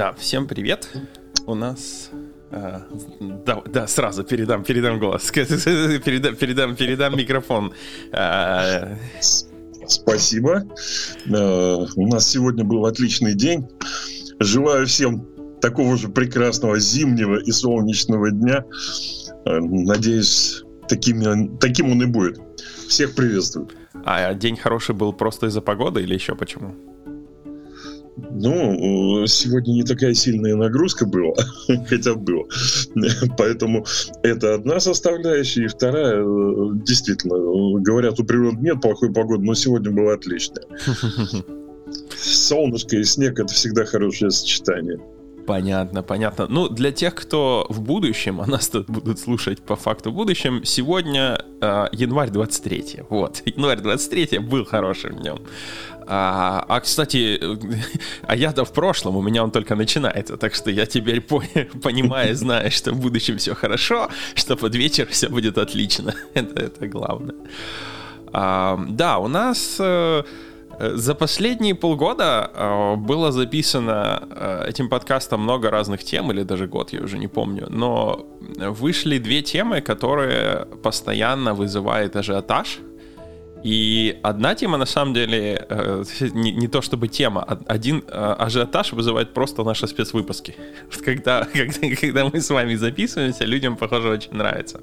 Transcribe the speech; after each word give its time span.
Да, 0.00 0.14
всем 0.14 0.46
привет. 0.46 0.88
У 1.44 1.54
нас 1.54 2.08
а, 2.50 2.86
да, 3.20 3.62
да, 3.66 3.86
сразу 3.86 4.24
передам, 4.24 4.64
передам 4.64 4.98
голос, 4.98 5.30
передам, 5.34 6.36
передам, 6.36 6.74
передам 6.74 7.18
микрофон. 7.18 7.74
А, 8.10 8.96
Спасибо. 9.86 10.64
А, 11.30 11.86
у 11.96 12.06
нас 12.06 12.30
сегодня 12.30 12.64
был 12.64 12.86
отличный 12.86 13.34
день. 13.34 13.68
Желаю 14.38 14.86
всем 14.86 15.28
такого 15.60 15.98
же 15.98 16.08
прекрасного 16.08 16.78
зимнего 16.78 17.36
и 17.36 17.50
солнечного 17.50 18.30
дня. 18.30 18.64
Надеюсь, 19.44 20.64
таким, 20.88 21.58
таким 21.58 21.92
он 21.92 22.02
и 22.04 22.06
будет. 22.06 22.40
Всех 22.88 23.14
приветствую. 23.14 23.68
А 24.06 24.32
день 24.32 24.56
хороший 24.56 24.94
был 24.94 25.12
просто 25.12 25.48
из-за 25.48 25.60
погоды 25.60 26.00
или 26.00 26.14
еще 26.14 26.34
почему? 26.34 26.74
Ну, 28.30 29.26
сегодня 29.26 29.72
не 29.72 29.84
такая 29.84 30.14
сильная 30.14 30.56
нагрузка 30.56 31.06
была, 31.06 31.34
хотя 31.88 32.14
было. 32.14 32.46
Поэтому 33.38 33.84
это 34.22 34.54
одна 34.54 34.80
составляющая. 34.80 35.64
И 35.64 35.68
вторая, 35.68 36.22
э, 36.22 36.70
действительно, 36.84 37.36
говорят, 37.80 38.18
у 38.20 38.24
природы 38.24 38.58
нет 38.60 38.80
плохой 38.80 39.12
погоды, 39.12 39.44
но 39.44 39.54
сегодня 39.54 39.90
было 39.90 40.14
отлично. 40.14 40.60
Солнышко 42.16 42.96
и 42.96 43.04
снег— 43.04 43.38
это 43.40 43.52
всегда 43.52 43.84
хорошее 43.84 44.30
сочетание. 44.30 44.98
Понятно, 45.46 46.02
понятно. 46.02 46.46
Ну, 46.48 46.68
для 46.68 46.92
тех, 46.92 47.14
кто 47.14 47.66
в 47.68 47.80
будущем, 47.80 48.40
а 48.40 48.46
нас 48.46 48.68
тут 48.68 48.88
будут 48.88 49.18
слушать 49.18 49.60
по 49.60 49.74
факту 49.74 50.12
в 50.12 50.14
будущем, 50.14 50.64
сегодня 50.64 51.44
э, 51.60 51.86
январь 51.92 52.30
23. 52.30 53.00
Вот, 53.08 53.42
январь 53.44 53.80
23 53.80 54.38
был 54.38 54.64
хорошим 54.64 55.16
днем. 55.16 55.40
А, 56.12 56.64
а 56.68 56.80
кстати, 56.80 57.40
а 58.22 58.34
я-то 58.34 58.64
в 58.64 58.72
прошлом, 58.72 59.16
у 59.16 59.22
меня 59.22 59.44
он 59.44 59.52
только 59.52 59.76
начинается, 59.76 60.36
так 60.36 60.54
что 60.54 60.70
я 60.70 60.84
теперь 60.84 61.20
по 61.20 61.40
понимаю, 61.82 62.34
знаю, 62.34 62.70
что 62.72 62.92
в 62.92 62.98
будущем 62.98 63.36
все 63.36 63.54
хорошо, 63.54 64.08
что 64.34 64.56
под 64.56 64.74
вечер 64.74 65.06
все 65.06 65.28
будет 65.28 65.56
отлично. 65.56 66.14
это, 66.34 66.64
это 66.64 66.88
главное. 66.88 67.36
А, 68.32 68.76
да, 68.88 69.18
у 69.18 69.28
нас... 69.28 69.76
Э, 69.80 70.24
за 70.96 71.14
последние 71.14 71.74
полгода 71.74 72.50
э, 72.54 72.96
было 72.96 73.32
записано 73.32 74.22
э, 74.30 74.64
этим 74.70 74.88
подкастом 74.88 75.42
много 75.42 75.70
разных 75.70 76.02
тем, 76.02 76.32
или 76.32 76.42
даже 76.42 76.66
год, 76.66 76.92
я 76.92 77.02
уже 77.02 77.18
не 77.18 77.28
помню, 77.28 77.66
но 77.70 78.26
вышли 78.56 79.18
две 79.18 79.42
темы, 79.42 79.82
которые 79.82 80.66
постоянно 80.82 81.54
вызывают 81.54 82.16
ажиотаж— 82.16 82.78
и 83.62 84.18
одна 84.22 84.54
тема, 84.54 84.78
на 84.78 84.86
самом 84.86 85.14
деле, 85.14 85.66
э, 85.68 86.04
не, 86.34 86.52
не 86.52 86.68
то 86.68 86.80
чтобы 86.80 87.08
тема, 87.08 87.44
а 87.46 87.58
один 87.66 88.02
э, 88.06 88.34
ажиотаж 88.38 88.92
вызывает 88.92 89.34
просто 89.34 89.64
наши 89.64 89.86
спецвыпуски. 89.86 90.54
Когда, 91.04 91.46
когда, 91.52 91.96
когда 92.00 92.24
мы 92.24 92.40
с 92.40 92.50
вами 92.50 92.76
записываемся, 92.76 93.44
людям, 93.44 93.76
похоже, 93.76 94.08
очень 94.08 94.34
нравится. 94.34 94.80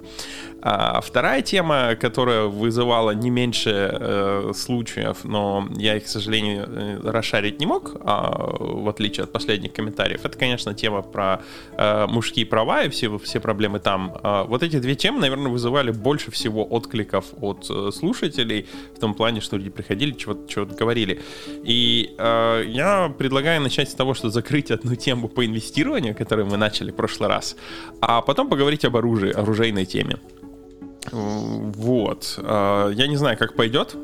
А 0.62 1.02
вторая 1.02 1.42
тема, 1.42 1.96
которая 1.96 2.46
вызывала 2.46 3.12
не 3.12 3.30
меньше 3.30 3.90
э, 4.00 4.52
случаев, 4.56 5.24
но 5.24 5.68
я 5.78 5.96
их, 5.96 6.06
к 6.06 6.08
сожалению, 6.08 6.66
э, 6.68 7.00
расшарить 7.04 7.60
не 7.60 7.66
мог, 7.66 7.96
а, 8.04 8.56
в 8.60 8.90
отличие 8.90 9.24
от 9.24 9.32
последних 9.32 9.74
комментариев, 9.74 10.26
это, 10.26 10.38
конечно, 10.38 10.74
тема 10.74 11.02
про 11.02 11.42
э, 11.78 12.08
мужские 12.08 12.46
права 12.46 12.84
и 12.84 12.90
все, 12.90 13.18
все 13.20 13.40
проблемы 13.40 13.80
там. 13.80 14.18
А 14.24 14.44
вот 14.44 14.64
эти 14.64 14.80
две 14.80 14.96
темы, 14.96 15.20
наверное, 15.20 15.52
вызывали 15.52 15.92
больше 15.92 16.32
всего 16.32 16.66
откликов 16.66 17.26
от 17.40 17.68
э, 17.70 17.92
слушателей, 17.92 18.67
в 18.96 19.00
том 19.00 19.14
плане, 19.14 19.42
что 19.42 19.58
люди 19.58 19.70
приходили, 19.70 20.12
чего-то 20.12 20.48
чего 20.48 20.66
говорили. 20.66 21.22
И 21.64 22.16
э, 22.18 22.64
я 22.68 23.14
предлагаю 23.18 23.62
начать 23.62 23.90
с 23.90 23.94
того, 23.94 24.14
что 24.14 24.30
закрыть 24.30 24.72
одну 24.72 24.96
тему 24.96 25.28
по 25.28 25.46
инвестированию, 25.46 26.16
которую 26.16 26.48
мы 26.48 26.58
начали 26.58 26.92
в 26.92 26.96
прошлый 26.96 27.30
раз, 27.30 27.56
а 28.02 28.22
потом 28.22 28.50
поговорить 28.50 28.86
об 28.86 28.96
оружии, 28.96 29.32
оружейной 29.32 29.86
теме. 29.86 30.18
Вот. 31.12 32.40
А, 32.40 32.90
я 32.90 33.08
не 33.08 33.16
знаю, 33.16 33.38
как 33.38 33.56
пойдет. 33.56 33.96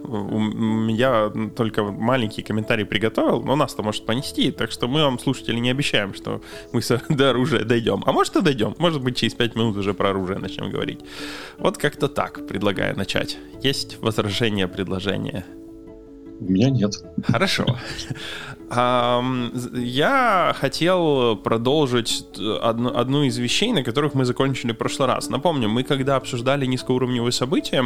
Я 0.90 1.32
только 1.56 1.84
маленький 1.84 2.42
комментарий 2.42 2.86
приготовил, 2.86 3.42
но 3.42 3.56
нас-то 3.56 3.84
может 3.84 4.06
понести, 4.06 4.52
так 4.52 4.72
что 4.72 4.88
мы 4.88 5.04
вам, 5.04 5.20
слушатели, 5.20 5.58
не 5.58 5.72
обещаем, 5.72 6.14
что 6.14 6.42
мы 6.72 6.82
до 7.10 7.30
оружия 7.32 7.64
дойдем. 7.64 8.04
А 8.06 8.12
может 8.12 8.36
и 8.36 8.42
дойдем. 8.42 8.76
Может 8.78 9.02
быть, 9.02 9.18
через 9.18 9.34
5 9.34 9.56
минут 9.56 9.78
уже 9.78 9.94
про 9.94 10.10
оружие 10.10 10.40
начнем 10.40 10.70
говорить. 10.70 11.00
Вот 11.58 11.78
как-то 11.78 12.08
так 12.08 12.48
предлагаю 12.48 12.96
начать. 12.98 13.38
Есть 13.62 14.02
возражения, 14.02 14.68
предложения? 14.68 15.46
У 16.40 16.52
меня 16.52 16.70
нет. 16.70 16.94
Хорошо. 17.26 17.66
Я 18.70 20.56
хотел 20.60 21.36
продолжить 21.36 22.26
одну, 22.62 22.90
одну 22.96 23.24
из 23.24 23.38
вещей, 23.38 23.72
на 23.72 23.84
которых 23.84 24.14
мы 24.14 24.26
закончили 24.26 24.72
в 24.72 24.78
прошлый 24.78 25.08
раз. 25.08 25.30
Напомню, 25.30 25.70
мы 25.70 25.84
когда 25.84 26.16
обсуждали 26.16 26.66
низкоуровневые 26.66 27.32
события, 27.32 27.84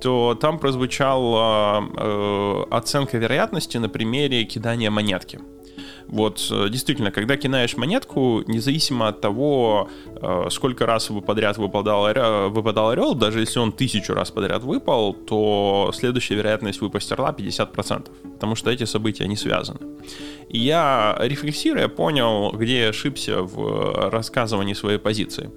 то 0.00 0.34
там 0.40 0.58
прозвучала 0.58 1.84
э, 1.96 2.64
оценка 2.70 3.18
вероятности 3.18 3.78
на 3.78 3.88
примере 3.88 4.44
кидания 4.44 4.90
монетки. 4.90 5.40
Вот 6.12 6.46
э, 6.50 6.68
действительно, 6.68 7.10
когда 7.10 7.38
кидаешь 7.38 7.76
монетку, 7.78 8.42
независимо 8.46 9.08
от 9.08 9.22
того, 9.22 9.88
э, 10.06 10.48
сколько 10.50 10.84
раз 10.84 11.10
подряд 11.26 11.56
выпадал, 11.56 12.04
выпадал 12.50 12.90
орел, 12.90 13.14
даже 13.14 13.40
если 13.40 13.60
он 13.60 13.72
тысячу 13.72 14.12
раз 14.12 14.30
подряд 14.30 14.62
выпал, 14.62 15.14
то 15.14 15.90
следующая 15.94 16.34
вероятность 16.34 16.82
выпасть 16.82 17.10
орла 17.12 17.32
50%, 17.32 18.10
потому 18.34 18.56
что 18.56 18.70
эти 18.70 18.84
события 18.84 19.26
не 19.26 19.36
связаны. 19.36 19.78
И 20.50 20.58
я, 20.58 21.16
рефлексируя, 21.18 21.88
понял, 21.88 22.52
где 22.52 22.80
я 22.80 22.88
ошибся 22.90 23.42
в 23.42 24.10
рассказывании 24.10 24.74
своей 24.74 24.98
позиции. 24.98 25.50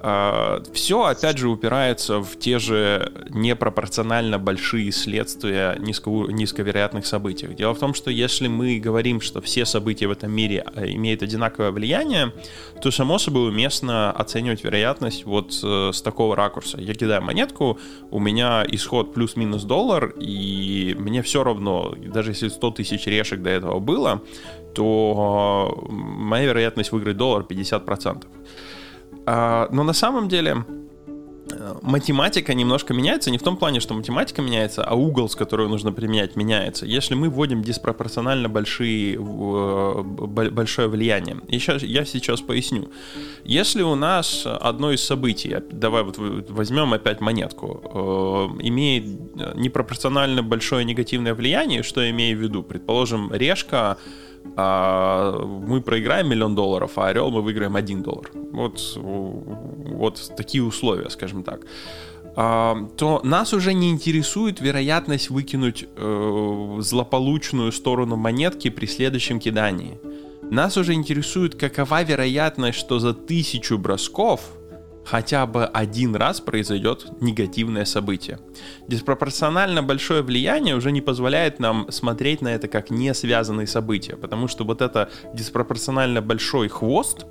А, 0.00 0.62
Все, 0.72 1.04
опять 1.04 1.38
же, 1.38 1.48
упирается 1.48 2.20
в 2.20 2.38
те 2.38 2.58
же 2.58 3.12
непропорционально 3.30 4.38
большие 4.38 4.92
следствия 4.92 5.76
низко, 5.78 6.10
низковероятных 6.10 7.04
событий. 7.06 7.48
Дело 7.48 7.74
в 7.74 7.78
том, 7.78 7.94
что 7.94 8.10
если 8.10 8.46
мы 8.46 8.78
говорим, 8.78 9.20
что 9.20 9.40
все 9.40 9.64
события 9.64 10.06
в 10.06 10.12
этом 10.12 10.30
мире 10.30 10.64
а, 10.74 10.86
имеют 10.86 11.22
одинаковое 11.22 11.72
влияние, 11.72 12.32
то 12.80 12.90
само 12.90 13.18
собой 13.18 13.48
уместно 13.48 14.12
оценивать 14.12 14.62
вероятность 14.62 15.24
вот 15.24 15.58
э, 15.64 15.90
с 15.92 16.00
такого 16.00 16.36
ракурса. 16.36 16.80
Я 16.80 16.94
кидаю 16.94 17.22
монетку, 17.22 17.78
у 18.10 18.20
меня 18.20 18.64
исход 18.68 19.14
плюс-минус 19.14 19.64
доллар, 19.64 20.14
и 20.20 20.94
мне 20.98 21.22
все 21.22 21.42
равно, 21.42 21.94
даже 21.96 22.30
если 22.30 22.48
100 22.48 22.70
тысяч 22.72 23.06
решек 23.06 23.42
до 23.42 23.50
этого 23.50 23.80
было, 23.80 24.22
то 24.74 25.74
э, 25.88 25.92
моя 25.92 26.46
вероятность 26.46 26.92
выиграть 26.92 27.16
доллар 27.16 27.42
50%. 27.42 28.26
А, 29.30 29.68
но 29.70 29.84
на 29.84 29.92
самом 29.92 30.30
деле 30.30 30.64
э, 31.52 31.74
математика 31.82 32.54
немножко 32.54 32.94
меняется, 32.94 33.30
не 33.30 33.36
в 33.36 33.42
том 33.42 33.58
плане, 33.58 33.78
что 33.80 33.92
математика 33.92 34.40
меняется, 34.40 34.82
а 34.82 34.94
угол, 34.94 35.28
с 35.28 35.36
которого 35.36 35.68
нужно 35.68 35.92
применять, 35.92 36.34
меняется. 36.34 36.86
Если 36.86 37.14
мы 37.14 37.28
вводим 37.28 37.62
диспропорционально 37.62 38.48
большие, 38.48 39.16
э, 39.16 40.02
большое 40.50 40.88
влияние. 40.88 41.36
Сейчас, 41.50 41.82
я 41.82 42.06
сейчас 42.06 42.40
поясню. 42.40 42.88
Если 43.44 43.82
у 43.82 43.96
нас 43.96 44.46
одно 44.46 44.92
из 44.92 45.02
событий, 45.02 45.54
давай 45.72 46.04
вот 46.04 46.16
возьмем 46.48 46.94
опять 46.94 47.20
монетку, 47.20 47.82
э, 47.84 48.62
имеет 48.62 49.04
непропорционально 49.56 50.42
большое 50.42 50.86
негативное 50.86 51.34
влияние, 51.34 51.82
что 51.82 52.00
я 52.00 52.08
имею 52.08 52.38
в 52.38 52.40
виду? 52.40 52.62
Предположим, 52.62 53.30
решка 53.30 53.98
а 54.56 55.38
мы 55.40 55.80
проиграем 55.80 56.28
миллион 56.28 56.54
долларов, 56.54 56.92
а 56.96 57.08
Орел 57.08 57.30
мы 57.30 57.42
выиграем 57.42 57.76
один 57.76 58.02
доллар. 58.02 58.30
Вот, 58.52 58.96
вот 58.96 60.32
такие 60.36 60.64
условия, 60.64 61.10
скажем 61.10 61.44
так. 61.44 61.60
А, 62.34 62.88
то 62.96 63.20
нас 63.24 63.52
уже 63.52 63.72
не 63.72 63.90
интересует 63.90 64.60
вероятность 64.60 65.30
выкинуть 65.30 65.86
э, 65.96 66.78
злополучную 66.80 67.72
сторону 67.72 68.16
монетки 68.16 68.70
при 68.70 68.86
следующем 68.86 69.40
кидании. 69.40 69.98
Нас 70.50 70.76
уже 70.76 70.94
интересует, 70.94 71.54
какова 71.54 72.02
вероятность, 72.02 72.78
что 72.78 72.98
за 72.98 73.12
тысячу 73.12 73.76
бросков 73.76 74.40
хотя 75.08 75.46
бы 75.46 75.64
один 75.64 76.14
раз 76.16 76.40
произойдет 76.40 77.06
негативное 77.22 77.86
событие. 77.86 78.38
Диспропорционально 78.88 79.82
большое 79.82 80.20
влияние 80.22 80.76
уже 80.76 80.92
не 80.92 81.00
позволяет 81.00 81.60
нам 81.60 81.90
смотреть 81.90 82.42
на 82.42 82.48
это 82.48 82.68
как 82.68 82.90
не 82.90 83.14
связанные 83.14 83.66
события, 83.66 84.16
потому 84.16 84.48
что 84.48 84.64
вот 84.64 84.82
это 84.82 85.08
диспропорционально 85.32 86.20
большой 86.20 86.68
хвост, 86.68 87.24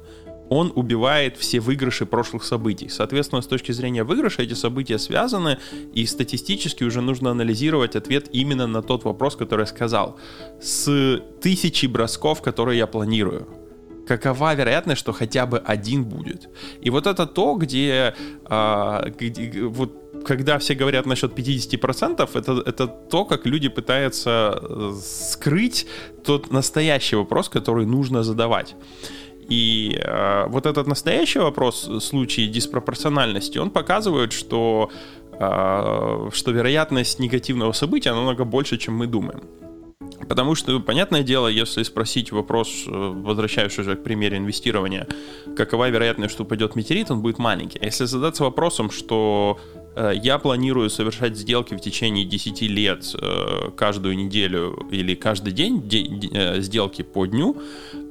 он 0.50 0.72
убивает 0.76 1.38
все 1.38 1.60
выигрыши 1.60 2.08
прошлых 2.08 2.44
событий. 2.44 2.90
Соответственно, 2.90 3.42
с 3.44 3.48
точки 3.48 3.74
зрения 3.74 4.04
выигрыша 4.04 4.42
эти 4.42 4.54
события 4.56 4.98
связаны, 4.98 5.60
и 5.94 6.06
статистически 6.08 6.84
уже 6.84 7.02
нужно 7.02 7.30
анализировать 7.30 7.96
ответ 7.96 8.30
именно 8.32 8.66
на 8.66 8.82
тот 8.82 9.04
вопрос, 9.04 9.36
который 9.36 9.62
я 9.62 9.68
сказал. 9.68 10.18
С 10.60 11.22
тысячи 11.42 11.86
бросков, 11.86 12.42
которые 12.42 12.80
я 12.80 12.88
планирую 12.88 13.67
какова 14.08 14.56
вероятность, 14.56 15.00
что 15.00 15.14
хотя 15.14 15.46
бы 15.46 15.60
один 15.60 16.04
будет. 16.04 16.50
И 16.82 16.90
вот 16.90 17.08
это 17.08 17.26
то, 17.26 17.56
где, 17.56 18.14
а, 18.46 19.10
где 19.20 19.64
вот 19.68 19.92
когда 20.26 20.58
все 20.58 20.76
говорят 20.76 21.06
насчет 21.06 21.38
50%, 21.38 22.30
это, 22.34 22.64
это 22.66 22.88
то, 22.88 23.26
как 23.26 23.46
люди 23.46 23.70
пытаются 23.70 24.60
э, 24.62 24.94
скрыть 25.02 25.88
тот 26.24 26.52
настоящий 26.52 27.16
вопрос, 27.16 27.50
который 27.50 27.86
нужно 27.86 28.24
задавать. 28.24 28.76
И 29.50 29.98
э, 30.04 30.48
вот 30.48 30.66
этот 30.66 30.88
настоящий 30.88 31.40
вопрос 31.40 31.88
в 31.88 32.00
случае 32.00 32.48
диспропорциональности, 32.48 33.60
он 33.60 33.70
показывает, 33.70 34.34
что, 34.34 34.90
э, 35.40 36.30
что 36.34 36.52
вероятность 36.52 37.20
негативного 37.20 37.72
события 37.74 38.14
намного 38.14 38.44
больше, 38.44 38.78
чем 38.78 38.96
мы 38.96 39.08
думаем. 39.08 39.42
Потому 40.28 40.56
что, 40.56 40.80
понятное 40.80 41.24
дело, 41.24 41.48
если 41.48 41.84
спросить 41.84 42.32
вопрос, 42.32 42.84
э, 42.86 42.92
возвращаясь 42.92 43.78
уже 43.80 43.96
к 43.96 44.04
примеру 44.04 44.38
инвестирования, 44.38 45.08
какова 45.56 45.90
вероятность, 45.90 46.34
что 46.34 46.44
упадет 46.44 46.76
метеорит, 46.76 47.12
он 47.12 47.22
будет 47.22 47.40
маленький. 47.40 47.80
А 47.80 47.86
если 47.86 48.06
задаться 48.06 48.44
вопросом, 48.44 48.92
что 48.92 49.60
э, 49.96 50.12
я 50.16 50.38
планирую 50.38 50.90
совершать 50.90 51.38
сделки 51.38 51.76
в 51.76 51.80
течение 51.80 52.26
10 52.26 52.62
лет 52.64 53.16
э, 53.20 53.72
каждую 53.76 54.18
неделю 54.18 54.88
или 54.92 55.16
каждый 55.16 55.54
день, 55.54 55.84
сделки 56.62 57.02
по 57.02 57.26
дню, 57.26 57.58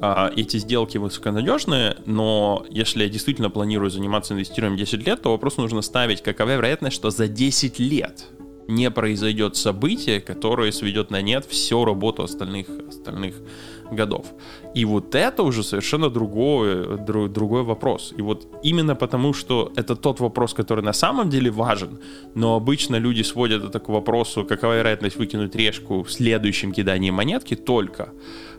а, 0.00 0.32
эти 0.34 0.56
сделки 0.58 0.98
высоконадежные, 0.98 1.96
но 2.06 2.64
если 2.70 3.04
я 3.04 3.08
действительно 3.08 3.50
планирую 3.50 3.90
заниматься 3.90 4.34
инвестированием 4.34 4.78
10 4.78 5.06
лет, 5.06 5.22
то 5.22 5.30
вопрос 5.30 5.56
нужно 5.56 5.82
ставить, 5.82 6.22
какова 6.22 6.56
вероятность, 6.56 6.96
что 6.96 7.10
за 7.10 7.28
10 7.28 7.78
лет 7.78 8.26
не 8.68 8.90
произойдет 8.90 9.56
событие, 9.56 10.20
которое 10.20 10.72
сведет 10.72 11.10
на 11.10 11.22
нет 11.22 11.44
всю 11.46 11.84
работу 11.84 12.22
остальных, 12.22 12.66
остальных 12.88 13.34
годов. 13.90 14.26
И 14.74 14.84
вот 14.84 15.14
это 15.14 15.42
уже 15.42 15.62
совершенно 15.62 16.10
другой, 16.10 16.98
друг, 16.98 17.32
другой 17.32 17.62
вопрос. 17.62 18.12
И 18.18 18.22
вот 18.22 18.46
именно 18.64 18.94
потому, 18.94 19.32
что 19.34 19.72
это 19.76 19.96
тот 19.96 20.20
вопрос, 20.20 20.54
который 20.54 20.84
на 20.84 20.92
самом 20.92 21.30
деле 21.30 21.50
важен, 21.50 21.98
но 22.34 22.56
обычно 22.56 22.96
люди 22.96 23.22
сводят 23.22 23.64
это 23.64 23.78
к 23.78 23.88
вопросу, 23.88 24.44
какова 24.44 24.76
вероятность 24.76 25.16
выкинуть 25.16 25.54
решку 25.56 26.02
в 26.02 26.10
следующем 26.10 26.72
кидании 26.72 27.10
монетки 27.10 27.54
только, 27.56 28.08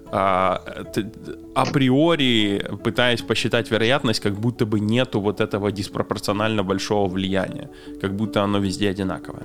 а, 0.10 0.64
априори 1.56 2.66
пытаясь 2.84 3.22
посчитать 3.22 3.72
вероятность, 3.72 4.22
как 4.22 4.40
будто 4.40 4.66
бы 4.66 4.80
нету 4.80 5.20
вот 5.20 5.42
этого 5.42 5.72
диспропорционально 5.72 6.64
большого 6.64 7.10
влияния, 7.10 7.70
как 8.02 8.16
будто 8.16 8.44
оно 8.44 8.60
везде 8.60 8.90
одинаковое. 8.90 9.44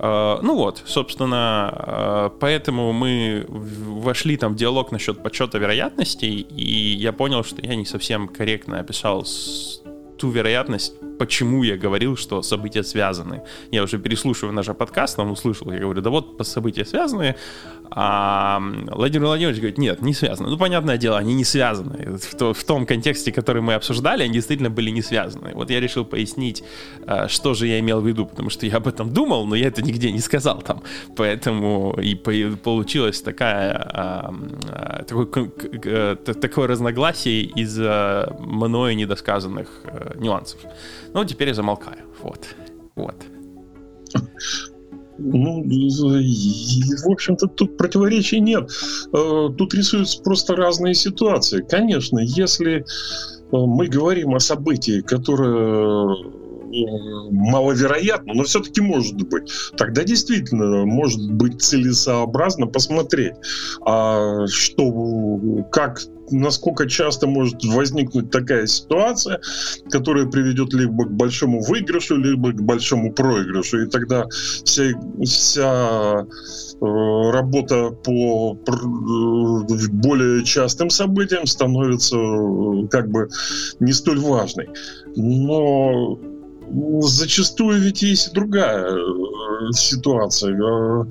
А, 0.00 0.40
ну 0.42 0.54
вот, 0.54 0.82
собственно, 0.86 1.70
а, 1.72 2.28
поэтому 2.40 2.92
мы 2.92 3.44
вошли 3.48 4.36
там 4.36 4.52
в 4.52 4.56
диалог 4.56 4.92
насчет 4.92 5.22
подсчета 5.22 5.58
вероятностей, 5.58 6.40
и 6.40 6.94
я 6.94 7.12
понял, 7.12 7.42
что 7.44 7.60
я 7.62 7.74
не 7.74 7.84
совсем 7.84 8.28
корректно 8.28 8.80
описал 8.80 9.26
ту 10.18 10.30
вероятность, 10.30 10.94
почему 11.18 11.62
я 11.62 11.76
говорил, 11.76 12.16
что 12.16 12.42
события 12.42 12.82
связаны. 12.82 13.42
Я 13.70 13.82
уже 13.82 13.98
переслушиваю 13.98 14.52
наш 14.54 14.66
подкаст, 14.66 15.16
там 15.16 15.30
услышал, 15.30 15.72
я 15.72 15.78
говорю, 15.78 16.00
да 16.00 16.10
вот 16.10 16.46
события 16.46 16.84
связаны, 16.84 17.34
а 17.90 18.60
Владимир 18.90 19.26
Владимирович 19.26 19.58
говорит, 19.58 19.78
нет, 19.78 20.02
не 20.02 20.14
связаны. 20.14 20.50
Ну, 20.50 20.58
понятное 20.58 20.98
дело, 20.98 21.18
они 21.18 21.34
не 21.34 21.44
связаны. 21.44 22.18
В, 22.18 22.34
то, 22.36 22.52
в 22.52 22.64
том 22.64 22.86
контексте, 22.86 23.32
который 23.32 23.62
мы 23.62 23.74
обсуждали, 23.74 24.24
они 24.24 24.34
действительно 24.34 24.70
были 24.70 24.90
не 24.90 25.02
связаны. 25.02 25.52
Вот 25.54 25.70
я 25.70 25.80
решил 25.80 26.04
пояснить, 26.04 26.62
а, 27.06 27.28
что 27.28 27.54
же 27.54 27.66
я 27.66 27.80
имел 27.80 28.00
в 28.00 28.06
виду, 28.06 28.26
потому 28.26 28.50
что 28.50 28.66
я 28.66 28.76
об 28.76 28.86
этом 28.86 29.12
думал, 29.12 29.46
но 29.46 29.56
я 29.56 29.68
это 29.68 29.82
нигде 29.82 30.12
не 30.12 30.20
сказал 30.20 30.60
там. 30.60 30.82
Поэтому 31.16 31.98
и 32.00 32.14
получилось 32.14 33.22
такая, 33.22 33.72
а, 33.72 34.34
а, 34.68 35.04
такой, 35.04 35.26
такое 36.22 36.66
разногласие 36.66 37.42
из-за 37.42 38.36
мною 38.40 38.96
недосказанных 38.96 39.68
э, 39.84 40.14
нюансов. 40.18 40.60
Ну, 41.14 41.24
теперь 41.24 41.48
я 41.48 41.54
замолкаю. 41.54 41.98
Вот. 42.22 42.46
Вот. 42.96 43.16
Ну, 45.18 45.64
в 45.64 47.10
общем-то, 47.10 47.48
тут 47.48 47.76
противоречий 47.76 48.40
нет. 48.40 48.70
Э, 49.12 49.48
тут 49.56 49.74
рисуются 49.74 50.22
просто 50.22 50.54
разные 50.54 50.94
ситуации. 50.94 51.64
Конечно, 51.68 52.20
если 52.20 52.78
э, 52.78 52.84
мы 53.50 53.88
говорим 53.88 54.34
о 54.34 54.40
событии, 54.40 55.00
которое 55.00 56.14
э, 56.14 57.30
маловероятно, 57.32 58.34
но 58.34 58.44
все-таки 58.44 58.80
может 58.80 59.16
быть. 59.16 59.50
Тогда 59.76 60.04
действительно 60.04 60.86
может 60.86 61.32
быть 61.32 61.60
целесообразно 61.60 62.66
посмотреть, 62.68 63.34
а 63.84 64.46
что, 64.46 65.64
как 65.72 66.00
насколько 66.30 66.88
часто 66.88 67.26
может 67.26 67.64
возникнуть 67.64 68.30
такая 68.30 68.66
ситуация, 68.66 69.40
которая 69.90 70.26
приведет 70.26 70.72
либо 70.72 71.04
к 71.04 71.12
большому 71.12 71.62
выигрышу, 71.62 72.16
либо 72.16 72.52
к 72.52 72.62
большому 72.62 73.12
проигрышу. 73.12 73.82
И 73.82 73.86
тогда 73.86 74.26
вся, 74.64 74.92
вся 75.24 76.26
э, 76.80 77.30
работа 77.32 77.90
по 77.90 78.56
э, 78.56 79.88
более 79.90 80.44
частым 80.44 80.90
событиям 80.90 81.46
становится 81.46 82.16
э, 82.16 82.88
как 82.88 83.10
бы 83.10 83.28
не 83.80 83.92
столь 83.92 84.20
важной. 84.20 84.68
Но 85.16 86.18
зачастую 87.00 87.80
ведь 87.80 88.02
есть 88.02 88.28
и 88.28 88.34
другая 88.34 88.84
э, 88.84 88.96
ситуация. 89.72 90.54
Э, 90.54 91.04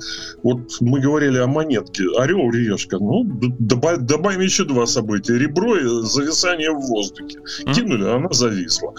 вот 0.44 0.78
мы 0.82 1.00
говорили 1.00 1.38
о 1.38 1.48
монетке. 1.48 2.04
Орел, 2.18 2.52
решка. 2.52 2.98
Ну, 3.00 3.24
добавь, 3.60 4.00
добавим 4.00 4.42
еще 4.42 4.66
два 4.66 4.86
события. 4.86 5.38
Ребро 5.38 5.76
и 5.76 6.06
зависание 6.06 6.72
в 6.72 6.82
воздухе. 6.88 7.40
Кинули, 7.74 8.04
она 8.04 8.30
зависла. 8.32 8.94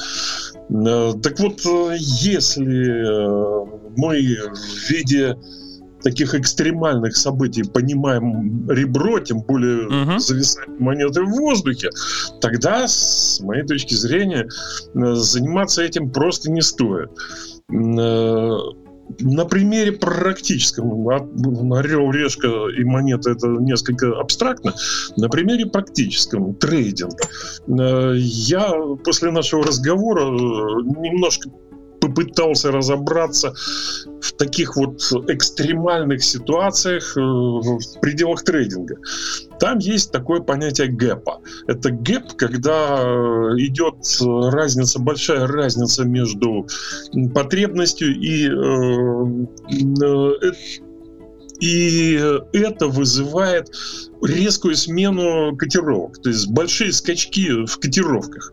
Э, 0.71 1.13
так 1.23 1.39
вот, 1.41 1.61
если 2.01 2.65
мы 3.97 4.19
в 4.21 4.91
виде 4.91 5.37
таких 6.03 6.35
экстремальных 6.35 7.17
событий 7.17 7.65
понимаем 7.65 8.69
ребро, 8.71 9.19
тем 9.21 9.41
более 9.41 9.87
угу. 9.87 10.19
зависание 10.19 10.79
монеты 10.79 11.23
в 11.23 11.31
воздухе, 11.31 11.91
тогда, 12.41 12.87
с 12.87 13.41
моей 13.41 13.67
точки 13.67 13.95
зрения, 13.95 14.47
э, 14.95 15.15
заниматься 15.15 15.83
этим 15.83 16.11
просто 16.11 16.51
не 16.51 16.63
стоит. 16.63 17.11
Э, 19.09 19.15
на 19.21 19.45
примере 19.45 19.93
практическом, 19.93 21.09
орел, 21.09 22.11
решка 22.11 22.49
и 22.77 22.85
монета 22.85 23.31
это 23.31 23.49
несколько 23.49 24.19
абстрактно, 24.19 24.75
на 25.17 25.29
примере 25.29 25.67
практическом, 25.67 26.55
трейдинг. 26.55 27.21
Э, 27.69 28.15
я 28.17 28.73
после 29.05 29.31
нашего 29.31 29.65
разговора 29.65 30.23
немножко 30.23 31.51
попытался 32.01 32.71
разобраться 32.71 33.55
в 34.21 34.33
таких 34.33 34.77
вот 34.77 35.01
экстремальных 35.29 36.23
ситуациях 36.23 37.17
э, 37.17 37.21
в 37.21 38.01
пределах 38.01 38.45
трейдинга. 38.45 38.97
Там 39.61 39.79
есть 39.79 40.13
такое 40.13 40.41
понятие 40.41 40.89
гэпа. 40.89 41.41
Это 41.67 41.91
гэп, 41.91 42.35
когда 42.37 43.01
э, 43.03 43.57
идет 43.59 43.97
разница, 44.21 44.99
большая 45.01 45.47
разница 45.47 46.05
между 46.05 46.67
потребностью 47.35 48.15
и 48.15 48.49
э, 48.49 48.53
и 51.61 52.21
это 52.53 52.87
вызывает 52.87 53.71
резкую 54.23 54.77
смену 54.77 55.57
котировок. 55.57 56.19
То 56.23 56.31
есть 56.31 56.49
большие 56.49 56.93
скачки 56.93 57.67
в 57.67 57.79
котировках 57.79 58.53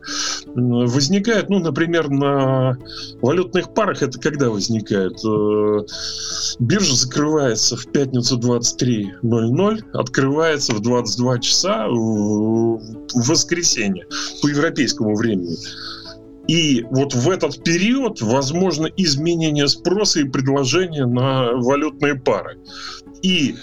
возникают, 0.55 1.49
ну, 1.49 1.59
например, 1.59 2.09
на 2.09 2.77
валютных 3.21 3.73
парах. 3.73 4.01
Это 4.01 4.19
когда 4.19 4.49
возникает? 4.49 5.13
Э, 5.25 5.85
биржа 6.59 6.95
закрывается 6.95 7.75
в 7.75 7.91
пятницу 7.91 8.39
23.00, 8.39 9.83
открывается 9.93 10.73
в 10.73 10.81
22 10.81 11.39
часа 11.39 11.87
в 11.87 12.79
воскресенье 13.13 14.05
по 14.41 14.47
европейскому 14.47 15.15
времени. 15.15 15.57
И 16.47 16.83
вот 16.91 17.13
в 17.13 17.29
этот 17.29 17.63
период 17.63 18.21
возможно 18.21 18.87
изменение 18.97 19.67
спроса 19.67 20.19
и 20.19 20.25
предложения 20.25 21.05
на 21.05 21.53
валютные 21.53 22.15
пары. 22.15 22.59
И 23.21 23.55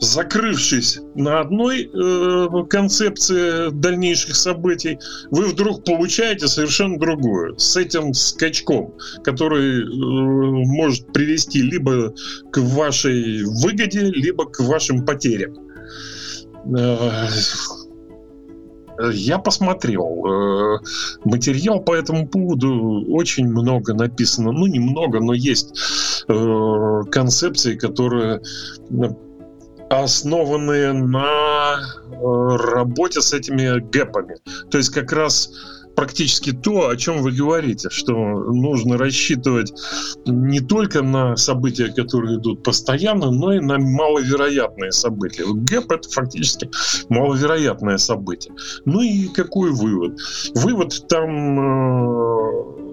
закрывшись 0.00 0.98
на 1.14 1.40
одной 1.40 1.84
э, 1.84 2.48
концепции 2.70 3.70
дальнейших 3.70 4.34
событий, 4.34 4.98
вы 5.30 5.44
вдруг 5.46 5.84
получаете 5.84 6.48
совершенно 6.48 6.98
другую, 6.98 7.58
с 7.58 7.76
этим 7.76 8.14
скачком, 8.14 8.94
который 9.22 9.82
э, 9.82 9.86
может 9.86 11.12
привести 11.12 11.60
либо 11.60 12.14
к 12.50 12.58
вашей 12.58 13.44
выгоде, 13.44 14.00
либо 14.00 14.46
к 14.46 14.60
вашим 14.60 15.04
потерям. 15.04 15.54
Э, 16.76 17.28
я 19.12 19.38
посмотрел. 19.38 20.26
Э, 20.26 20.78
материал 21.24 21.80
по 21.80 21.94
этому 21.94 22.28
поводу 22.28 23.04
очень 23.08 23.48
много 23.48 23.94
написано. 23.94 24.52
Ну, 24.52 24.66
немного, 24.66 25.20
но 25.20 25.32
есть 25.32 26.24
э, 26.28 27.02
концепции, 27.10 27.76
которые 27.76 28.40
основанные 29.90 30.92
на 30.92 31.80
э, 31.80 32.56
работе 32.72 33.20
с 33.20 33.32
этими 33.32 33.80
гэпами. 33.80 34.36
То 34.70 34.78
есть 34.78 34.90
как 34.90 35.12
раз 35.12 35.52
практически 36.00 36.52
то, 36.52 36.88
о 36.88 36.96
чем 36.96 37.20
вы 37.20 37.30
говорите, 37.30 37.90
что 37.90 38.14
нужно 38.14 38.96
рассчитывать 38.96 39.70
не 40.24 40.60
только 40.60 41.02
на 41.02 41.36
события, 41.36 41.88
которые 41.92 42.38
идут 42.38 42.62
постоянно, 42.62 43.30
но 43.30 43.52
и 43.52 43.60
на 43.60 43.78
маловероятные 43.78 44.92
события. 44.92 45.44
Вот 45.44 45.58
гэп 45.58 45.92
это 45.92 46.08
фактически 46.08 46.70
маловероятное 47.10 47.98
событие. 47.98 48.54
Ну 48.86 49.02
и 49.02 49.28
какой 49.28 49.72
вывод? 49.72 50.18
Вывод 50.54 51.06
там 51.06 51.60
э, 51.60 52.89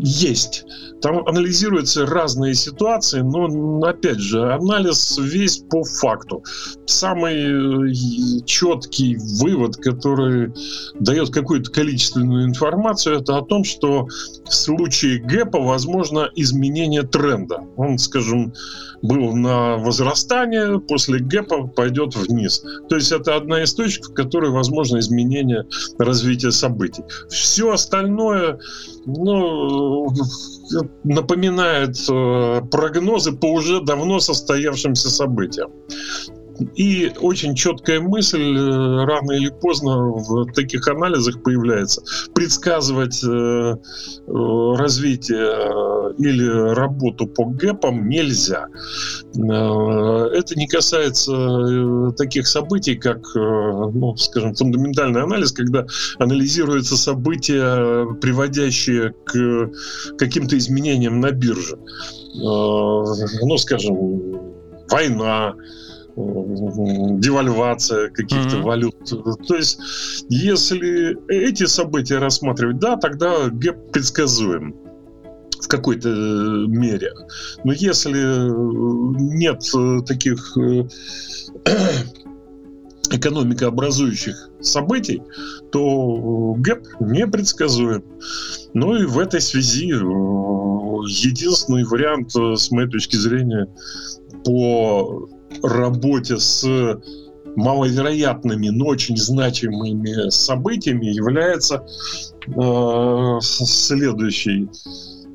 есть. 0.00 0.64
Там 1.02 1.26
анализируются 1.26 2.06
разные 2.06 2.54
ситуации, 2.54 3.20
но, 3.20 3.80
опять 3.86 4.18
же, 4.18 4.52
анализ 4.52 5.18
весь 5.18 5.58
по 5.58 5.82
факту. 5.82 6.44
Самый 6.86 7.90
э, 7.90 8.44
четкий 8.44 9.16
вывод, 9.40 9.76
который 9.76 10.52
дает 10.98 11.30
какую-то 11.30 11.70
количественную 11.70 12.46
информацию, 12.46 13.20
это 13.20 13.38
о 13.38 13.42
том, 13.42 13.64
что 13.64 14.06
в 14.44 14.52
случае 14.52 15.20
гэпа 15.20 15.58
возможно 15.58 16.28
изменение 16.34 17.02
тренда. 17.02 17.64
Он, 17.76 17.98
скажем, 17.98 18.52
был 19.02 19.34
на 19.34 19.76
возрастание, 19.76 20.78
после 20.80 21.20
гэпа 21.20 21.66
пойдет 21.68 22.14
вниз. 22.16 22.62
То 22.88 22.96
есть 22.96 23.12
это 23.12 23.36
одна 23.36 23.62
из 23.62 23.74
точек, 23.74 24.08
в 24.08 24.12
которой 24.12 24.50
возможно 24.50 24.98
изменение 24.98 25.64
развития 25.98 26.52
событий. 26.52 27.04
Все 27.28 27.72
остальное, 27.72 28.58
ну, 29.06 30.08
напоминает 31.04 31.96
э, 32.10 32.60
прогнозы 32.70 33.32
по 33.32 33.52
уже 33.52 33.80
давно 33.82 34.20
состоявшимся 34.20 35.10
событиям. 35.10 35.70
И 36.74 37.12
очень 37.20 37.54
четкая 37.54 38.00
мысль 38.00 38.56
э, 38.56 39.04
рано 39.04 39.32
или 39.32 39.48
поздно 39.48 40.10
в 40.10 40.52
таких 40.52 40.86
анализах 40.88 41.42
появляется. 41.42 42.02
Предсказывать 42.34 43.22
э, 43.24 43.76
развитие 44.26 46.14
или 46.18 46.74
работу 46.74 47.26
по 47.26 47.44
гэпам 47.44 48.08
нельзя. 48.08 48.66
Это 49.32 50.54
не 50.56 50.66
касается 50.66 52.12
таких 52.16 52.46
событий, 52.46 52.96
как, 52.96 53.20
ну, 53.34 54.16
скажем, 54.16 54.54
фундаментальный 54.54 55.22
анализ, 55.22 55.52
когда 55.52 55.86
анализируются 56.18 56.96
события, 56.96 58.06
приводящие 58.20 59.14
к 59.24 59.70
каким-то 60.18 60.58
изменениям 60.58 61.20
на 61.20 61.30
бирже. 61.30 61.78
Ну, 62.34 63.56
скажем, 63.56 64.50
война, 64.90 65.54
девальвация 67.18 68.10
каких-то 68.10 68.56
mm-hmm. 68.56 68.62
валют. 68.62 68.96
То 69.46 69.54
есть, 69.54 69.78
если 70.28 71.18
эти 71.28 71.66
события 71.66 72.18
рассматривать, 72.18 72.78
да, 72.78 72.96
тогда 72.96 73.48
гэп 73.48 73.92
предсказуем 73.92 74.74
в 75.60 75.68
какой-то 75.68 76.08
мере. 76.08 77.12
Но 77.64 77.72
если 77.72 78.50
нет 79.32 79.62
таких 80.06 80.56
э, 80.56 80.84
экономикообразующих 83.10 84.50
событий, 84.60 85.22
то 85.70 86.54
гэп 86.56 86.86
непредсказуем. 87.00 88.04
Ну 88.72 88.96
и 88.96 89.04
в 89.04 89.18
этой 89.18 89.40
связи 89.40 89.92
э, 89.92 89.96
единственный 91.06 91.84
вариант, 91.84 92.34
э, 92.36 92.56
с 92.56 92.70
моей 92.70 92.88
точки 92.88 93.16
зрения, 93.16 93.66
по 94.44 95.28
работе 95.62 96.38
с 96.38 96.64
маловероятными, 97.56 98.68
но 98.68 98.86
очень 98.86 99.16
значимыми 99.16 100.30
событиями 100.30 101.06
является 101.06 101.84
э, 102.46 103.38
следующий. 103.40 104.68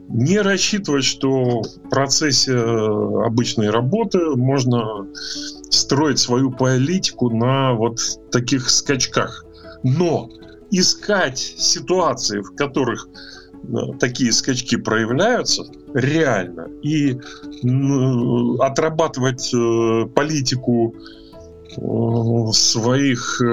Не 0.08 0.40
рассчитывать, 0.42 1.04
что 1.04 1.62
в 1.62 1.90
процессе 1.90 2.54
обычной 2.56 3.70
работы 3.70 4.20
можно 4.36 5.08
строить 5.70 6.20
свою 6.20 6.52
политику 6.52 7.30
на 7.32 7.74
вот 7.74 8.00
таких 8.32 8.70
скачках. 8.70 9.46
Но 9.84 10.30
искать 10.72 11.40
ситуации, 11.40 12.42
в 12.42 12.56
которых 12.56 13.08
такие 14.00 14.32
скачки 14.32 14.78
проявляются 14.78 15.64
реально 15.96 16.68
и 16.84 17.18
отрабатывать 18.60 19.52
э, 19.54 20.08
политику 20.14 20.94
э, 21.78 22.52
своих 22.52 23.42
э, 23.42 23.46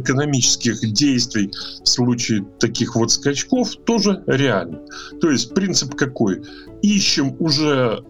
экономических 0.00 0.92
действий 0.92 1.52
в 1.84 1.88
случае 1.88 2.44
таких 2.58 2.96
вот 2.96 3.12
скачков 3.12 3.76
тоже 3.86 4.24
реально. 4.26 4.80
То 5.20 5.30
есть 5.30 5.54
принцип 5.54 5.94
какой? 5.94 6.42
Ищем 6.82 7.36
уже 7.38 8.04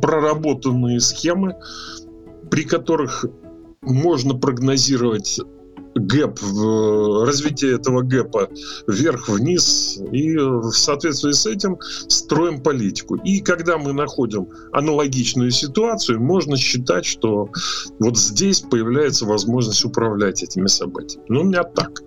проработанные 0.00 1.00
схемы, 1.00 1.56
при 2.50 2.62
которых 2.62 3.24
можно 3.82 4.34
прогнозировать 4.34 5.40
гэп, 5.96 6.38
развитие 7.26 7.76
этого 7.76 8.02
гэпа 8.02 8.48
вверх-вниз, 8.86 9.98
и 10.12 10.36
в 10.36 10.72
соответствии 10.72 11.32
с 11.32 11.46
этим 11.46 11.78
строим 12.08 12.62
политику. 12.62 13.16
И 13.16 13.40
когда 13.40 13.78
мы 13.78 13.92
находим 13.92 14.48
аналогичную 14.72 15.50
ситуацию, 15.50 16.20
можно 16.20 16.56
считать, 16.56 17.04
что 17.04 17.48
вот 17.98 18.16
здесь 18.16 18.60
появляется 18.60 19.26
возможность 19.26 19.84
управлять 19.84 20.42
этими 20.42 20.66
событиями. 20.66 21.24
Ну, 21.28 21.40
у 21.40 21.44
меня 21.44 21.62
так. 21.64 22.02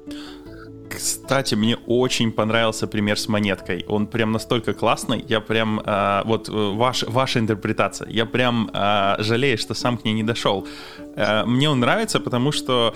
Кстати, 0.89 1.55
мне 1.55 1.77
очень 1.87 2.31
понравился 2.31 2.87
пример 2.87 3.19
с 3.19 3.27
монеткой. 3.27 3.85
Он 3.87 4.07
прям 4.07 4.31
настолько 4.31 4.73
классный. 4.73 5.23
Я 5.27 5.39
прям 5.39 5.79
э, 5.79 6.21
вот 6.25 6.49
ваш, 6.49 7.03
ваша 7.03 7.39
интерпретация. 7.39 8.09
Я 8.09 8.25
прям 8.25 8.69
э, 8.73 9.15
жалею, 9.19 9.57
что 9.57 9.75
сам 9.75 9.97
к 9.97 10.03
ней 10.03 10.13
не 10.13 10.23
дошел. 10.23 10.67
Э, 11.15 11.45
мне 11.45 11.69
он 11.69 11.79
нравится, 11.79 12.19
потому 12.19 12.51
что 12.51 12.95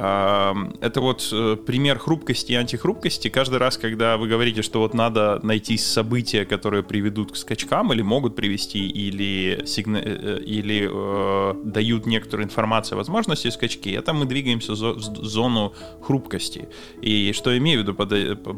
это 0.00 1.00
вот 1.00 1.28
э, 1.30 1.56
пример 1.56 1.98
хрупкости 1.98 2.52
и 2.52 2.54
антихрупкости. 2.54 3.28
Каждый 3.28 3.58
раз, 3.58 3.76
когда 3.76 4.16
вы 4.16 4.28
говорите, 4.28 4.62
что 4.62 4.80
вот 4.80 4.94
надо 4.94 5.40
найти 5.42 5.76
события, 5.76 6.46
которые 6.46 6.82
приведут 6.82 7.32
к 7.32 7.36
скачкам 7.36 7.92
или 7.92 8.00
могут 8.00 8.34
привести, 8.34 8.88
или, 8.88 9.62
сигна... 9.66 9.98
Э, 9.98 10.38
э, 10.38 10.42
или 10.42 10.88
э, 10.90 11.54
дают 11.64 12.06
некоторую 12.06 12.46
информацию 12.46 12.96
о 12.96 12.98
возможности 12.98 13.50
скачки, 13.50 13.90
это 13.90 14.14
мы 14.14 14.24
двигаемся 14.24 14.72
в 14.72 14.76
зону 14.76 15.74
хрупкости. 16.00 16.68
И 17.02 17.32
что 17.34 17.50
я 17.50 17.58
имею 17.58 17.80
в 17.80 17.82
виду 17.82 17.94
под, 17.94 18.08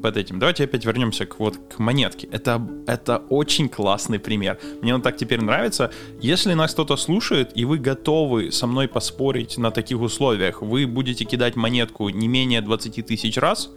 под 0.01 0.17
этим? 0.17 0.39
Давайте 0.39 0.65
опять 0.65 0.85
вернемся 0.85 1.27
к, 1.27 1.41
вот, 1.41 1.57
к 1.57 1.81
монетке. 1.81 2.29
Это, 2.31 2.65
это 2.87 3.19
очень 3.31 3.69
классный 3.69 4.21
пример. 4.21 4.61
Мне 4.81 4.95
он 4.95 5.03
так 5.03 5.17
теперь 5.17 5.41
нравится. 5.41 5.91
Если 6.21 6.55
нас 6.55 6.73
кто-то 6.73 6.97
слушает, 6.97 7.51
и 7.57 7.65
вы 7.65 7.79
готовы 7.79 8.53
со 8.53 8.69
мной 8.69 8.87
поспорить 8.87 9.59
на 9.59 9.73
таких 9.73 10.01
условиях, 10.01 10.63
вы 10.63 10.87
будете 10.87 11.32
кидать 11.33 11.57
монетку 11.57 12.11
не 12.11 12.29
менее 12.29 12.61
20 12.61 13.07
тысяч 13.07 13.39
раз, 13.39 13.71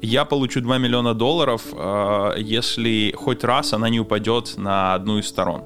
я 0.00 0.24
получу 0.24 0.60
2 0.60 0.78
миллиона 0.78 1.14
долларов, 1.14 1.62
э, 1.72 2.34
если 2.38 3.12
хоть 3.16 3.44
раз 3.44 3.74
она 3.74 3.90
не 3.90 4.00
упадет 4.00 4.56
на 4.56 4.94
одну 4.94 5.18
из 5.18 5.26
сторон. 5.26 5.64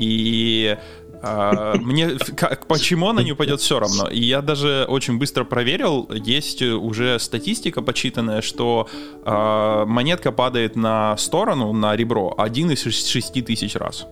И 0.00 0.76
э, 1.22 1.74
мне 1.80 2.10
как, 2.36 2.66
почему 2.66 3.08
она 3.08 3.22
не 3.22 3.32
упадет 3.32 3.60
все 3.60 3.78
равно. 3.78 4.10
И 4.10 4.20
я 4.20 4.42
даже 4.42 4.84
очень 4.88 5.18
быстро 5.18 5.44
проверил, 5.44 6.06
есть 6.26 6.62
уже 6.62 7.18
статистика 7.18 7.82
почитанная, 7.82 8.42
что 8.42 8.86
э, 9.24 9.84
монетка 9.86 10.32
падает 10.32 10.76
на 10.76 11.16
сторону, 11.16 11.72
на 11.72 11.96
ребро, 11.96 12.34
один 12.38 12.70
из 12.70 12.82
шести 12.82 13.42
тысяч 13.42 13.74
раз. 13.76 14.06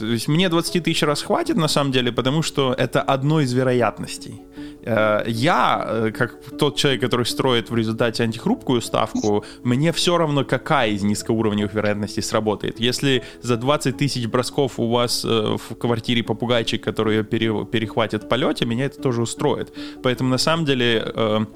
То 0.00 0.06
есть 0.06 0.28
мне 0.28 0.48
20 0.48 0.82
тысяч 0.82 1.02
раз 1.02 1.22
хватит 1.22 1.56
на 1.56 1.68
самом 1.68 1.92
деле, 1.92 2.10
потому 2.10 2.42
что 2.42 2.74
это 2.76 3.02
одно 3.02 3.40
из 3.40 3.52
вероятностей. 3.52 4.40
Э, 4.82 5.22
я, 5.26 5.84
э, 5.86 6.10
как 6.10 6.38
тот 6.58 6.76
человек, 6.76 7.02
который 7.02 7.26
строит 7.26 7.70
в 7.70 7.76
результате 7.76 8.24
антихрупкую 8.24 8.80
ставку, 8.80 9.44
мне 9.62 9.92
все 9.92 10.16
равно, 10.16 10.44
какая 10.44 10.90
из 10.90 11.02
низкоуровневых 11.02 11.74
вероятностей 11.74 12.22
сработает. 12.22 12.80
Если 12.80 13.22
за 13.42 13.56
20 13.56 13.96
тысяч 13.96 14.26
бросков 14.26 14.78
у 14.78 14.88
вас 14.88 15.24
э, 15.24 15.56
в 15.58 15.76
квартире 15.76 16.22
попугайчик, 16.22 16.82
который 16.82 17.22
перехватит 17.22 18.24
в 18.24 18.28
полете, 18.28 18.64
меня 18.64 18.86
это 18.86 19.02
тоже 19.02 19.22
устроит. 19.22 19.72
Поэтому 20.02 20.30
на 20.30 20.38
самом 20.38 20.64
деле 20.64 21.46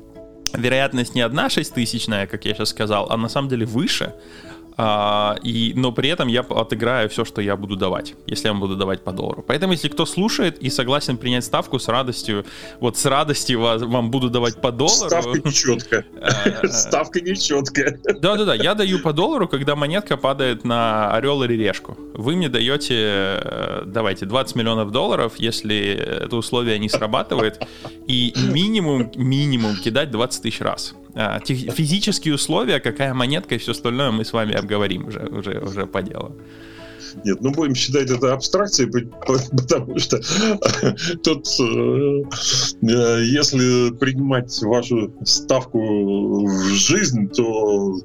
вероятность 0.52 1.14
не 1.14 1.22
одна 1.22 1.48
шеститысячная, 1.48 2.26
как 2.26 2.44
я 2.44 2.54
сейчас 2.54 2.68
сказал, 2.68 3.06
а 3.10 3.16
на 3.16 3.28
самом 3.28 3.48
деле 3.48 3.66
выше. 3.66 4.14
А, 4.76 5.37
и, 5.43 5.73
но 5.76 5.93
при 5.93 6.09
этом 6.09 6.28
я 6.28 6.40
отыграю 6.40 7.09
все, 7.09 7.25
что 7.25 7.40
я 7.40 7.57
буду 7.57 7.76
давать, 7.76 8.14
если 8.26 8.49
я 8.49 8.54
буду 8.54 8.76
давать 8.76 9.04
по 9.04 9.12
доллару. 9.12 9.45
Поэтому, 9.47 9.73
если 9.73 9.88
кто 9.88 10.04
слушает 10.04 10.59
и 10.59 10.71
согласен 10.71 11.16
принять 11.16 11.45
ставку, 11.45 11.78
с 11.78 11.88
радостью, 11.88 12.45
вот 12.81 12.97
с 12.97 13.04
радостью 13.07 13.61
вас, 13.61 13.83
вам 13.83 14.11
буду 14.11 14.31
давать 14.31 14.61
по 14.61 14.73
доллару. 14.73 15.09
Ставка 15.09 15.38
нечеткая. 15.45 16.07
А, 16.21 16.66
Ставка 16.73 17.21
нечеткая. 17.21 18.00
Да-да-да, 18.21 18.54
я 18.54 18.75
даю 18.75 18.99
по 18.99 19.12
доллару, 19.12 19.49
когда 19.49 19.76
монетка 19.76 20.16
падает 20.16 20.64
на 20.64 21.11
орел 21.12 21.43
или 21.45 21.54
решку. 21.54 21.97
Вы 22.14 22.35
мне 22.35 22.49
даете, 22.49 22.95
э, 22.97 23.83
давайте, 23.87 24.26
20 24.26 24.57
миллионов 24.57 24.90
долларов, 24.90 25.35
если 25.37 25.95
это 26.25 26.37
условие 26.37 26.78
не 26.78 26.88
срабатывает, 26.88 27.62
и 28.07 28.33
минимум, 28.37 29.12
минимум 29.14 29.76
кидать 29.76 30.11
20 30.11 30.43
тысяч 30.43 30.61
раз. 30.61 30.95
А, 31.14 31.40
физические 31.40 32.35
условия, 32.35 32.80
какая 32.80 33.14
монетка 33.14 33.54
и 33.54 33.59
все 33.59 33.73
остальное 33.73 34.11
мы 34.11 34.25
с 34.25 34.33
вами 34.33 34.54
обговорим 34.54 35.06
уже, 35.06 35.21
уже, 35.26 35.61
уже 35.61 35.87
по 35.87 36.02
делу. 36.02 36.37
Нет, 37.25 37.40
ну 37.40 37.52
будем 37.52 37.75
считать 37.75 38.11
это 38.11 38.33
абстракцией, 38.33 38.90
потому 39.21 39.99
что 39.99 40.18
тут, 41.23 41.47
э, 41.61 42.23
э, 42.83 43.25
если 43.25 43.92
принимать 43.92 44.61
вашу 44.62 45.14
ставку 45.25 46.47
в 46.47 46.73
жизнь, 46.73 47.28
то 47.28 47.97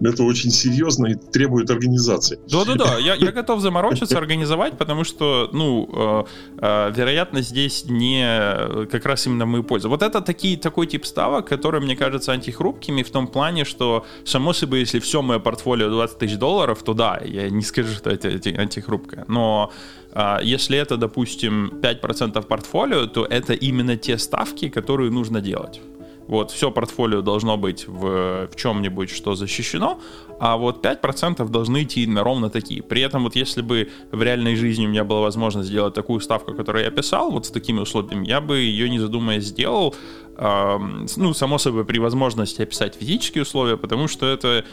это 0.00 0.22
очень 0.22 0.50
серьезно 0.50 1.06
и 1.06 1.14
требует 1.14 1.70
организации. 1.70 2.38
Да-да-да, 2.50 2.98
я, 2.98 3.14
я 3.14 3.32
готов 3.32 3.60
заморочиться, 3.60 4.18
организовать, 4.18 4.76
потому 4.78 5.04
что, 5.04 5.48
ну, 5.52 5.88
э, 5.92 6.24
э, 6.58 6.92
вероятно, 6.94 7.42
здесь 7.42 7.84
не 7.88 8.86
как 8.86 9.06
раз 9.06 9.26
именно 9.26 9.46
мы 9.46 9.62
пользу. 9.62 9.88
Вот 9.88 10.02
это 10.02 10.20
такие, 10.20 10.56
такой 10.56 10.86
тип 10.86 11.06
ставок, 11.06 11.48
который, 11.48 11.80
мне 11.80 11.96
кажется, 11.96 12.32
антихрупкими 12.32 13.02
в 13.02 13.10
том 13.10 13.26
плане, 13.26 13.64
что, 13.64 14.04
само 14.24 14.52
собой, 14.52 14.80
если 14.80 14.98
все 14.98 15.22
мое 15.22 15.38
портфолио 15.38 15.88
20 15.90 16.18
тысяч 16.18 16.36
долларов, 16.36 16.82
то 16.82 16.94
да, 16.94 17.20
я 17.24 17.50
не 17.50 17.62
скажу, 17.62 17.94
что 17.94 18.10
это 18.10 18.28
антихрупкое. 18.28 19.24
Но 19.28 19.72
э, 20.12 20.38
если 20.42 20.78
это, 20.78 20.96
допустим, 20.96 21.72
5% 21.82 22.46
портфолио, 22.46 23.06
то 23.06 23.24
это 23.24 23.52
именно 23.54 23.96
те 23.96 24.18
ставки, 24.18 24.68
которые 24.68 25.10
нужно 25.10 25.40
делать. 25.40 25.80
Вот, 26.28 26.50
все 26.50 26.70
портфолио 26.70 27.22
должно 27.22 27.56
быть 27.56 27.86
в, 27.86 28.48
в 28.50 28.56
чем-нибудь, 28.56 29.10
что 29.10 29.34
защищено, 29.34 30.00
а 30.40 30.56
вот 30.56 30.84
5% 30.84 31.48
должны 31.48 31.84
идти 31.84 32.06
на 32.06 32.24
ровно 32.24 32.50
такие. 32.50 32.82
При 32.82 33.00
этом 33.02 33.24
вот 33.24 33.36
если 33.36 33.62
бы 33.62 33.90
в 34.10 34.22
реальной 34.22 34.56
жизни 34.56 34.86
у 34.86 34.88
меня 34.88 35.04
была 35.04 35.20
возможность 35.20 35.68
сделать 35.68 35.94
такую 35.94 36.20
ставку, 36.20 36.54
которую 36.54 36.84
я 36.84 36.90
писал, 36.90 37.30
вот 37.30 37.46
с 37.46 37.50
такими 37.50 37.80
условиями, 37.80 38.26
я 38.26 38.40
бы 38.40 38.58
ее, 38.58 38.90
не 38.90 38.98
задумываясь, 38.98 39.44
сделал. 39.44 39.94
Э, 40.36 40.78
ну, 41.16 41.32
само 41.32 41.58
собой, 41.58 41.84
при 41.84 41.98
возможности 41.98 42.62
описать 42.62 42.96
физические 42.96 43.42
условия, 43.42 43.76
потому 43.76 44.08
что 44.08 44.26
это 44.26 44.64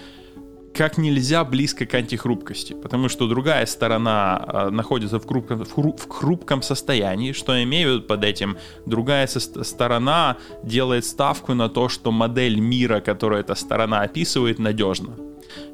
как 0.73 0.97
нельзя 0.97 1.43
близко 1.43 1.85
к 1.85 1.93
антихрупкости, 1.93 2.73
потому 2.73 3.09
что 3.09 3.27
другая 3.27 3.65
сторона 3.65 4.43
э, 4.47 4.69
находится 4.69 5.19
в 5.19 5.27
хрупком, 5.27 5.63
в, 5.63 5.71
хру, 5.71 5.95
в 5.95 6.09
хрупком 6.09 6.61
состоянии, 6.61 7.31
что 7.33 7.63
имею 7.63 8.01
под 8.01 8.23
этим. 8.23 8.57
Другая 8.85 9.27
сторона 9.27 10.37
делает 10.63 11.05
ставку 11.05 11.53
на 11.53 11.69
то, 11.69 11.89
что 11.89 12.11
модель 12.11 12.59
мира, 12.59 13.01
которую 13.01 13.39
эта 13.39 13.55
сторона 13.55 14.01
описывает, 14.01 14.59
надежна. 14.59 15.13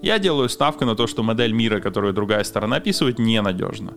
Я 0.01 0.19
делаю 0.19 0.49
ставку 0.49 0.85
на 0.85 0.95
то, 0.95 1.07
что 1.07 1.23
модель 1.23 1.53
мира, 1.53 1.79
которую 1.79 2.13
другая 2.13 2.43
сторона 2.43 2.77
описывает, 2.77 3.19
ненадежна. 3.19 3.93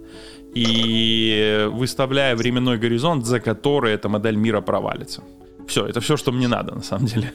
И 0.55 1.69
выставляя 1.73 2.37
временной 2.37 2.79
горизонт, 2.79 3.27
за 3.27 3.41
который 3.41 3.93
эта 3.93 4.09
модель 4.09 4.37
мира 4.37 4.61
провалится. 4.61 5.23
Все, 5.67 5.87
это 5.87 6.01
все, 6.01 6.17
что 6.17 6.33
мне 6.33 6.49
надо, 6.49 6.75
на 6.75 6.83
самом 6.83 7.07
деле. 7.07 7.33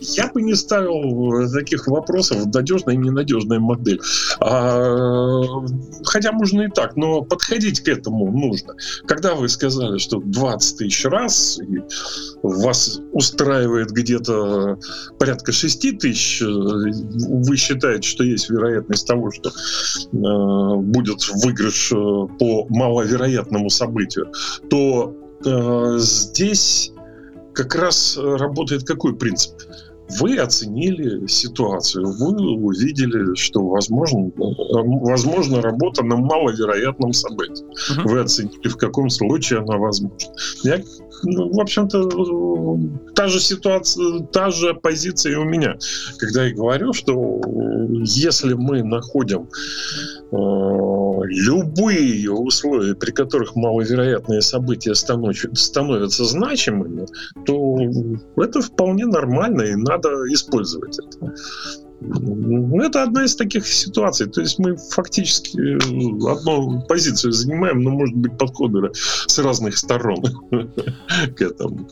Я 0.00 0.28
бы 0.28 0.42
не 0.42 0.54
ставил 0.54 1.48
таких 1.52 1.86
вопросов, 1.86 2.46
надежная 2.52 2.94
и 2.94 2.98
ненадежная 2.98 3.60
модель. 3.60 4.00
А, 4.40 5.42
хотя 6.04 6.32
можно 6.32 6.62
и 6.62 6.68
так, 6.68 6.96
но 6.96 7.22
подходить 7.22 7.80
к 7.80 7.88
этому 7.88 8.30
нужно. 8.32 8.74
Когда 9.06 9.34
вы 9.34 9.48
сказали, 9.48 9.98
что 9.98 10.20
20 10.20 10.78
тысяч 10.78 11.04
раз, 11.04 11.60
и 11.60 11.82
вас 12.42 13.00
устраивает 13.12 13.90
где-то 13.90 14.78
порядка 15.18 15.52
6 15.52 15.98
тысяч, 15.98 16.42
вы 16.42 17.56
считаете, 17.56 18.08
что 18.08 18.24
есть 18.24 18.50
вероятность 18.50 19.06
того, 19.06 19.30
что 19.30 19.50
э, 19.50 20.76
будет 20.80 21.28
выигрыш 21.42 21.92
э, 21.92 21.94
по 21.94 22.66
маловероятному 22.68 23.70
событию, 23.70 24.32
то 24.68 25.14
Э, 25.19 25.19
здесь 25.98 26.92
как 27.54 27.74
раз 27.74 28.16
работает 28.16 28.84
какой 28.84 29.16
принцип? 29.16 29.52
Вы 30.18 30.38
оценили 30.38 31.26
ситуацию, 31.28 32.04
вы 32.04 32.34
увидели, 32.56 33.36
что 33.36 33.64
возможно, 33.68 34.26
э, 34.26 34.32
возможно 34.38 35.62
работа 35.62 36.04
на 36.04 36.16
маловероятном 36.16 37.12
событии. 37.12 37.64
Uh-huh. 37.64 38.08
Вы 38.08 38.20
оценили, 38.20 38.68
в 38.68 38.76
каком 38.76 39.08
случае 39.08 39.60
она 39.60 39.76
возможна. 39.76 40.18
Я 40.64 40.82
ну, 41.22 41.52
в 41.52 41.60
общем-то, 41.60 42.08
та 43.14 43.28
же 43.28 43.40
ситуация, 43.40 44.20
та 44.32 44.50
же 44.50 44.74
позиция 44.74 45.32
и 45.32 45.36
у 45.36 45.44
меня. 45.44 45.76
Когда 46.18 46.44
я 46.44 46.54
говорю, 46.54 46.92
что 46.92 47.40
если 48.04 48.54
мы 48.54 48.82
находим 48.82 49.48
э, 50.32 50.36
любые 51.26 52.30
условия, 52.30 52.94
при 52.94 53.10
которых 53.10 53.56
маловероятные 53.56 54.42
события 54.42 54.94
становятся 54.94 56.24
значимыми, 56.24 57.06
то 57.44 57.78
это 58.36 58.60
вполне 58.60 59.06
нормально 59.06 59.62
и 59.62 59.74
надо 59.74 60.08
использовать 60.32 60.98
это. 60.98 61.34
Ну, 62.00 62.80
это 62.80 63.02
одна 63.02 63.24
из 63.24 63.36
таких 63.36 63.66
ситуаций. 63.66 64.26
То 64.26 64.40
есть 64.40 64.58
мы 64.58 64.76
фактически 64.76 65.58
э, 65.58 66.32
одну 66.32 66.80
позицию 66.88 67.32
занимаем, 67.32 67.82
но, 67.82 67.90
может 67.90 68.16
быть, 68.16 68.38
подходы 68.38 68.90
с 68.94 69.38
разных 69.38 69.76
сторон 69.76 70.22
к 71.36 71.42
этому. 71.42 71.88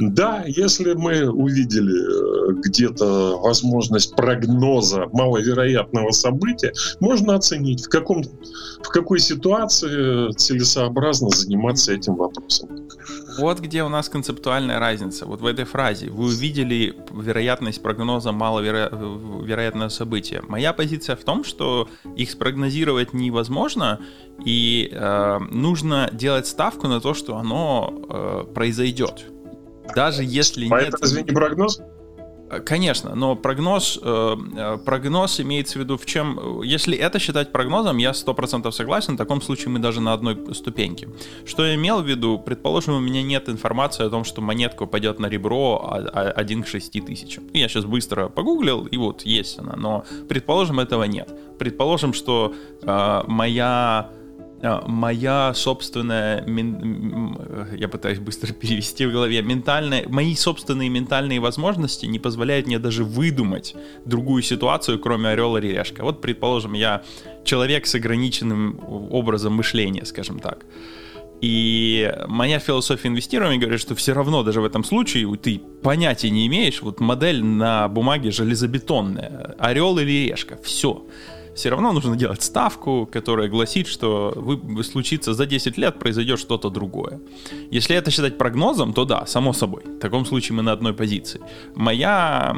Да, 0.00 0.44
если 0.46 0.94
мы 0.94 1.28
увидели 1.28 2.50
э, 2.50 2.54
где-то 2.64 3.38
возможность 3.42 4.16
прогноза 4.16 5.06
маловероятного 5.12 6.10
события, 6.12 6.72
можно 7.00 7.34
оценить, 7.34 7.84
в, 7.84 7.88
каком, 7.90 8.22
в 8.82 8.88
какой 8.88 9.20
ситуации 9.20 10.32
целесообразно 10.32 11.28
заниматься 11.30 11.92
этим 11.92 12.14
вопросом. 12.16 12.88
Вот 13.38 13.60
где 13.60 13.84
у 13.84 13.88
нас 13.88 14.08
концептуальная 14.08 14.78
разница. 14.78 15.26
Вот 15.26 15.40
в 15.40 15.46
этой 15.46 15.64
фразе. 15.64 16.10
Вы 16.10 16.26
увидели 16.26 16.96
вероятность 17.12 17.80
прогноза 17.82 18.32
маловероятного 18.32 19.17
события. 19.88 20.42
Моя 20.46 20.72
позиция 20.72 21.16
в 21.16 21.24
том, 21.24 21.44
что 21.44 21.88
их 22.16 22.30
спрогнозировать 22.30 23.12
невозможно, 23.12 24.00
и 24.44 24.90
э, 24.92 25.38
нужно 25.50 26.10
делать 26.12 26.46
ставку 26.46 26.88
на 26.88 27.00
то, 27.00 27.14
что 27.14 27.36
оно 27.36 27.92
э, 28.08 28.52
произойдет. 28.54 29.26
Даже 29.94 30.22
если 30.24 30.66
а 30.66 30.80
нет... 30.80 30.88
это 30.88 30.98
разве 31.00 31.22
не 31.22 31.32
прогноз? 31.32 31.80
Конечно, 32.64 33.14
но 33.14 33.36
прогноз, 33.36 33.98
э, 34.02 34.36
э, 34.56 34.78
прогноз 34.84 35.40
имеется 35.40 35.78
в 35.78 35.82
виду 35.82 35.96
в 35.96 36.06
чем... 36.06 36.62
Если 36.62 36.96
это 36.96 37.18
считать 37.18 37.52
прогнозом, 37.52 37.98
я 37.98 38.12
100% 38.12 38.70
согласен, 38.72 39.14
в 39.14 39.16
таком 39.18 39.42
случае 39.42 39.68
мы 39.68 39.78
даже 39.78 40.00
на 40.00 40.12
одной 40.12 40.54
ступеньке. 40.54 41.08
Что 41.44 41.66
я 41.66 41.74
имел 41.74 42.00
в 42.00 42.06
виду? 42.06 42.38
Предположим, 42.38 42.94
у 42.94 43.00
меня 43.00 43.22
нет 43.22 43.48
информации 43.48 44.06
о 44.06 44.10
том, 44.10 44.24
что 44.24 44.40
монетка 44.40 44.86
пойдет 44.86 45.18
на 45.18 45.26
ребро 45.26 46.00
1 46.14 46.62
к 46.62 46.66
6 46.66 47.04
тысячам. 47.04 47.44
Я 47.52 47.68
сейчас 47.68 47.84
быстро 47.84 48.28
погуглил, 48.28 48.86
и 48.86 48.96
вот 48.96 49.22
есть 49.22 49.58
она, 49.58 49.76
но 49.76 50.04
предположим, 50.28 50.80
этого 50.80 51.04
нет. 51.04 51.28
Предположим, 51.58 52.14
что 52.14 52.54
э, 52.82 53.22
моя 53.26 54.10
моя 54.62 55.52
собственная, 55.54 56.44
я 57.76 57.88
пытаюсь 57.88 58.18
быстро 58.18 58.52
перевести 58.52 59.06
в 59.06 59.12
голове, 59.12 59.42
ментальная, 59.42 60.08
мои 60.08 60.34
собственные 60.34 60.88
ментальные 60.88 61.40
возможности 61.40 62.06
не 62.06 62.18
позволяют 62.18 62.66
мне 62.66 62.78
даже 62.78 63.04
выдумать 63.04 63.74
другую 64.04 64.42
ситуацию, 64.42 64.98
кроме 64.98 65.30
орела 65.30 65.58
и 65.58 65.72
решка. 65.72 66.02
Вот, 66.02 66.20
предположим, 66.20 66.72
я 66.74 67.02
человек 67.44 67.86
с 67.86 67.94
ограниченным 67.94 68.80
образом 69.10 69.54
мышления, 69.54 70.04
скажем 70.04 70.38
так. 70.38 70.66
И 71.40 72.12
моя 72.26 72.58
философия 72.58 73.08
инвестирования 73.08 73.60
говорит, 73.60 73.80
что 73.80 73.94
все 73.94 74.12
равно 74.12 74.42
даже 74.42 74.60
в 74.60 74.64
этом 74.64 74.82
случае 74.82 75.32
ты 75.36 75.60
понятия 75.82 76.30
не 76.30 76.48
имеешь, 76.48 76.82
вот 76.82 76.98
модель 76.98 77.44
на 77.44 77.86
бумаге 77.86 78.32
железобетонная, 78.32 79.54
орел 79.60 79.98
или 79.98 80.28
решка, 80.28 80.58
все 80.64 80.78
все 80.88 81.06
равно 81.66 81.92
нужно 81.92 82.16
делать 82.16 82.42
ставку, 82.42 83.08
которая 83.10 83.48
гласит, 83.48 83.86
что 83.88 84.32
вы, 84.36 84.84
случится 84.84 85.34
за 85.34 85.46
10 85.46 85.78
лет 85.78 85.98
произойдет 85.98 86.38
что-то 86.38 86.70
другое. 86.70 87.20
Если 87.70 87.96
это 87.96 88.10
считать 88.10 88.38
прогнозом, 88.38 88.92
то 88.92 89.04
да, 89.04 89.26
само 89.26 89.52
собой. 89.52 89.82
В 89.84 89.98
таком 89.98 90.24
случае 90.24 90.56
мы 90.56 90.62
на 90.62 90.72
одной 90.72 90.92
позиции. 90.92 91.40
Моя 91.74 92.54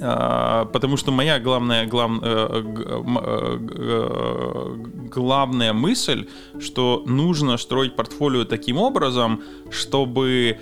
а, 0.00 0.64
потому 0.66 0.96
что 0.96 1.12
моя 1.12 1.38
главная, 1.38 1.86
глав, 1.86 2.10
э, 2.22 2.62
э, 2.86 3.58
э, 3.78 4.74
главная 5.14 5.72
мысль, 5.72 6.26
что 6.60 7.02
нужно 7.06 7.56
строить 7.58 7.94
портфолио 7.94 8.44
таким 8.44 8.78
образом, 8.78 9.42
чтобы 9.70 10.58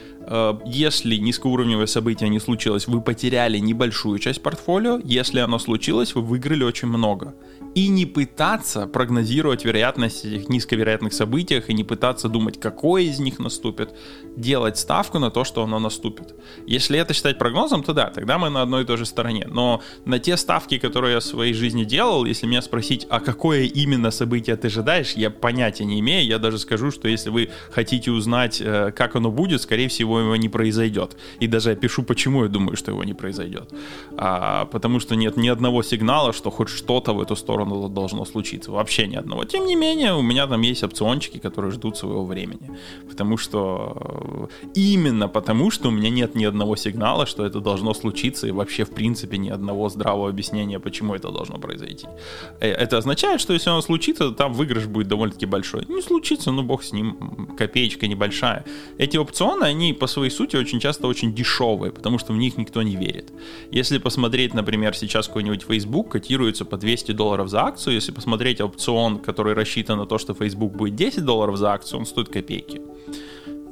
если 0.64 1.16
низкоуровневое 1.16 1.86
событие 1.86 2.28
не 2.28 2.40
случилось, 2.40 2.86
вы 2.86 3.00
потеряли 3.00 3.58
небольшую 3.58 4.18
часть 4.18 4.42
портфолио, 4.42 5.00
если 5.02 5.40
оно 5.40 5.58
случилось, 5.58 6.14
вы 6.14 6.22
выиграли 6.22 6.64
очень 6.64 6.88
много 6.88 7.34
и 7.74 7.88
не 7.88 8.06
пытаться 8.06 8.86
прогнозировать 8.86 9.64
вероятность 9.64 10.24
этих 10.24 10.48
низковероятных 10.48 11.12
событиях 11.12 11.70
и 11.70 11.74
не 11.74 11.84
пытаться 11.84 12.28
думать, 12.28 12.60
какое 12.60 13.02
из 13.02 13.18
них 13.18 13.38
наступит, 13.38 13.94
делать 14.36 14.78
ставку 14.78 15.18
на 15.18 15.30
то, 15.30 15.44
что 15.44 15.62
оно 15.62 15.78
наступит. 15.78 16.34
Если 16.66 16.98
это 16.98 17.14
считать 17.14 17.38
прогнозом, 17.38 17.82
то 17.82 17.94
да, 17.94 18.10
тогда 18.10 18.38
мы 18.38 18.50
на 18.50 18.62
одной 18.62 18.82
и 18.82 18.86
той 18.86 18.98
же 18.98 19.06
стороне. 19.06 19.46
Но 19.50 19.80
на 20.04 20.18
те 20.18 20.36
ставки, 20.36 20.78
которые 20.78 21.14
я 21.14 21.20
в 21.20 21.24
своей 21.24 21.54
жизни 21.54 21.84
делал, 21.84 22.24
если 22.24 22.46
меня 22.46 22.62
спросить, 22.62 23.06
а 23.08 23.20
какое 23.20 23.62
именно 23.62 24.10
событие 24.10 24.56
ты 24.56 24.68
ожидаешь, 24.68 25.12
я 25.12 25.30
понятия 25.30 25.84
не 25.84 26.00
имею. 26.00 26.26
Я 26.26 26.38
даже 26.38 26.58
скажу, 26.58 26.90
что 26.90 27.08
если 27.08 27.30
вы 27.30 27.50
хотите 27.70 28.10
узнать, 28.10 28.60
э, 28.60 28.92
как 28.94 29.16
оно 29.16 29.30
будет, 29.30 29.62
скорее 29.62 29.88
всего, 29.88 30.11
его 30.20 30.36
не 30.36 30.48
произойдет. 30.48 31.16
И 31.40 31.46
даже 31.46 31.70
я 31.70 31.76
пишу, 31.76 32.02
почему 32.02 32.44
я 32.44 32.48
думаю, 32.48 32.76
что 32.76 32.90
его 32.90 33.04
не 33.04 33.14
произойдет. 33.14 33.72
А, 34.16 34.66
потому 34.66 35.00
что 35.00 35.14
нет 35.14 35.36
ни 35.36 35.48
одного 35.48 35.82
сигнала, 35.82 36.32
что 36.32 36.50
хоть 36.50 36.68
что-то 36.68 37.14
в 37.14 37.20
эту 37.20 37.36
сторону 37.36 37.88
должно 37.88 38.24
случиться. 38.24 38.72
Вообще 38.72 39.06
ни 39.06 39.16
одного. 39.16 39.44
Тем 39.44 39.66
не 39.66 39.76
менее, 39.76 40.14
у 40.14 40.22
меня 40.22 40.46
там 40.46 40.62
есть 40.62 40.82
опциончики, 40.82 41.38
которые 41.38 41.72
ждут 41.72 41.96
своего 41.96 42.24
времени. 42.24 42.70
Потому 43.08 43.36
что... 43.36 44.48
Именно 44.74 45.28
потому, 45.28 45.70
что 45.70 45.88
у 45.88 45.90
меня 45.90 46.10
нет 46.10 46.34
ни 46.34 46.44
одного 46.44 46.76
сигнала, 46.76 47.26
что 47.26 47.44
это 47.44 47.60
должно 47.60 47.94
случиться, 47.94 48.46
и 48.46 48.50
вообще, 48.50 48.84
в 48.84 48.90
принципе, 48.90 49.38
ни 49.38 49.50
одного 49.50 49.88
здравого 49.88 50.28
объяснения, 50.28 50.78
почему 50.80 51.14
это 51.14 51.30
должно 51.30 51.58
произойти. 51.58 52.06
Э, 52.60 52.68
это 52.70 52.98
означает, 52.98 53.40
что 53.40 53.52
если 53.52 53.70
оно 53.70 53.82
случится, 53.82 54.28
то 54.28 54.34
там 54.34 54.52
выигрыш 54.52 54.86
будет 54.86 55.08
довольно-таки 55.08 55.46
большой. 55.46 55.84
Не 55.88 56.02
случится, 56.02 56.52
ну 56.52 56.62
бог 56.62 56.82
с 56.82 56.92
ним, 56.92 57.56
копеечка 57.58 58.06
небольшая. 58.06 58.64
Эти 58.98 59.16
опционы, 59.16 59.64
они 59.64 59.92
по 60.02 60.08
своей 60.08 60.30
сути 60.30 60.56
очень 60.56 60.80
часто 60.80 61.06
очень 61.06 61.32
дешевые, 61.32 61.92
потому 61.92 62.18
что 62.18 62.32
в 62.32 62.36
них 62.36 62.58
никто 62.58 62.82
не 62.82 62.96
верит. 62.96 63.32
Если 63.70 63.98
посмотреть, 63.98 64.52
например, 64.52 64.96
сейчас 64.96 65.28
какой-нибудь 65.28 65.62
Facebook 65.62 66.08
котируется 66.08 66.64
по 66.64 66.76
200 66.76 67.12
долларов 67.12 67.48
за 67.48 67.62
акцию, 67.62 67.94
если 67.94 68.10
посмотреть 68.10 68.60
опцион, 68.60 69.18
который 69.18 69.54
рассчитан 69.54 69.98
на 69.98 70.06
то, 70.06 70.18
что 70.18 70.34
Facebook 70.34 70.72
будет 70.72 70.96
10 70.96 71.24
долларов 71.24 71.56
за 71.56 71.72
акцию, 71.72 72.00
он 72.00 72.06
стоит 72.06 72.30
копейки 72.30 72.80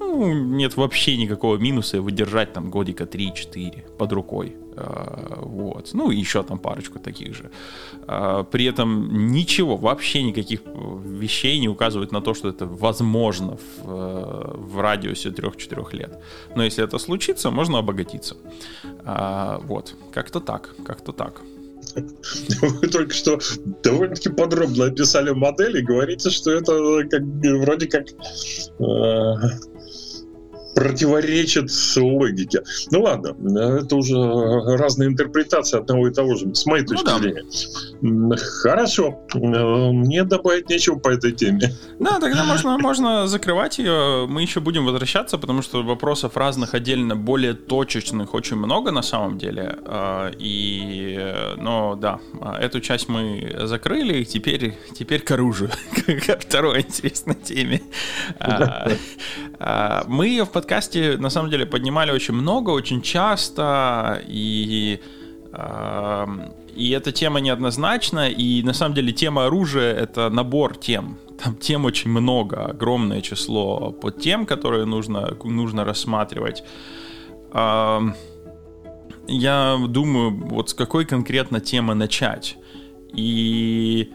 ну, 0.01 0.33
нет 0.33 0.77
вообще 0.77 1.17
никакого 1.17 1.59
минуса 1.59 2.01
выдержать 2.01 2.53
там 2.53 2.71
годика 2.71 3.05
3-4 3.05 3.97
под 3.99 4.13
рукой. 4.13 4.57
А, 4.77 5.39
вот. 5.43 5.91
Ну, 5.93 6.11
и 6.11 6.17
еще 6.17 6.43
там 6.43 6.59
парочку 6.59 6.99
таких 6.99 7.35
же. 7.35 7.51
А, 8.07 8.43
при 8.45 8.65
этом 8.65 9.31
ничего, 9.31 9.77
вообще 9.77 10.23
никаких 10.23 10.63
вещей 11.05 11.59
не 11.61 11.69
указывает 11.69 12.13
на 12.13 12.21
то, 12.21 12.35
что 12.35 12.49
это 12.49 12.65
возможно 12.67 13.57
в, 13.57 14.73
в 14.73 14.81
радиусе 14.81 15.29
3-4 15.29 15.97
лет. 15.97 16.19
Но 16.57 16.65
если 16.65 16.83
это 16.83 16.99
случится, 16.99 17.51
можно 17.51 17.79
обогатиться. 17.79 18.37
А, 19.05 19.59
вот. 19.65 19.95
Как-то 20.13 20.41
так. 20.41 20.75
Как-то 20.85 21.13
так. 21.13 21.43
Вы 22.63 22.89
только 22.89 23.15
что 23.15 23.39
довольно-таки 23.83 24.31
подробно 24.31 24.87
описали 24.87 25.31
модель 25.31 25.79
и 25.79 25.83
говорите, 25.83 26.31
что 26.31 26.51
это 26.53 27.03
как, 27.09 27.23
вроде 27.23 27.87
как 27.87 28.07
э, 28.09 29.69
противоречит 30.81 31.71
логике. 31.97 32.62
Ну 32.90 33.03
ладно, 33.03 33.37
это 33.81 33.97
уже 33.97 34.16
разные 34.79 35.11
интерпретации 35.11 35.79
одного 35.79 36.09
и 36.09 36.11
того 36.11 36.37
же, 36.37 36.55
с 36.55 36.64
моей 36.64 36.85
ну 36.85 36.88
точки 36.88 37.05
ну, 37.05 37.12
да. 37.12 37.19
зрения. 37.19 38.37
Хорошо, 38.62 39.21
мне 39.35 40.25
добавить 40.25 40.71
нечего 40.71 40.99
по 40.99 41.11
этой 41.11 41.33
теме. 41.33 41.75
Да, 41.99 42.19
тогда 42.19 42.45
можно, 42.45 42.79
можно 42.79 43.27
закрывать 43.27 43.79
ее. 43.79 44.27
Мы 44.27 44.40
еще 44.40 44.61
будем 44.61 44.87
возвращаться, 44.87 45.37
потому 45.37 45.61
что 45.61 45.83
вопросов 45.83 46.38
разных 46.38 46.73
отдельно 46.73 47.14
более 47.14 47.53
точечных 47.53 48.33
очень 48.33 48.57
много 48.57 48.90
на 48.90 49.03
самом 49.03 49.37
деле. 49.37 49.77
А, 49.85 50.31
и, 50.38 51.35
но 51.59 51.95
да, 51.95 52.21
эту 52.59 52.81
часть 52.81 53.07
мы 53.09 53.55
закрыли, 53.64 54.21
и 54.21 54.25
теперь, 54.25 54.79
теперь 54.95 55.21
к 55.21 55.31
оружию, 55.33 55.71
ко 56.27 56.38
второй 56.38 56.81
интересной 56.81 57.35
теме. 57.35 57.83
А, 58.38 58.88
а, 59.59 60.05
мы 60.09 60.29
ее 60.29 60.47
в 60.47 60.51
подкасте 60.51 60.69
на 61.18 61.30
самом 61.30 61.50
деле 61.50 61.66
поднимали 61.66 62.12
очень 62.12 62.35
много, 62.35 62.70
очень 62.70 63.02
часто, 63.02 64.22
и 64.26 65.00
и 66.76 66.90
эта 66.90 67.11
тема 67.12 67.40
неоднозначна, 67.40 68.30
и 68.30 68.62
на 68.62 68.72
самом 68.72 68.94
деле 68.94 69.12
тема 69.12 69.46
оружия— 69.46 69.92
это 69.96 70.30
набор 70.30 70.76
тем. 70.76 71.18
Там 71.42 71.56
тем 71.56 71.85
очень 71.85 72.11
много, 72.11 72.66
огромное 72.66 73.20
число 73.20 73.90
под 73.90 74.20
тем, 74.20 74.46
которые 74.46 74.85
нужно, 74.85 75.37
нужно 75.44 75.85
рассматривать. 75.85 76.62
Я 79.26 79.78
думаю, 79.88 80.30
вот 80.30 80.70
с 80.70 80.74
какой 80.74 81.04
конкретно 81.04 81.61
темы 81.61 81.94
начать. 81.94 82.56
И 83.12 84.12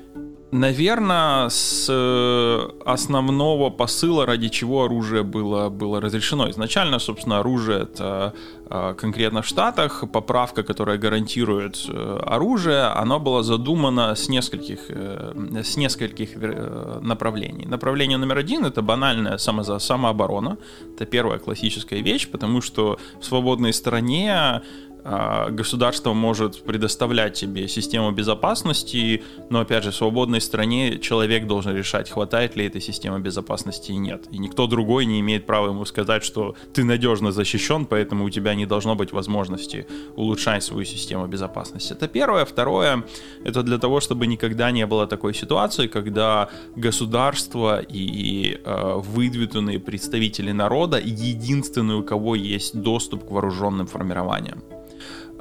Наверное, 0.57 1.49
с 1.49 1.87
э, 1.89 2.69
основного 2.85 3.69
посыла, 3.69 4.25
ради 4.25 4.47
чего 4.47 4.85
оружие 4.85 5.23
было, 5.23 5.69
было 5.69 5.99
разрешено. 5.99 6.49
Изначально, 6.49 6.99
собственно, 6.99 7.39
оружие 7.39 7.81
это 7.81 8.33
э, 8.69 8.93
конкретно 8.97 9.41
в 9.41 9.45
Штатах, 9.45 10.05
поправка, 10.13 10.63
которая 10.63 10.97
гарантирует 10.97 11.85
э, 11.89 12.19
оружие, 12.25 12.85
оно 12.85 13.19
было 13.19 13.43
задумано 13.43 14.15
с 14.15 14.29
нескольких, 14.29 14.79
с 14.89 15.77
нескольких 15.77 16.29
направлений. 17.01 17.65
Направление 17.65 18.17
номер 18.17 18.37
один— 18.37 18.65
это 18.67 18.81
банальная 18.81 19.37
само, 19.37 19.79
самооборона. 19.79 20.57
Это 20.95 21.05
первая 21.05 21.39
классическая 21.39 22.01
вещь, 22.01 22.29
потому 22.31 22.61
что 22.61 22.97
в 23.19 23.25
свободной 23.25 23.73
стране 23.73 24.31
а, 24.31 24.61
государство 25.05 26.13
может 26.13 26.63
предоставлять 26.63 27.33
тебе 27.35 27.67
систему 27.67 28.11
безопасности, 28.11 29.23
но 29.49 29.59
опять 29.59 29.83
же 29.83 29.91
в 29.91 29.95
свободной 29.95 30.41
стране 30.41 30.97
человек 30.99 31.45
должен 31.45 31.75
решать, 31.75 32.09
хватает 32.09 32.55
ли 32.55 32.65
этой 32.65 32.81
системы 32.81 33.19
безопасности 33.19 33.91
и 33.91 33.97
нет. 33.97 34.25
И 34.31 34.39
никто 34.39 34.65
другой 34.65 35.05
не 35.05 35.19
имеет 35.19 35.45
права 35.45 35.67
ему 35.67 35.85
сказать, 35.85 36.23
что 36.23 36.55
ты 36.73 36.83
надежно 36.83 37.31
защищен, 37.31 37.85
поэтому 37.85 38.25
у 38.25 38.29
тебя 38.31 38.55
не 38.55 38.65
должно 38.65 38.95
быть 38.95 39.11
возможности 39.11 39.85
улучшать 40.15 40.63
свою 40.63 40.85
систему 40.85 41.27
безопасности. 41.27 41.93
Это 41.93 42.07
первое. 42.07 42.45
Второе, 42.45 43.03
это 43.43 43.61
для 43.61 43.77
того, 43.77 43.99
чтобы 43.99 44.25
никогда 44.25 44.71
не 44.71 44.87
было 44.87 45.05
такой 45.05 45.35
ситуации, 45.35 45.87
когда 45.87 46.49
государство 46.75 47.79
и 47.79 48.59
э, 48.63 48.93
выдвинутые 48.95 49.79
представители 49.79 50.51
народа 50.51 50.99
единственные, 50.99 51.97
у 51.97 52.03
кого 52.03 52.33
есть 52.35 52.81
доступ 52.81 53.27
к 53.27 53.31
вооруженным 53.31 53.85
формированиям. 53.85 54.74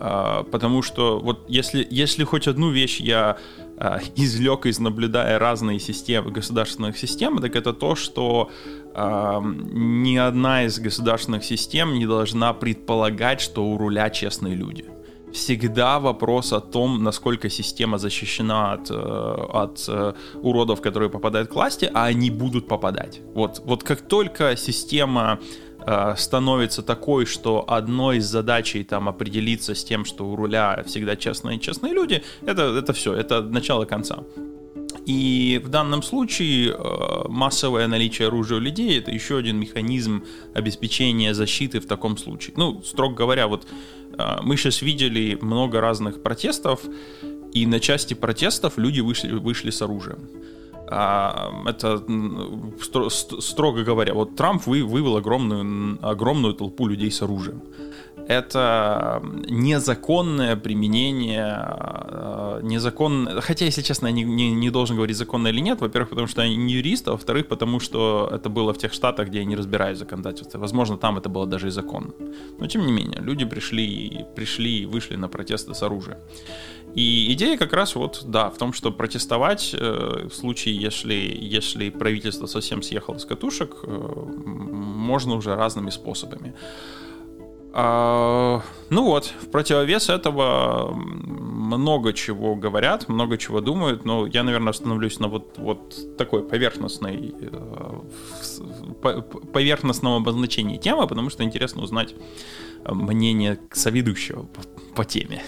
А, 0.06 0.42
потому 0.42 0.82
что 0.82 1.18
вот 1.18 1.46
если, 1.48 1.86
если 1.90 2.24
хоть 2.24 2.46
одну 2.46 2.70
вещь 2.70 3.00
я 3.00 3.38
а, 3.78 4.00
извлек 4.16 4.66
из 4.66 4.78
наблюдая 4.78 5.38
разные 5.38 5.78
системы, 5.78 6.30
государственных 6.30 6.98
систем, 6.98 7.38
так 7.38 7.56
это 7.56 7.72
то, 7.72 7.94
что 7.94 8.50
а, 8.92 9.40
ни 9.42 10.18
одна 10.18 10.64
из 10.64 10.78
государственных 10.78 11.42
систем 11.42 11.94
не 11.94 12.06
должна 12.06 12.52
предполагать, 12.52 13.40
что 13.40 13.64
у 13.64 13.78
руля 13.78 14.10
честные 14.10 14.54
люди 14.54 14.84
всегда 15.32 15.98
вопрос 15.98 16.52
о 16.52 16.60
том, 16.60 17.02
насколько 17.02 17.50
система 17.50 17.98
защищена 17.98 18.74
от, 18.74 18.88
э, 18.88 18.94
от 18.94 19.84
э, 19.88 20.12
уродов, 20.40 20.80
которые 20.80 21.10
попадают 21.10 21.48
к 21.50 21.54
власти, 21.56 21.90
а 21.92 22.04
они 22.04 22.30
будут 22.30 22.68
попадать. 22.68 23.20
Вот, 23.34 23.60
вот 23.64 23.82
как 23.82 24.02
только 24.02 24.56
система 24.56 25.40
Э, 25.40 25.63
становится 26.16 26.82
такой, 26.82 27.26
что 27.26 27.64
одной 27.68 28.16
из 28.18 28.26
задачей 28.26 28.84
там 28.84 29.08
определиться 29.08 29.74
с 29.74 29.84
тем, 29.84 30.04
что 30.04 30.26
у 30.26 30.36
руля 30.36 30.82
всегда 30.86 31.16
честные 31.16 31.58
честные 31.58 31.92
люди, 31.92 32.22
это, 32.46 32.62
это 32.62 32.92
все, 32.92 33.14
это 33.14 33.42
начало 33.42 33.84
конца. 33.84 34.24
И 35.06 35.60
в 35.62 35.68
данном 35.68 36.02
случае 36.02 36.72
э, 36.72 37.28
массовое 37.28 37.86
наличие 37.88 38.28
оружия 38.28 38.58
у 38.58 38.60
людей 38.60 38.98
это 38.98 39.10
еще 39.10 39.36
один 39.36 39.58
механизм 39.58 40.24
обеспечения 40.54 41.34
защиты 41.34 41.80
в 41.80 41.86
таком 41.86 42.16
случае. 42.16 42.54
Ну, 42.56 42.82
строго 42.82 43.14
говоря, 43.14 43.46
вот 43.46 43.66
э, 44.16 44.36
мы 44.42 44.56
сейчас 44.56 44.80
видели 44.82 45.36
много 45.42 45.80
разных 45.80 46.22
протестов, 46.22 46.80
и 47.52 47.66
на 47.66 47.80
части 47.80 48.14
протестов 48.14 48.78
люди 48.78 49.00
вышли, 49.00 49.30
вышли 49.32 49.70
с 49.70 49.82
оружием. 49.82 50.18
А, 50.90 51.52
это 51.66 52.02
строго 53.40 53.84
говоря, 53.84 54.14
вот 54.14 54.36
Трамп 54.36 54.66
вы, 54.66 54.84
вывел 54.84 55.16
огромную, 55.16 55.98
огромную 56.02 56.54
толпу 56.54 56.86
людей 56.86 57.10
с 57.10 57.22
оружием. 57.22 57.62
Это 58.28 59.22
незаконное 59.48 60.56
применение, 60.56 61.52
а, 61.56 62.60
незаконное, 62.62 63.40
хотя, 63.40 63.64
если 63.64 63.82
честно, 63.82 64.06
я 64.06 64.12
не, 64.12 64.24
не, 64.24 64.52
не 64.52 64.70
должен 64.70 64.96
говорить, 64.96 65.16
законно 65.16 65.48
или 65.48 65.60
нет, 65.60 65.80
во-первых, 65.80 66.10
потому 66.10 66.26
что 66.26 66.42
я 66.42 66.56
не 66.56 66.72
юрист, 66.72 67.08
а 67.08 67.12
во-вторых, 67.12 67.48
потому 67.48 67.80
что 67.80 68.30
это 68.32 68.48
было 68.48 68.72
в 68.72 68.78
тех 68.78 68.92
штатах, 68.92 69.28
где 69.28 69.38
я 69.38 69.44
не 69.44 69.56
разбираюсь 69.56 69.96
в 69.96 70.00
законодательстве. 70.00 70.60
Возможно, 70.60 70.96
там 70.96 71.18
это 71.18 71.28
было 71.28 71.46
даже 71.46 71.68
и 71.68 71.70
законно. 71.70 72.12
Но, 72.58 72.66
тем 72.66 72.86
не 72.86 72.92
менее, 72.92 73.20
люди 73.20 73.44
пришли, 73.44 74.24
пришли 74.36 74.82
и 74.82 74.86
вышли 74.86 75.16
на 75.16 75.28
протесты 75.28 75.74
с 75.74 75.82
оружием. 75.82 76.18
И 76.94 77.32
идея 77.32 77.58
как 77.58 77.72
раз 77.72 77.96
вот, 77.96 78.22
да, 78.24 78.50
в 78.50 78.56
том, 78.56 78.72
что 78.72 78.92
протестовать 78.92 79.74
э, 79.74 80.28
в 80.28 80.34
случае, 80.34 80.76
если, 80.76 81.14
если 81.14 81.90
правительство 81.90 82.46
совсем 82.46 82.82
съехало 82.82 83.18
с 83.18 83.24
катушек, 83.24 83.74
э, 83.82 83.88
можно 83.88 85.34
уже 85.34 85.56
разными 85.56 85.90
способами. 85.90 86.54
А, 87.72 88.62
ну 88.90 89.04
вот, 89.06 89.34
в 89.42 89.50
противовес 89.50 90.08
этого 90.08 90.94
много 90.94 92.12
чего 92.12 92.54
говорят, 92.54 93.08
много 93.08 93.38
чего 93.38 93.60
думают, 93.60 94.04
но 94.04 94.28
я, 94.28 94.44
наверное, 94.44 94.70
остановлюсь 94.70 95.18
на 95.18 95.26
вот, 95.26 95.54
вот 95.56 96.16
такой 96.16 96.44
поверхностной, 96.44 97.34
э, 97.40 99.22
поверхностном 99.52 100.12
обозначении 100.12 100.76
темы, 100.76 101.08
потому 101.08 101.30
что 101.30 101.42
интересно 101.42 101.82
узнать 101.82 102.14
мнение 102.84 103.58
соведущего 103.72 104.42
по, 104.42 104.62
по 104.94 105.04
теме. 105.04 105.42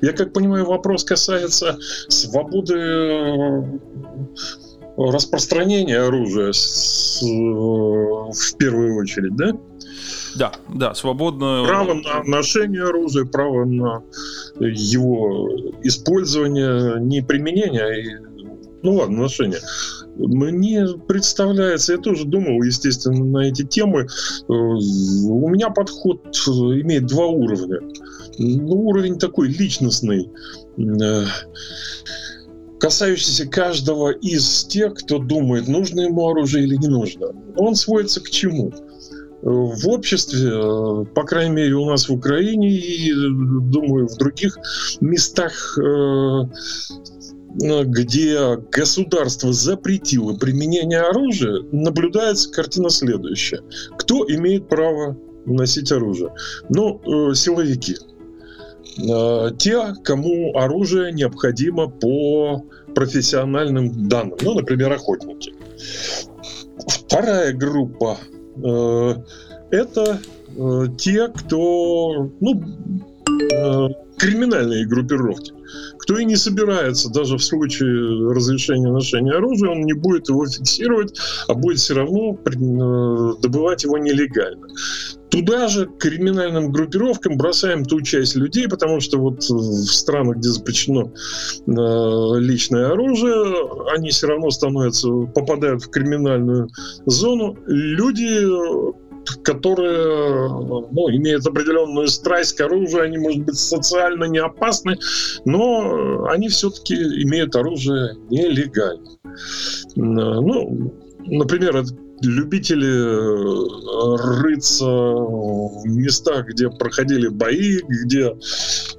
Я 0.00 0.12
как 0.12 0.32
понимаю, 0.32 0.66
вопрос 0.66 1.04
касается 1.04 1.78
свободы 2.08 2.74
э, 2.74 3.62
распространения 4.96 5.98
оружия 5.98 6.52
с, 6.52 7.22
э, 7.22 7.26
в 7.26 8.56
первую 8.58 8.96
очередь, 8.96 9.36
да? 9.36 9.52
Да, 10.36 10.52
да, 10.72 10.94
свободное... 10.94 11.64
Право 11.66 11.94
на 11.94 12.22
ношение 12.24 12.84
оружия, 12.84 13.24
право 13.24 13.64
на 13.64 14.02
его 14.60 15.48
использование, 15.82 17.00
не 17.00 17.20
применение, 17.20 17.82
а 17.82 18.30
ну 18.82 18.94
ладно, 18.94 19.22
ношение. 19.22 19.60
Мне 20.16 20.86
представляется, 21.06 21.92
я 21.92 21.98
тоже 21.98 22.24
думал, 22.24 22.62
естественно, 22.62 23.24
на 23.24 23.48
эти 23.48 23.64
темы. 23.64 24.02
Э, 24.02 24.52
у 24.52 25.48
меня 25.48 25.70
подход 25.70 26.20
имеет 26.46 27.06
два 27.06 27.26
уровня. 27.26 27.80
Ну, 28.42 28.74
уровень 28.74 29.18
такой 29.18 29.48
личностный, 29.48 30.30
э, 30.78 31.24
касающийся 32.78 33.46
каждого 33.46 34.10
из 34.10 34.64
тех, 34.64 34.94
кто 34.94 35.18
думает, 35.18 35.68
нужно 35.68 36.00
ему 36.00 36.28
оружие 36.28 36.64
или 36.64 36.76
не 36.76 36.88
нужно. 36.88 37.34
Он 37.56 37.74
сводится 37.74 38.20
к 38.20 38.30
чему? 38.30 38.72
в 39.42 39.88
обществе, 39.88 41.06
по 41.14 41.24
крайней 41.24 41.54
мере 41.54 41.74
у 41.74 41.86
нас 41.86 42.10
в 42.10 42.12
Украине 42.12 42.76
и, 42.76 43.10
думаю, 43.14 44.06
в 44.06 44.18
других 44.18 44.58
местах 45.00 45.78
где 47.54 48.56
государство 48.70 49.52
запретило 49.52 50.36
применение 50.36 51.00
оружия, 51.00 51.62
наблюдается 51.72 52.50
картина 52.50 52.90
следующая. 52.90 53.60
Кто 53.98 54.24
имеет 54.28 54.68
право 54.68 55.16
носить 55.46 55.90
оружие? 55.90 56.32
Ну, 56.68 57.00
э, 57.00 57.34
силовики. 57.34 57.96
Э, 58.98 59.50
те, 59.58 59.94
кому 60.04 60.56
оружие 60.56 61.12
необходимо 61.12 61.88
по 61.88 62.64
профессиональным 62.94 64.08
данным. 64.08 64.38
Ну, 64.42 64.54
например, 64.54 64.92
охотники. 64.92 65.54
Вторая 66.86 67.52
группа 67.52 68.18
э, 68.62 69.14
это 69.70 70.18
те, 70.98 71.28
кто 71.28 72.30
ну, 72.40 72.62
криминальные 74.20 74.86
группировки. 74.86 75.54
Кто 75.98 76.18
и 76.18 76.24
не 76.26 76.36
собирается 76.36 77.08
даже 77.08 77.38
в 77.38 77.42
случае 77.42 78.32
разрешения 78.32 78.92
ношения 78.92 79.32
оружия, 79.32 79.70
он 79.70 79.80
не 79.82 79.94
будет 79.94 80.28
его 80.28 80.46
фиксировать, 80.46 81.18
а 81.48 81.54
будет 81.54 81.78
все 81.78 81.94
равно 81.94 82.34
э, 82.34 83.42
добывать 83.42 83.84
его 83.84 83.96
нелегально. 83.96 84.66
Туда 85.30 85.68
же 85.68 85.86
к 85.86 85.98
криминальным 85.98 86.70
группировкам 86.70 87.38
бросаем 87.38 87.84
ту 87.84 88.02
часть 88.02 88.34
людей, 88.34 88.68
потому 88.68 89.00
что 89.00 89.18
вот 89.18 89.42
в 89.42 89.86
странах, 89.86 90.36
где 90.36 90.50
запрещено 90.50 91.12
э, 91.66 92.40
личное 92.40 92.90
оружие, 92.90 93.94
они 93.94 94.10
все 94.10 94.26
равно 94.26 94.50
становятся, 94.50 95.08
попадают 95.34 95.84
в 95.84 95.90
криминальную 95.90 96.68
зону. 97.06 97.56
Люди 97.66 98.44
которые 99.42 100.48
ну, 100.48 101.10
имеют 101.10 101.46
определенную 101.46 102.08
страсть 102.08 102.56
к 102.56 102.60
оружию, 102.60 103.04
они, 103.04 103.18
может 103.18 103.42
быть, 103.44 103.56
социально 103.56 104.24
не 104.24 104.38
опасны, 104.38 104.98
но 105.44 106.24
они 106.26 106.48
все-таки 106.48 106.94
имеют 106.94 107.56
оружие 107.56 108.16
нелегально. 108.30 109.18
Ну, 109.96 110.92
например, 111.26 111.84
любители 112.22 112.86
э, 112.86 114.42
рыться 114.42 114.84
в 114.84 115.82
местах, 115.86 116.46
где 116.48 116.68
проходили 116.70 117.28
бои, 117.28 117.80
где 117.82 118.36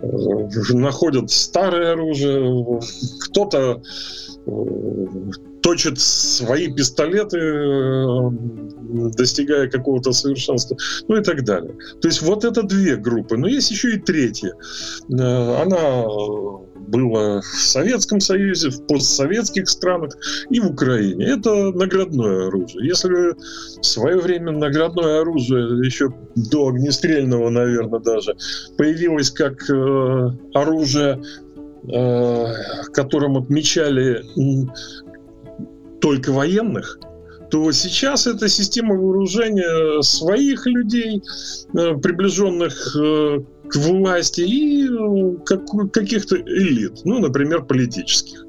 э, 0.02 0.74
находят 0.74 1.30
старое 1.30 1.94
оружие. 1.94 2.80
Кто-то 3.22 3.82
э, 4.46 4.52
точит 5.62 6.00
свои 6.00 6.72
пистолеты, 6.72 7.38
э, 7.38 8.30
достигая 9.18 9.70
какого-то 9.70 10.12
совершенства, 10.12 10.78
ну 11.08 11.18
и 11.18 11.24
так 11.24 11.44
далее. 11.44 11.74
То 12.02 12.08
есть 12.08 12.22
вот 12.22 12.44
это 12.44 12.64
две 12.64 12.96
группы. 12.96 13.38
Но 13.38 13.48
есть 13.48 13.72
еще 13.72 13.96
и 13.96 14.00
третья. 14.00 14.54
Э, 15.10 15.62
она 15.62 16.06
была 16.88 17.42
в 17.42 17.46
Советском 17.46 18.20
Союзе, 18.20 18.70
в 18.70 18.86
постсоветских 18.88 19.70
странах 19.70 20.14
и 20.50 20.60
в 20.60 20.72
Украине. 20.72 21.26
Это 21.26 21.72
наградное 21.72 22.48
оружие. 22.48 22.88
Если 22.88 23.36
в 23.80 23.86
свое 23.86 24.18
время 24.18 24.52
наградное 24.52 25.22
оружие, 25.22 25.86
еще 25.86 26.14
до 26.36 26.70
огнестрельного, 26.70 27.50
наверное, 27.50 28.00
даже, 28.00 28.36
появилось 28.78 29.32
как 29.32 29.70
э, 29.70 30.30
оружие, 30.54 31.22
которым 32.94 33.38
отмечали 33.38 34.24
только 36.02 36.32
военных, 36.32 37.00
то 37.52 37.72
сейчас 37.74 38.28
это 38.28 38.48
система 38.48 38.96
вооружения 38.96 40.02
своих 40.02 40.66
людей, 40.66 41.22
э, 41.74 41.96
приближенных 41.98 42.96
э, 42.96 43.40
к 43.68 43.76
власти, 43.76 44.42
и 44.42 44.88
э, 44.88 45.88
каких-то 45.92 46.38
элит, 46.38 47.02
ну, 47.04 47.20
например, 47.20 47.64
политических. 47.64 48.46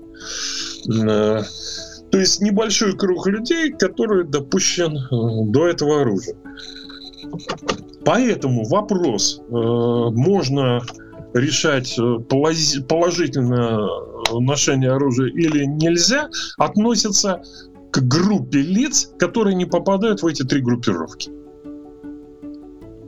То 0.85 2.19
есть 2.19 2.41
небольшой 2.43 2.97
круг 2.97 3.27
людей, 3.27 3.73
который 3.73 4.25
допущен 4.25 4.99
до 5.51 5.69
этого 5.69 6.03
оружия. 6.03 6.37
Поэтому 8.05 8.65
вопрос, 8.65 9.41
можно 9.49 10.83
решать 11.33 11.97
положительно 12.29 13.89
ношение 14.31 14.93
оружия 14.93 15.29
или 15.29 15.65
нельзя, 15.65 16.29
относится 16.59 17.43
к 17.91 18.01
группе 18.01 18.61
лиц, 18.61 19.11
которые 19.19 19.55
не 19.55 19.67
попадают 19.67 20.23
в 20.23 20.27
эти 20.27 20.43
три 20.43 20.61
группировки. 20.61 21.31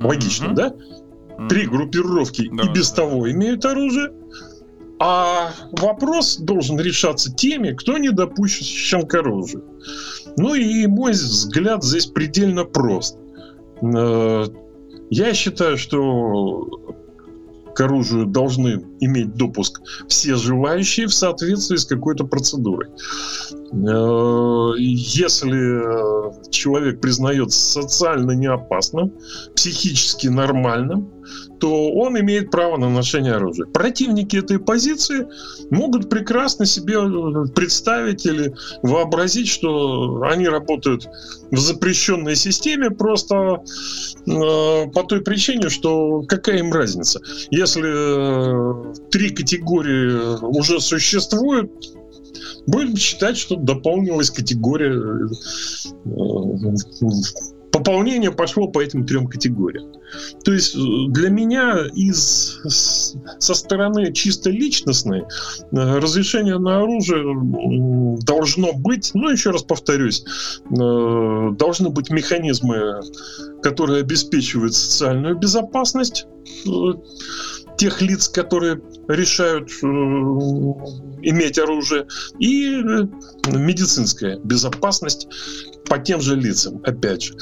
Логично, 0.01 0.47
mm-hmm. 0.47 0.55
да? 0.55 0.75
Три 1.49 1.67
группировки 1.67 2.49
да, 2.53 2.65
и 2.65 2.69
без 2.69 2.91
да. 2.91 3.03
того 3.03 3.31
имеют 3.31 3.65
оружие, 3.65 4.13
а 5.01 5.51
вопрос 5.73 6.37
должен 6.37 6.79
решаться 6.79 7.35
теми, 7.35 7.73
кто 7.73 7.99
не 7.99 8.11
допущен 8.11 9.07
к 9.07 9.15
оружию. 9.15 9.65
Ну 10.37 10.55
и 10.55 10.87
мой 10.87 11.13
взгляд 11.13 11.83
здесь 11.83 12.07
предельно 12.07 12.65
прост. 12.65 13.19
Э, 13.83 14.47
я 15.11 15.35
считаю, 15.35 15.77
что 15.77 16.69
к 17.75 17.81
оружию 17.81 18.27
должны 18.27 18.85
иметь 19.01 19.35
допуск 19.35 19.81
все 20.09 20.37
желающие 20.37 21.07
в 21.07 21.15
соответствии 21.15 21.77
с 21.77 21.85
какой-то 21.85 22.25
процедурой. 22.25 22.89
Э, 23.73 24.73
если 24.79 26.51
человек 26.51 27.01
признается 27.01 27.59
социально 27.59 28.33
неопасным, 28.33 29.13
психически 29.55 30.29
нормальным, 30.29 31.11
то 31.61 31.91
он 31.93 32.19
имеет 32.21 32.51
право 32.51 32.77
на 32.77 32.91
ношение 32.91 33.35
оружия. 33.35 33.67
Противники 33.67 34.37
этой 34.37 34.59
позиции 34.59 35.27
могут 35.71 36.09
прекрасно 36.09 36.67
себе 36.67 36.95
э, 36.95 37.47
представить 37.55 38.27
или 38.27 38.55
вообразить, 38.83 39.49
что 39.49 40.23
они 40.23 40.49
работают 40.49 41.09
в 41.51 41.59
запрещенной 41.59 42.37
системе 42.37 42.91
просто 42.91 43.35
э, 43.35 43.61
по 44.27 45.03
той 45.05 45.21
причине, 45.21 45.69
что 45.69 46.23
какая 46.23 46.59
им 46.59 46.73
разница. 46.73 47.21
Если 47.51 47.85
э, 47.85 48.95
три 49.11 49.31
категории 49.31 50.45
уже 50.45 50.81
существуют, 50.81 51.71
будем 52.67 52.97
считать, 52.97 53.37
что 53.37 53.57
дополнилась 53.57 54.31
категория 54.31 54.95
э, 54.95 56.09
пополнение 57.75 58.31
пошло 58.31 58.69
по 58.69 58.81
этим 58.81 59.05
трем 59.05 59.27
категориям. 59.27 59.95
То 60.45 60.53
есть 60.53 60.77
э, 60.77 60.79
для 61.09 61.29
меня 61.29 61.85
из, 61.93 62.61
со 63.41 63.55
стороны 63.55 64.13
чисто 64.13 64.49
личностной 64.49 65.23
э, 65.23 65.25
разрешение 65.73 66.59
на 66.59 66.83
оружие 66.83 67.25
должно 68.23 68.73
быть, 68.75 69.11
ну 69.15 69.29
еще 69.29 69.51
раз 69.51 69.65
повторюсь, 69.65 70.25
э, 70.71 71.51
должны 71.59 71.89
быть 71.89 72.11
механизмы, 72.11 73.01
которые 73.61 74.03
обеспечивают 74.03 74.75
социальную 74.75 75.37
безопасность 75.37 76.29
тех 77.85 78.01
лиц, 78.01 78.29
которые 78.29 78.81
решают 79.09 79.69
иметь 81.23 81.59
оружие, 81.59 82.07
и 82.39 82.83
медицинская 83.53 84.39
безопасность 84.39 85.29
по 85.87 85.99
тем 85.99 86.23
же 86.23 86.35
лицам, 86.35 86.81
опять 86.83 87.25
же. 87.25 87.35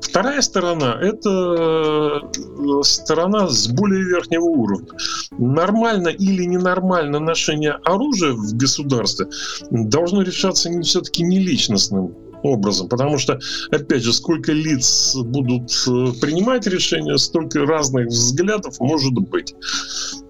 Вторая 0.00 0.42
сторона– 0.42 0.96
это 1.00 2.20
э, 2.22 2.82
сторона 2.82 3.48
с 3.48 3.66
более 3.66 4.04
верхнего 4.04 4.44
уровня. 4.44 4.92
Нормально 5.38 6.08
или 6.08 6.44
ненормально 6.44 7.18
ношение 7.18 7.72
оружия 7.84 8.32
в 8.32 8.56
государстве 8.56 9.26
должно 9.70 10.22
решаться 10.22 10.70
не, 10.70 10.82
все-таки 10.82 11.24
не 11.24 11.40
личностным 11.40 12.14
образом, 12.42 12.88
потому 12.88 13.18
что, 13.18 13.38
опять 13.70 14.02
же, 14.02 14.12
сколько 14.12 14.52
лиц 14.52 15.14
будут 15.16 15.70
э, 15.86 16.12
принимать 16.20 16.66
решения, 16.66 17.16
столько 17.18 17.66
разных 17.66 18.06
взглядов 18.06 18.78
может 18.80 19.14
быть. 19.14 19.54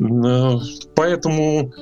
Э, 0.00 0.58
поэтому 0.94 1.72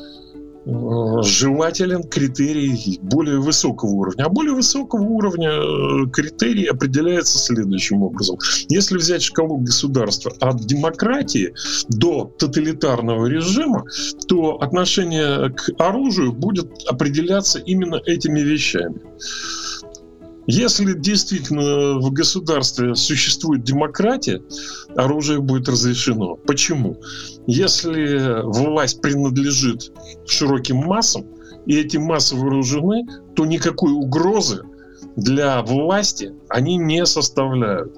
Э, 0.68 1.22
желателен 1.22 2.02
критерий 2.02 2.98
более 3.00 3.40
высокого 3.40 3.88
уровня. 3.88 4.24
А 4.24 4.28
более 4.28 4.54
высокого 4.54 5.00
уровня 5.00 6.10
критерий 6.10 6.66
определяется 6.66 7.38
следующим 7.38 8.02
образом. 8.02 8.36
Если 8.68 8.98
взять 8.98 9.22
шкалу 9.22 9.56
государства 9.58 10.30
от 10.40 10.60
демократии 10.66 11.54
до 11.88 12.30
тоталитарного 12.38 13.26
режима, 13.26 13.84
то 14.26 14.60
отношение 14.60 15.50
к 15.54 15.70
оружию 15.78 16.32
будет 16.32 16.70
определяться 16.86 17.58
именно 17.60 18.00
этими 18.04 18.40
вещами. 18.40 19.00
Если 20.50 20.94
действительно 20.94 21.98
в 21.98 22.11
государстве 22.11 22.94
существует 22.94 23.64
демократия, 23.64 24.42
оружие 24.96 25.40
будет 25.40 25.68
разрешено. 25.68 26.37
Почему? 26.37 26.96
Если 27.46 28.42
власть 28.44 29.02
принадлежит 29.02 29.92
широким 30.26 30.78
массам, 30.78 31.26
и 31.66 31.76
эти 31.76 31.98
массы 31.98 32.34
вооружены, 32.34 33.06
то 33.37 33.44
никакой 33.44 33.92
угрозы 33.92 34.62
для 35.16 35.61
власти 35.61 36.32
они 36.48 36.78
не 36.78 37.04
составляют. 37.04 37.94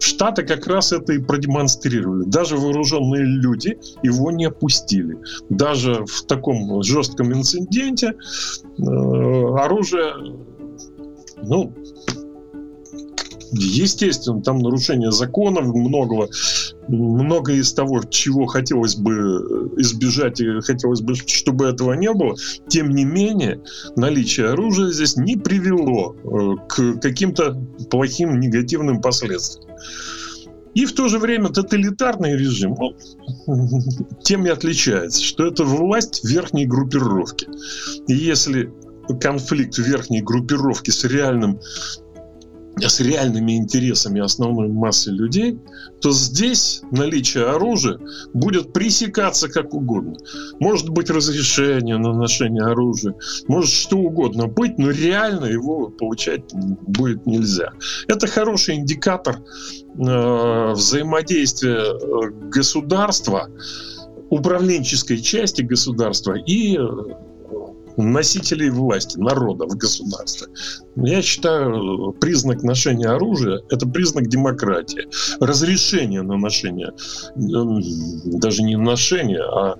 Штаты 0.00 0.42
как 0.42 0.66
раз 0.66 0.90
это 0.92 1.12
и 1.12 1.18
продемонстрировали. 1.18 2.24
Даже 2.24 2.56
вооруженные 2.56 3.22
люди 3.22 3.78
его 4.02 4.32
не 4.32 4.46
опустили. 4.46 5.18
Даже 5.50 6.04
в 6.04 6.22
таком 6.26 6.82
жестком 6.82 7.32
инциденте 7.32 8.08
э, 8.08 8.82
оружие 8.82 10.14
ну, 11.42 11.72
естественно, 13.52 14.42
там 14.42 14.58
нарушение 14.58 15.10
законов, 15.10 15.66
многого, 15.74 16.28
много 16.88 17.52
из 17.52 17.72
того, 17.72 18.02
чего 18.08 18.46
хотелось 18.46 18.96
бы 18.96 19.12
избежать, 19.76 20.40
и 20.40 20.60
хотелось 20.60 21.00
бы, 21.00 21.14
чтобы 21.14 21.66
этого 21.66 21.92
не 21.92 22.12
было. 22.12 22.34
Тем 22.68 22.90
не 22.90 23.04
менее, 23.04 23.60
наличие 23.96 24.48
оружия 24.50 24.90
здесь 24.90 25.16
не 25.16 25.36
привело 25.36 26.14
э, 26.14 26.66
к 26.68 27.00
каким-то 27.00 27.54
плохим 27.90 28.40
негативным 28.40 29.00
последствиям. 29.00 29.76
И 30.74 30.86
в 30.86 30.94
то 30.94 31.08
же 31.08 31.18
время 31.18 31.50
тоталитарный 31.50 32.36
режим 32.36 32.76
ну, 33.46 33.80
тем 34.22 34.46
и 34.46 34.48
отличается, 34.48 35.22
что 35.22 35.46
это 35.46 35.64
власть 35.64 36.24
верхней 36.24 36.66
группировки. 36.66 37.46
И 38.08 38.14
если 38.14 38.72
конфликт 39.20 39.78
верхней 39.78 40.22
группировки 40.22 40.90
с 40.90 41.04
реальным 41.04 41.60
с 42.78 43.00
реальными 43.00 43.52
интересами 43.52 44.20
основной 44.20 44.68
массы 44.68 45.10
людей, 45.10 45.58
то 46.00 46.10
здесь 46.10 46.82
наличие 46.90 47.44
оружия 47.44 47.98
будет 48.32 48.72
пресекаться 48.72 49.48
как 49.48 49.74
угодно. 49.74 50.16
Может 50.58 50.88
быть 50.88 51.10
разрешение 51.10 51.98
на 51.98 52.12
ношение 52.12 52.64
оружия, 52.64 53.14
может 53.46 53.70
что 53.70 53.98
угодно 53.98 54.46
быть, 54.46 54.78
но 54.78 54.90
реально 54.90 55.46
его 55.46 55.88
получать 55.88 56.42
будет 56.52 57.26
нельзя. 57.26 57.72
Это 58.08 58.26
хороший 58.26 58.76
индикатор 58.76 59.36
э, 59.36 60.72
взаимодействия 60.72 61.78
э, 61.78 62.30
государства, 62.48 63.48
управленческой 64.30 65.18
части 65.18 65.60
государства 65.60 66.34
и 66.34 66.78
носителей 67.96 68.70
власти, 68.70 69.18
народа 69.18 69.66
в 69.66 69.76
государстве. 69.76 70.48
Я 70.96 71.22
считаю, 71.22 72.12
признак 72.20 72.62
ношения 72.62 73.08
оружия– 73.08 73.60
это 73.70 73.86
признак 73.86 74.28
демократии. 74.28 75.06
Разрешение 75.40 76.22
на 76.22 76.36
ношение, 76.36 76.92
даже 77.34 78.62
не 78.62 78.76
ношение, 78.76 79.42
а 79.42 79.76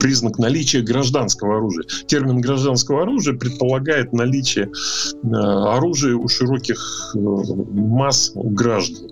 признак 0.00 0.38
наличия 0.38 0.80
гражданского 0.80 1.58
оружия. 1.58 1.84
Термин 2.06 2.40
гражданского 2.40 3.02
оружия 3.02 3.36
предполагает 3.36 4.12
наличие 4.12 4.66
э, 4.66 5.28
оружия 5.28 6.16
у 6.16 6.26
широких 6.26 7.14
э, 7.14 7.18
масс 7.18 8.32
граждан. 8.34 9.10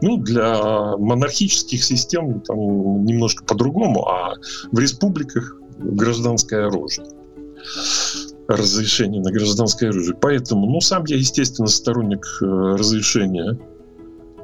Ну, 0.00 0.16
для 0.16 0.96
монархических 0.96 1.84
систем 1.84 2.40
там 2.40 3.04
немножко 3.04 3.44
по-другому, 3.44 4.08
а 4.08 4.34
в 4.72 4.78
республиках 4.78 5.56
гражданское 5.78 6.66
оружие 6.66 7.06
разрешение 8.48 9.22
на 9.22 9.30
гражданское 9.30 9.88
оружие. 9.88 10.16
Поэтому, 10.20 10.66
ну, 10.66 10.80
сам 10.80 11.04
я, 11.06 11.16
естественно, 11.16 11.68
сторонник 11.68 12.26
э, 12.42 12.44
разрешения 12.44 13.58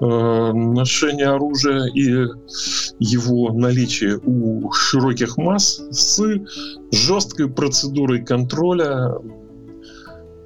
э, 0.00 0.52
ношения 0.52 1.28
оружия 1.28 1.84
и 1.94 2.26
его 2.98 3.52
наличия 3.52 4.18
у 4.24 4.70
широких 4.72 5.36
масс 5.36 5.82
с 5.90 6.22
жесткой 6.92 7.50
процедурой 7.50 8.24
контроля 8.24 9.14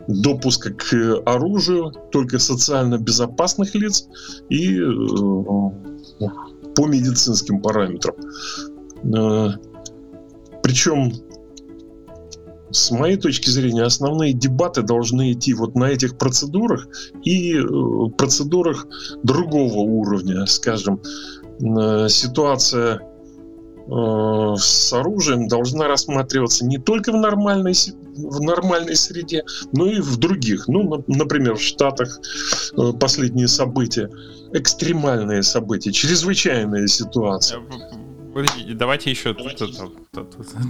допуска 0.09 0.71
к 0.73 1.23
оружию 1.25 1.93
только 2.13 2.39
социально 2.39 2.99
безопасных 2.99 3.75
лиц 3.75 4.09
и 4.49 4.79
э, 4.79 4.85
по 6.75 6.87
медицинским 6.87 7.63
параметрам. 7.63 8.17
Причем, 10.65 11.13
с 12.71 12.91
моей 12.91 13.19
точки 13.19 13.51
зрения, 13.51 13.83
основные 13.83 14.33
дебаты 14.33 14.81
должны 14.81 15.33
идти 15.33 15.53
вот 15.53 15.75
на 15.75 15.91
этих 15.91 16.17
процедурах 16.17 16.89
и 17.23 17.59
э, 17.59 18.11
процедурах 18.17 18.87
другого 19.23 19.81
уровня, 19.81 20.47
скажем, 20.47 21.03
э, 21.61 22.09
ситуация 22.09 22.95
э, 22.97 24.55
с 24.57 24.91
оружием 24.95 25.49
должна 25.49 25.87
рассматриваться 25.87 26.65
не 26.65 26.79
только 26.79 27.13
в 27.13 27.17
нормальной, 27.17 27.75
в 28.17 28.41
нормальной 28.41 28.97
среде, 28.97 29.45
но 29.73 29.87
и 29.87 30.01
в 30.01 30.17
других. 30.17 30.67
Ну, 30.67 31.05
например, 31.09 31.57
в 31.57 31.63
Штатах 31.63 32.21
последние 32.99 33.49
события, 33.49 34.09
экстремальные 34.55 35.43
события, 35.43 35.93
чрезвычайные 35.93 36.89
ситуации. 36.89 37.59
Подождите, 38.35 38.75
давайте 38.75 39.11
еще. 39.11 39.33
Давайте 39.33 39.67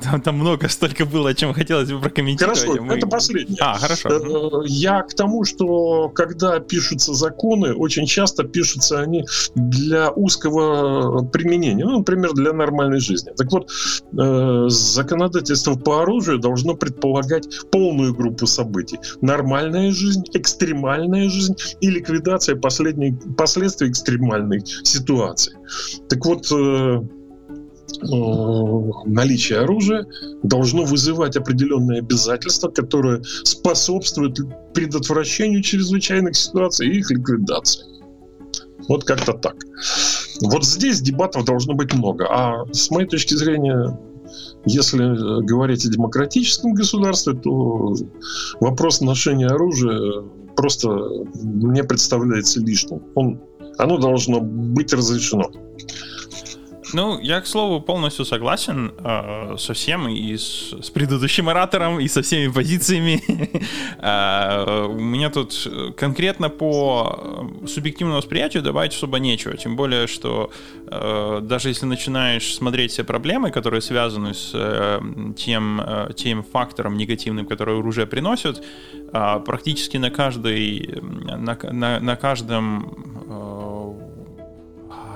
там, 0.02 0.20
там 0.20 0.38
много, 0.38 0.68
столько 0.68 1.06
было, 1.06 1.30
о 1.30 1.34
чем 1.34 1.54
хотелось 1.54 1.90
бы 1.90 2.00
прокомментировать. 2.00 2.58
Хорошо, 2.58 2.82
Мы... 2.82 2.94
это 2.94 3.06
последнее. 3.06 3.56
А, 3.60 3.78
хорошо. 3.78 4.08
Э, 4.10 4.64
я 4.66 5.02
к 5.02 5.14
тому, 5.14 5.44
что 5.44 6.08
когда 6.10 6.60
пишутся 6.60 7.14
законы, 7.14 7.74
очень 7.74 8.06
часто 8.06 8.44
пишутся 8.44 9.00
они 9.00 9.24
для 9.54 10.10
узкого 10.10 11.24
применения, 11.24 11.84
ну, 11.84 11.98
например, 11.98 12.32
для 12.34 12.52
нормальной 12.52 13.00
жизни. 13.00 13.32
Так 13.36 13.50
вот, 13.52 13.70
э, 14.18 14.68
законодательство 14.68 15.74
по 15.74 16.02
оружию 16.02 16.38
должно 16.38 16.74
предполагать 16.74 17.48
полную 17.70 18.14
группу 18.14 18.46
событий. 18.46 18.98
Нормальная 19.20 19.90
жизнь, 19.90 20.24
экстремальная 20.34 21.28
жизнь 21.28 21.56
и 21.80 21.90
ликвидация 21.90 22.56
последней, 22.56 23.16
последствий 23.36 23.88
экстремальной 23.88 24.62
ситуации. 24.84 25.54
Так 26.08 26.24
вот, 26.26 26.44
Э, 26.52 27.00
наличие 28.02 29.60
оружия 29.60 30.06
должно 30.42 30.84
вызывать 30.84 31.36
определенные 31.36 32.00
обязательства, 32.00 32.68
которые 32.68 33.22
способствуют 33.44 34.38
предотвращению 34.72 35.62
чрезвычайных 35.62 36.36
ситуаций 36.36 36.88
и 36.88 36.98
их 36.98 37.10
ликвидации. 37.10 37.84
Вот 38.88 39.04
как-то 39.04 39.32
так. 39.32 39.56
Вот 40.42 40.64
здесь 40.64 41.00
дебатов 41.00 41.44
должно 41.44 41.74
быть 41.74 41.94
много. 41.94 42.26
А 42.28 42.64
с 42.72 42.90
моей 42.90 43.06
точки 43.06 43.34
зрения, 43.34 43.98
если 44.66 45.42
говорить 45.44 45.86
о 45.86 45.90
демократическом 45.90 46.74
государстве, 46.74 47.34
то 47.34 47.94
вопрос 48.60 49.00
ношения 49.00 49.46
оружия 49.46 50.24
просто 50.56 50.88
мне 51.42 51.84
представляется 51.84 52.60
лишним. 52.60 53.02
Он, 53.14 53.40
оно 53.78 53.98
должно 53.98 54.40
быть 54.40 54.92
разрешено. 54.92 55.50
Ну, 56.92 57.18
я, 57.20 57.40
к 57.40 57.46
слову, 57.46 57.80
полностью 57.80 58.24
согласен 58.24 58.92
э, 58.98 59.56
со 59.58 59.72
всем, 59.72 60.08
и 60.08 60.36
с, 60.36 60.72
с 60.82 60.90
предыдущим 60.90 61.48
оратором, 61.48 62.00
и 62.00 62.08
со 62.08 62.22
всеми 62.22 62.52
позициями. 62.52 63.22
э, 63.98 64.86
у 64.88 65.00
меня 65.00 65.30
тут 65.30 65.66
конкретно 65.96 66.50
по 66.50 67.48
субъективному 67.66 68.18
восприятию 68.18 68.62
добавить 68.62 68.94
особо 68.94 69.18
нечего. 69.18 69.56
Тем 69.56 69.76
более, 69.76 70.06
что 70.06 70.50
э, 70.86 71.40
даже 71.42 71.68
если 71.68 71.86
начинаешь 71.86 72.54
смотреть 72.54 72.92
все 72.92 73.04
проблемы, 73.04 73.50
которые 73.50 73.80
связаны 73.80 74.34
с 74.34 74.50
э, 74.54 75.00
тем, 75.36 75.80
э, 75.80 76.10
тем 76.14 76.42
фактором 76.42 76.96
негативным, 76.96 77.46
который 77.46 77.78
оружие 77.78 78.06
приносит, 78.06 78.62
э, 79.12 79.40
практически 79.44 79.96
на 79.96 80.10
каждой, 80.10 81.00
на, 81.02 81.58
на, 81.72 82.00
на 82.00 82.16
каждом 82.16 82.84
э, 82.84 83.03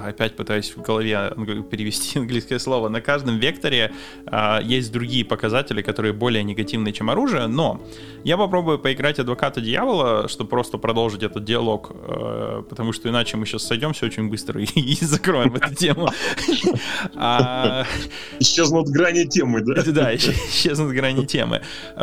опять 0.09 0.37
пытаюсь 0.37 0.75
в 0.77 0.83
голове 0.83 1.33
перевести 1.71 2.19
английское 2.19 2.59
слово, 2.59 2.89
на 2.89 3.01
каждом 3.01 3.39
векторе 3.39 3.93
а, 4.27 4.61
есть 4.61 4.93
другие 4.93 5.25
показатели, 5.25 5.83
которые 5.83 6.13
более 6.13 6.43
негативные, 6.43 6.93
чем 6.93 7.11
оружие, 7.11 7.47
но 7.47 7.81
я 8.25 8.37
попробую 8.37 8.79
поиграть 8.79 9.19
адвоката 9.19 9.61
дьявола, 9.61 10.29
чтобы 10.29 10.51
просто 10.51 10.79
продолжить 10.79 11.23
этот 11.23 11.45
диалог, 11.45 11.93
э, 11.93 12.63
потому 12.69 12.93
что 12.93 13.09
иначе 13.09 13.37
мы 13.37 13.47
сейчас 13.47 13.67
сойдемся 13.67 14.07
очень 14.07 14.29
быстро 14.29 14.61
и, 14.63 14.65
и 14.65 15.05
закроем 15.05 15.55
эту 15.55 15.75
тему. 15.75 16.09
А, 17.15 17.85
исчезнут 18.39 18.89
грани 18.89 19.25
темы, 19.25 19.61
да? 19.61 19.83
Да, 19.85 20.15
исчезнут 20.15 20.93
грани 20.93 21.25
темы. 21.25 21.63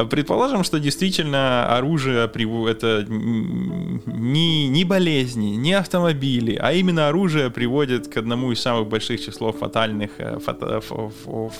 Предположим, 0.10 0.64
что 0.64 0.80
действительно 0.80 1.76
оружие 1.76 2.30
это 2.68 3.06
не, 3.08 4.68
не 4.68 4.86
болезни, 4.86 5.56
не 5.56 5.74
автомобили, 5.74 6.58
а 6.62 6.74
именно 6.74 7.08
оружие 7.08 7.50
приводит 7.50 7.95
к 8.00 8.18
одному 8.18 8.52
из 8.52 8.60
самых 8.60 8.88
больших 8.88 9.22
числов 9.22 9.58
фатальных, 9.60 10.12
э, 10.20 10.40
фата, 10.40 10.82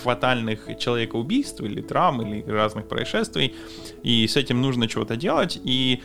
фатальных 0.04 0.78
человекоубийств 0.80 1.62
или 1.62 1.82
травм 1.82 2.22
или 2.22 2.44
разных 2.52 2.88
происшествий. 2.88 3.54
И 4.04 4.28
с 4.28 4.38
этим 4.38 4.62
нужно 4.62 4.88
чего-то 4.88 5.16
делать. 5.16 5.60
И 5.64 6.02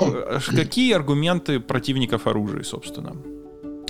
э, 0.00 0.38
какие 0.46 0.94
аргументы 0.94 1.60
противников 1.60 2.26
оружия, 2.26 2.62
собственно? 2.62 3.16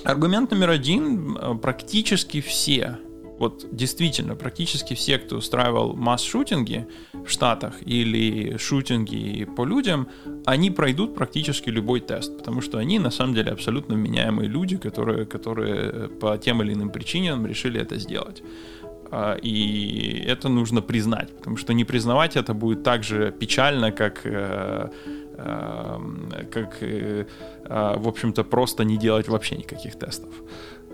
Аргумент 0.05 0.51
номер 0.51 0.71
один. 0.71 1.37
Э, 1.37 1.55
практически 1.55 2.41
все 2.41 2.99
вот 3.39 3.67
действительно 3.73 4.35
практически 4.35 4.95
все, 4.95 5.19
кто 5.19 5.37
устраивал 5.37 5.95
масс-шутинги 5.95 6.87
в 7.13 7.29
Штатах 7.31 7.75
или 7.87 8.57
шутинги 8.57 9.45
по 9.45 9.65
людям, 9.65 10.09
они 10.45 10.71
пройдут 10.71 11.15
практически 11.15 11.71
любой 11.71 12.01
тест, 12.01 12.37
потому 12.37 12.61
что 12.61 12.79
они 12.79 12.99
на 12.99 13.11
самом 13.11 13.35
деле 13.35 13.53
абсолютно 13.53 13.95
вменяемые 13.95 14.49
люди, 14.49 14.77
которые, 14.77 15.25
которые 15.25 16.09
по 16.09 16.37
тем 16.39 16.63
или 16.63 16.73
иным 16.73 16.91
причинам 16.91 17.47
решили 17.47 17.81
это 17.81 17.99
сделать. 17.99 18.43
А, 19.11 19.37
и 19.43 20.25
это 20.27 20.49
нужно 20.49 20.83
признать, 20.83 21.37
потому 21.37 21.57
что 21.57 21.73
не 21.73 21.85
признавать 21.85 22.37
это 22.37 22.55
будет 22.55 22.83
так 22.83 23.05
же 23.05 23.33
печально, 23.33 23.91
как 23.91 24.21
э, 24.25 24.91
э, 25.39 25.99
как, 26.51 26.77
э, 26.83 27.25
в 27.65 28.09
общем-то, 28.09 28.45
просто 28.45 28.85
не 28.85 28.99
делать 28.99 29.29
вообще 29.29 29.57
никаких 29.57 29.99
тестов. 29.99 30.35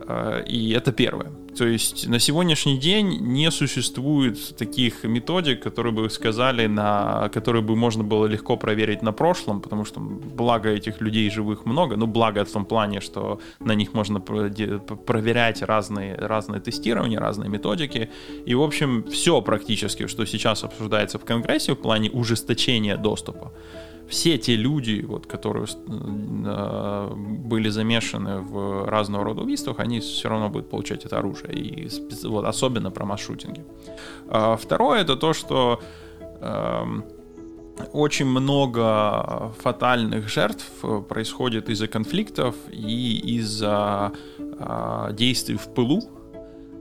А, 0.06 0.40
и 0.40 0.70
это 0.70 0.92
первое. 0.92 1.32
То 1.56 1.66
есть 1.66 2.08
на 2.08 2.18
сегодняшний 2.18 2.78
день 2.78 3.18
не 3.20 3.50
существует 3.50 4.56
таких 4.56 5.04
методик, 5.04 5.62
которые 5.62 5.92
бы 5.92 6.10
сказали, 6.10 6.66
на 6.66 7.30
которые 7.32 7.62
бы 7.62 7.76
можно 7.76 8.02
было 8.02 8.26
легко 8.26 8.56
проверить 8.56 9.02
на 9.02 9.12
прошлом, 9.12 9.60
потому 9.60 9.84
что 9.84 10.00
благо 10.00 10.68
этих 10.68 11.00
людей 11.00 11.30
живых 11.30 11.64
много, 11.64 11.96
ну 11.96 12.06
благо 12.06 12.44
в 12.44 12.50
том 12.50 12.64
плане, 12.64 13.00
что 13.00 13.40
на 13.60 13.74
них 13.74 13.94
можно 13.94 14.20
проверять 14.20 15.62
разные, 15.62 16.16
разные 16.16 16.60
тестирования, 16.60 17.20
разные 17.20 17.48
методики. 17.48 18.10
И 18.46 18.54
в 18.54 18.62
общем 18.62 19.04
все 19.04 19.40
практически, 19.40 20.08
что 20.08 20.26
сейчас 20.26 20.64
обсуждается 20.64 21.18
в 21.18 21.24
Конгрессе 21.24 21.72
в 21.72 21.76
плане 21.76 22.10
ужесточения 22.10 22.96
доступа, 22.96 23.52
все 24.08 24.38
те 24.38 24.56
люди, 24.56 25.04
вот, 25.06 25.26
которые 25.26 25.66
э, 25.66 27.14
были 27.14 27.70
замешаны 27.70 28.40
в 28.40 28.86
разного 28.88 29.24
рода 29.24 29.42
убийствах, 29.42 29.80
они 29.80 30.00
все 30.00 30.28
равно 30.28 30.48
будут 30.50 30.70
получать 30.70 31.04
это 31.04 31.18
оружие, 31.18 31.54
и 31.54 31.88
вот, 32.24 32.44
особенно 32.44 32.90
про 32.90 33.06
масс-шутинги. 33.06 33.64
А 34.28 34.56
второе 34.56 35.00
это 35.00 35.16
то, 35.16 35.32
что 35.32 35.80
э, 36.40 36.84
очень 37.92 38.26
много 38.26 39.52
фатальных 39.58 40.28
жертв 40.28 40.66
происходит 41.08 41.68
из-за 41.70 41.88
конфликтов 41.88 42.54
и 42.70 43.36
из-за 43.36 44.12
э, 44.38 45.08
действий 45.12 45.56
в 45.56 45.72
пылу, 45.74 46.02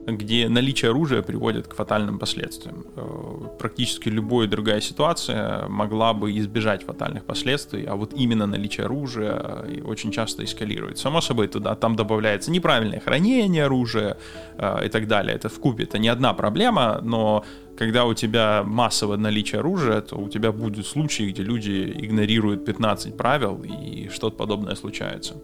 где 0.06 0.48
наличие 0.48 0.90
оружия 0.90 1.22
приводит 1.22 1.66
к 1.66 1.74
фатальным 1.74 2.18
последствиям. 2.18 2.84
Э, 2.96 3.58
практически 3.58 4.10
любая 4.10 4.46
другая 4.46 4.80
ситуация 4.80 5.66
могла 5.68 6.12
бы 6.12 6.36
избежать 6.38 6.84
фатальных 6.84 7.24
последствий, 7.24 7.84
а 7.84 7.94
вот 7.94 8.12
именно 8.14 8.46
наличие 8.46 8.84
оружия 8.86 9.32
э, 9.32 9.80
очень 9.84 10.10
часто 10.12 10.44
эскалирует. 10.44 10.98
Само 10.98 11.20
собой, 11.20 11.48
туда 11.48 11.74
там 11.74 11.96
добавляется 11.96 12.50
неправильное 12.50 13.00
хранение 13.00 13.64
оружия 13.64 14.16
э, 14.58 14.86
и 14.86 14.88
так 14.88 15.06
далее. 15.08 15.36
Это 15.36 15.48
в 15.48 15.58
купе, 15.58 15.84
это 15.84 15.98
не 15.98 16.08
одна 16.08 16.34
проблема, 16.34 17.00
но 17.02 17.44
когда 17.78 18.04
у 18.04 18.14
тебя 18.14 18.62
массовое 18.64 19.16
наличие 19.16 19.60
оружия, 19.60 20.00
то 20.00 20.16
у 20.16 20.28
тебя 20.28 20.52
будут 20.52 20.86
случаи, 20.86 21.30
где 21.30 21.42
люди 21.42 21.92
игнорируют 21.96 22.64
15 22.64 23.16
правил 23.16 23.64
и 23.64 24.08
что-то 24.12 24.36
подобное 24.36 24.76
случается. 24.76 25.34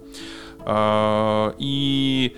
И 1.58 2.36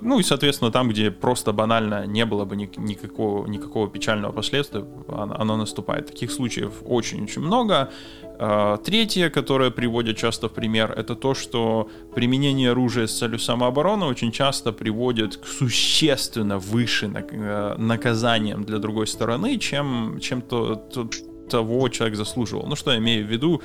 ну 0.00 0.18
и, 0.18 0.22
соответственно, 0.22 0.70
там, 0.70 0.88
где 0.88 1.10
просто 1.10 1.52
банально 1.52 2.06
не 2.06 2.24
было 2.24 2.44
бы 2.44 2.56
никакого, 2.56 3.46
никакого 3.46 3.88
печального 3.88 4.32
последствия, 4.32 4.84
оно, 5.08 5.56
наступает. 5.56 6.06
Таких 6.06 6.32
случаев 6.32 6.72
очень-очень 6.84 7.42
много. 7.42 7.90
Э, 8.38 8.78
третье, 8.84 9.30
которое 9.30 9.70
приводят 9.70 10.16
часто 10.16 10.48
в 10.48 10.52
пример, 10.52 10.92
это 10.92 11.14
то, 11.14 11.34
что 11.34 11.88
применение 12.14 12.70
оружия 12.70 13.06
с 13.06 13.18
целью 13.18 13.38
самообороны 13.38 14.06
очень 14.06 14.32
часто 14.32 14.72
приводит 14.72 15.36
к 15.36 15.46
существенно 15.46 16.58
выше 16.58 17.06
э, 17.14 17.74
наказаниям 17.78 18.64
для 18.64 18.78
другой 18.78 19.06
стороны, 19.06 19.58
чем, 19.58 20.18
чем 20.20 20.42
то, 20.42 20.74
то, 20.76 21.08
того 21.48 21.88
человек 21.88 22.16
заслуживал. 22.16 22.66
Ну, 22.66 22.76
что 22.76 22.92
я 22.92 22.98
имею 22.98 23.26
в 23.26 23.30
виду? 23.30 23.62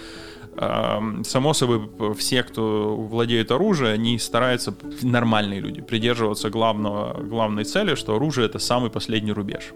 Само 0.57 1.53
собой, 1.53 1.89
все, 2.17 2.41
кто 2.41 2.95
владеет 2.95 3.51
оружием, 3.51 3.93
они 3.93 4.17
стараются, 4.17 4.73
нормальные 5.03 5.59
люди, 5.59 5.81
придерживаться 5.81 6.49
главного, 6.49 7.21
главной 7.21 7.63
цели, 7.63 7.95
что 7.95 8.15
оружие— 8.15 8.45
это 8.47 8.57
самый 8.57 8.89
последний 8.89 9.31
рубеж. 9.31 9.73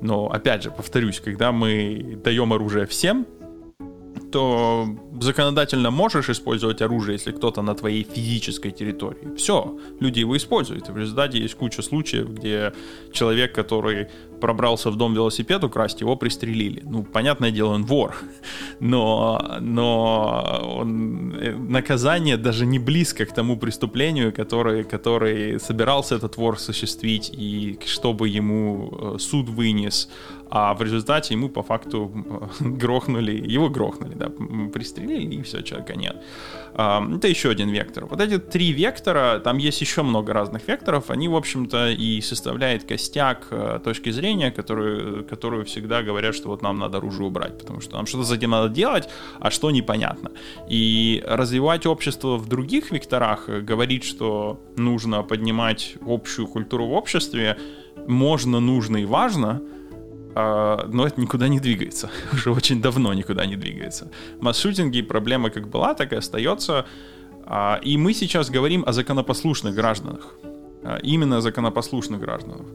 Но, 0.00 0.26
опять 0.26 0.64
же, 0.64 0.70
повторюсь, 0.70 1.20
когда 1.20 1.52
мы 1.52 2.18
даем 2.24 2.52
оружие 2.52 2.86
всем, 2.86 3.26
то 4.32 4.86
законодательно 5.20 5.90
можешь 5.90 6.28
использовать 6.28 6.82
оружие, 6.82 7.14
если 7.14 7.32
кто-то 7.32 7.62
на 7.62 7.74
твоей 7.74 8.04
физической 8.04 8.70
территории. 8.70 9.34
Все, 9.36 9.78
люди 10.00 10.20
его 10.20 10.36
используют. 10.36 10.88
И 10.88 10.92
в 10.92 10.98
результате 10.98 11.38
есть 11.38 11.54
куча 11.54 11.82
случаев, 11.82 12.28
где 12.28 12.72
человек, 13.12 13.54
который 13.54 14.08
пробрался 14.40 14.90
в 14.90 14.96
дом 14.96 15.14
велосипед 15.14 15.64
украсть, 15.64 16.00
его 16.00 16.16
пристрелили. 16.16 16.82
Ну, 16.84 17.02
понятное 17.02 17.50
дело, 17.50 17.74
он 17.74 17.84
вор, 17.84 18.14
но, 18.80 19.56
но 19.60 20.78
он, 20.78 21.34
э, 21.34 21.54
наказание 21.56 22.36
даже 22.36 22.66
не 22.66 22.78
близко 22.78 23.24
к 23.24 23.34
тому 23.34 23.56
преступлению, 23.56 24.32
который, 24.32 24.84
который 24.84 25.58
собирался 25.60 26.16
этот 26.16 26.36
вор 26.36 26.54
осуществить, 26.54 27.30
и 27.32 27.78
чтобы 27.86 28.28
ему 28.28 28.90
э, 28.90 29.18
суд 29.18 29.48
вынес, 29.48 30.08
а 30.50 30.72
в 30.74 30.82
результате 30.82 31.34
ему 31.34 31.48
по 31.48 31.62
факту 31.62 32.10
э, 32.60 32.64
грохнули, 32.64 33.32
его 33.54 33.68
грохнули, 33.68 34.14
да, 34.14 34.30
пристрелили, 34.72 35.36
и 35.36 35.42
все, 35.42 35.62
человека 35.62 35.96
нет. 35.96 36.16
Это 36.74 37.26
еще 37.28 37.50
один 37.50 37.70
вектор. 37.70 38.06
Вот 38.06 38.20
эти 38.20 38.38
три 38.38 38.72
вектора, 38.72 39.40
там 39.40 39.58
есть 39.58 39.80
еще 39.80 40.02
много 40.02 40.32
разных 40.32 40.68
векторов, 40.68 41.10
они, 41.10 41.26
в 41.28 41.34
общем-то, 41.34 41.90
и 41.90 42.20
составляют 42.20 42.84
костяк 42.84 43.48
точки 43.82 44.10
зрения, 44.10 44.27
зрения, 44.28 44.50
которые, 44.50 45.22
которые 45.22 45.64
всегда 45.64 46.02
говорят, 46.02 46.34
что 46.34 46.48
вот 46.48 46.62
нам 46.62 46.78
надо 46.78 46.98
оружие 46.98 47.26
убрать, 47.26 47.58
потому 47.58 47.80
что 47.80 47.96
нам 47.96 48.06
что-то 48.06 48.24
с 48.24 48.32
этим 48.32 48.50
надо 48.50 48.68
делать, 48.68 49.08
а 49.40 49.50
что 49.50 49.70
непонятно. 49.70 50.30
И 50.70 51.22
развивать 51.26 51.86
общество 51.86 52.36
в 52.36 52.46
других 52.48 52.92
векторах, 52.92 53.48
э, 53.48 53.60
говорить, 53.60 54.04
что 54.04 54.58
нужно 54.76 55.22
поднимать 55.22 55.96
общую 56.06 56.46
культуру 56.46 56.86
в 56.86 56.92
обществе, 56.92 57.56
можно, 58.08 58.60
нужно 58.60 58.98
и 58.98 59.06
важно, 59.06 59.60
а, 60.34 60.86
но 60.92 61.06
это 61.06 61.20
никуда 61.20 61.48
не 61.48 61.60
двигается. 61.60 62.10
Уже 62.32 62.50
очень 62.50 62.80
давно 62.82 63.14
никуда 63.14 63.46
не 63.46 63.56
двигается. 63.56 64.10
Масс-шутинги 64.40 65.02
проблема 65.02 65.50
как 65.50 65.68
была, 65.68 65.94
так 65.94 66.12
и 66.12 66.16
остается. 66.16 66.84
А, 67.46 67.80
и 67.86 67.96
мы 67.96 68.14
сейчас 68.14 68.50
говорим 68.50 68.84
о 68.86 68.92
законопослушных 68.92 69.74
гражданах. 69.74 70.34
А, 70.88 70.98
именно 71.02 71.40
законопослушных 71.40 72.20
граждан. 72.20 72.66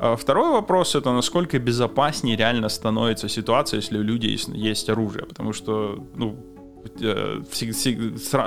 А, 0.00 0.14
второй 0.14 0.50
вопрос 0.52 0.94
это 0.94 1.12
насколько 1.12 1.58
безопаснее 1.58 2.36
реально 2.36 2.68
становится 2.68 3.28
ситуация, 3.28 3.80
если 3.80 3.98
у 3.98 4.02
людей 4.02 4.38
есть, 4.54 4.88
оружие, 4.88 5.24
потому 5.24 5.52
что 5.52 5.98
ну, 6.14 6.36
э, 7.00 7.42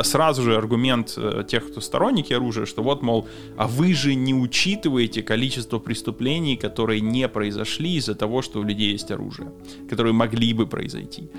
сразу 0.04 0.42
же 0.44 0.56
аргумент 0.56 1.18
э, 1.18 1.44
тех, 1.48 1.68
кто 1.70 1.82
сторонники 1.82 2.34
оружия, 2.34 2.66
что 2.66 2.82
вот, 2.82 3.02
мол, 3.04 3.28
а 3.58 3.68
вы 3.68 3.94
же 3.94 4.16
не 4.16 4.34
учитываете 4.34 5.22
количество 5.22 5.80
преступлений, 5.80 6.56
которые 6.56 7.02
не 7.02 7.28
произошли 7.28 7.96
из-за 7.96 8.16
того, 8.16 8.42
что 8.42 8.60
у 8.60 8.64
людей 8.64 8.94
есть 8.94 9.12
оружие, 9.12 9.52
которые 9.90 10.14
могли 10.14 10.54
бы 10.54 10.66
произойти. 10.66 11.30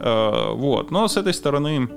Э, 0.00 0.52
вот, 0.54 0.90
но 0.90 1.08
с 1.08 1.16
этой 1.16 1.32
стороны 1.32 1.88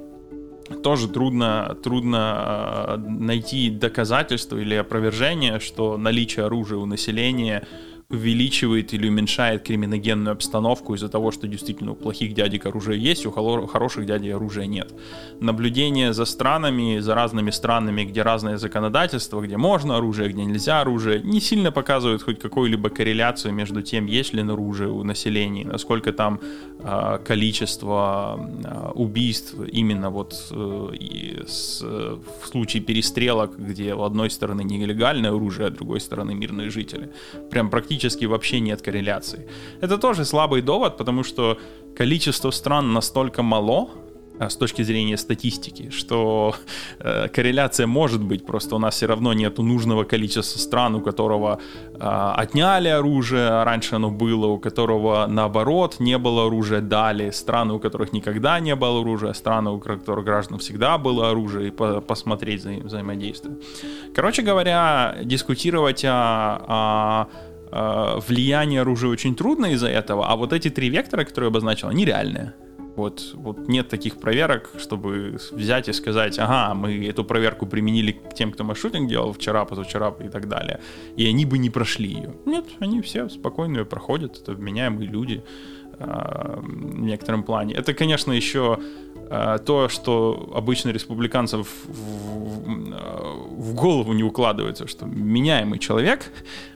тоже 0.84 1.08
трудно, 1.08 1.78
трудно 1.84 2.88
э, 2.88 2.98
найти 2.98 3.70
доказательство 3.70 4.58
или 4.58 4.76
опровержение, 4.76 5.60
что 5.60 5.98
наличие 5.98 6.46
оружия 6.46 6.78
у 6.78 6.86
населения 6.86 7.68
увеличивает 8.14 8.94
или 8.94 9.10
уменьшает 9.10 9.64
криминогенную 9.64 10.34
обстановку 10.34 10.94
из-за 10.94 11.10
того, 11.10 11.32
что 11.32 11.48
действительно 11.48 11.92
у 11.92 11.96
плохих 11.96 12.34
дядек 12.34 12.66
оружие 12.66 13.02
есть, 13.02 13.26
у 13.26 13.32
хороших 13.32 14.06
дядей 14.06 14.30
оружия 14.30 14.68
нет. 14.68 14.94
Наблюдение 15.40 16.14
за 16.14 16.26
странами, 16.26 17.00
за 17.00 17.16
разными 17.16 17.52
странами, 17.52 18.06
где 18.06 18.22
разное 18.22 18.58
законодательство, 18.58 19.42
где 19.42 19.58
можно 19.58 19.98
оружие, 19.98 20.30
где 20.30 20.46
нельзя 20.46 20.82
оружие, 20.82 21.22
не 21.24 21.42
сильно 21.42 21.72
показывает 21.72 22.22
хоть 22.22 22.40
какую-либо 22.40 22.90
корреляцию 22.90 23.54
между 23.54 23.82
тем, 23.82 24.06
есть 24.06 24.34
ли 24.34 24.44
оружие 24.44 24.90
у 24.90 25.04
населения, 25.04 25.66
насколько 25.66 26.14
там 26.14 26.40
э, 26.80 27.20
количество 27.26 28.40
э, 28.64 28.92
убийств 28.94 29.56
именно 29.72 30.10
вот 30.10 30.34
э, 30.52 31.46
с, 31.48 31.82
в 31.82 32.48
случае 32.48 32.84
перестрелок, 32.84 33.58
где 33.58 33.96
у 33.96 34.04
одной 34.04 34.30
стороны 34.30 34.64
нелегальное 34.64 35.32
оружие, 35.32 35.68
а 35.68 35.70
другой 35.72 36.00
стороны 36.00 36.36
мирные 36.36 36.70
жители. 36.70 37.10
Прям 37.50 37.70
практически 37.70 38.03
вообще 38.28 38.60
нет 38.60 38.82
корреляции. 38.82 39.48
Это 39.82 39.98
тоже 39.98 40.26
слабый 40.26 40.62
довод, 40.62 40.98
потому 40.98 41.24
что 41.24 41.58
количество 41.96 42.52
стран 42.52 42.94
настолько 42.94 43.44
мало, 43.44 43.90
а, 44.40 44.50
с 44.50 44.56
точки 44.56 44.84
зрения 44.84 45.18
статистики, 45.18 45.90
что 45.92 46.56
э, 47.00 47.28
корреляция 47.28 47.86
может 47.88 48.24
быть, 48.24 48.46
просто 48.46 48.76
у 48.76 48.80
нас 48.80 48.96
все 48.96 49.06
равно 49.06 49.34
нет 49.34 49.60
нужного 49.60 50.06
количества 50.06 50.60
стран, 50.60 50.96
у 50.96 51.02
которого 51.02 51.60
э, 51.94 51.98
отняли 52.00 52.88
оружие, 52.88 53.48
а 53.48 53.64
раньше 53.64 53.96
оно 53.96 54.10
было, 54.10 54.48
у 54.48 54.58
которого 54.58 55.28
наоборот 55.28 56.00
не 56.00 56.18
было 56.18 56.48
оружия, 56.48 56.82
дали, 56.82 57.30
страны, 57.32 57.74
у 57.74 57.80
которых 57.80 58.12
никогда 58.12 58.60
не 58.60 58.76
было 58.76 59.02
оружия, 59.02 59.34
страны, 59.34 59.70
у 59.70 59.80
которых 59.80 60.26
граждан 60.26 60.58
всегда 60.58 60.98
было 60.98 61.30
оружие, 61.30 61.68
и 61.68 61.72
по 61.72 62.02
посмотреть 62.02 62.64
за 62.64 62.72
взаимодействие. 62.72 63.56
Короче 64.16 64.42
говоря, 64.42 65.16
дискутировать 65.24 66.04
о, 66.06 66.60
о 66.68 67.28
влияние 68.28 68.82
оружия 68.82 69.10
очень 69.10 69.36
трудно 69.36 69.68
из-за 69.74 69.88
этого, 69.88 70.28
а 70.28 70.36
вот 70.36 70.54
эти 70.54 70.70
три 70.70 70.90
вектора, 70.90 71.24
которые 71.24 71.48
я 71.48 71.50
обозначил, 71.50 71.88
они 71.88 72.06
реальные. 72.06 72.54
Вот, 72.96 73.32
вот 73.34 73.68
нет 73.68 73.90
таких 73.90 74.20
проверок, 74.20 74.70
чтобы 74.78 75.40
взять 75.52 75.90
и 75.90 75.94
сказать, 75.94 76.38
ага, 76.38 76.76
мы 76.76 77.08
эту 77.08 77.24
проверку 77.24 77.66
применили 77.66 78.12
к 78.12 78.36
тем, 78.36 78.52
кто 78.52 78.64
маршрутинг 78.64 79.10
делал 79.10 79.34
вчера, 79.34 79.66
позавчера 79.66 80.14
и 80.24 80.30
так 80.30 80.48
далее, 80.48 80.80
и 81.18 81.26
они 81.26 81.46
бы 81.46 81.58
не 81.58 81.72
прошли 81.72 82.10
ее. 82.10 82.36
Нет, 82.46 82.66
они 82.80 83.02
все 83.02 83.30
спокойно 83.30 83.80
ее 83.80 83.86
проходят, 83.86 84.40
это 84.40 84.54
вменяемые 84.54 85.10
люди 85.10 85.44
э, 85.98 86.60
в 86.62 87.02
некотором 87.02 87.44
плане. 87.44 87.74
Это, 87.74 87.96
конечно, 87.96 88.32
еще 88.32 88.78
э, 88.80 89.03
то, 89.66 89.90
что 89.90 90.52
обычно 90.56 90.90
республиканцев 90.90 91.68
в, 91.88 92.44
в, 93.72 93.74
голову 93.74 94.14
не 94.14 94.24
укладывается, 94.24 94.88
что 94.88 95.06
меняемый 95.06 95.80
человек 95.80 96.32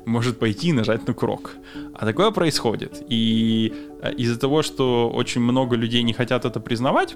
может 0.06 0.40
пойти 0.40 0.70
и 0.70 0.74
нажать 0.74 1.08
на 1.08 1.14
курок. 1.14 1.56
А 1.94 2.06
такое 2.06 2.32
происходит. 2.32 3.04
И 3.10 3.74
э, 4.02 4.14
из-за 4.14 4.40
того, 4.40 4.64
что 4.64 5.10
очень 5.10 5.42
много 5.42 5.76
людей 5.76 6.04
не 6.04 6.14
хотят 6.14 6.46
это 6.46 6.60
признавать, 6.60 7.16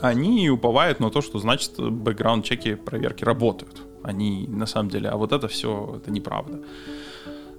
они 0.00 0.50
уповают 0.50 1.00
на 1.00 1.10
то, 1.10 1.22
что 1.22 1.38
значит 1.38 1.78
бэкграунд-чеки 1.78 2.74
проверки 2.74 3.24
работают. 3.24 3.82
Они 4.02 4.46
на 4.48 4.66
самом 4.66 4.90
деле, 4.90 5.08
а 5.08 5.16
вот 5.16 5.32
это 5.32 5.48
все, 5.48 5.94
это 5.96 6.10
неправда. 6.10 6.60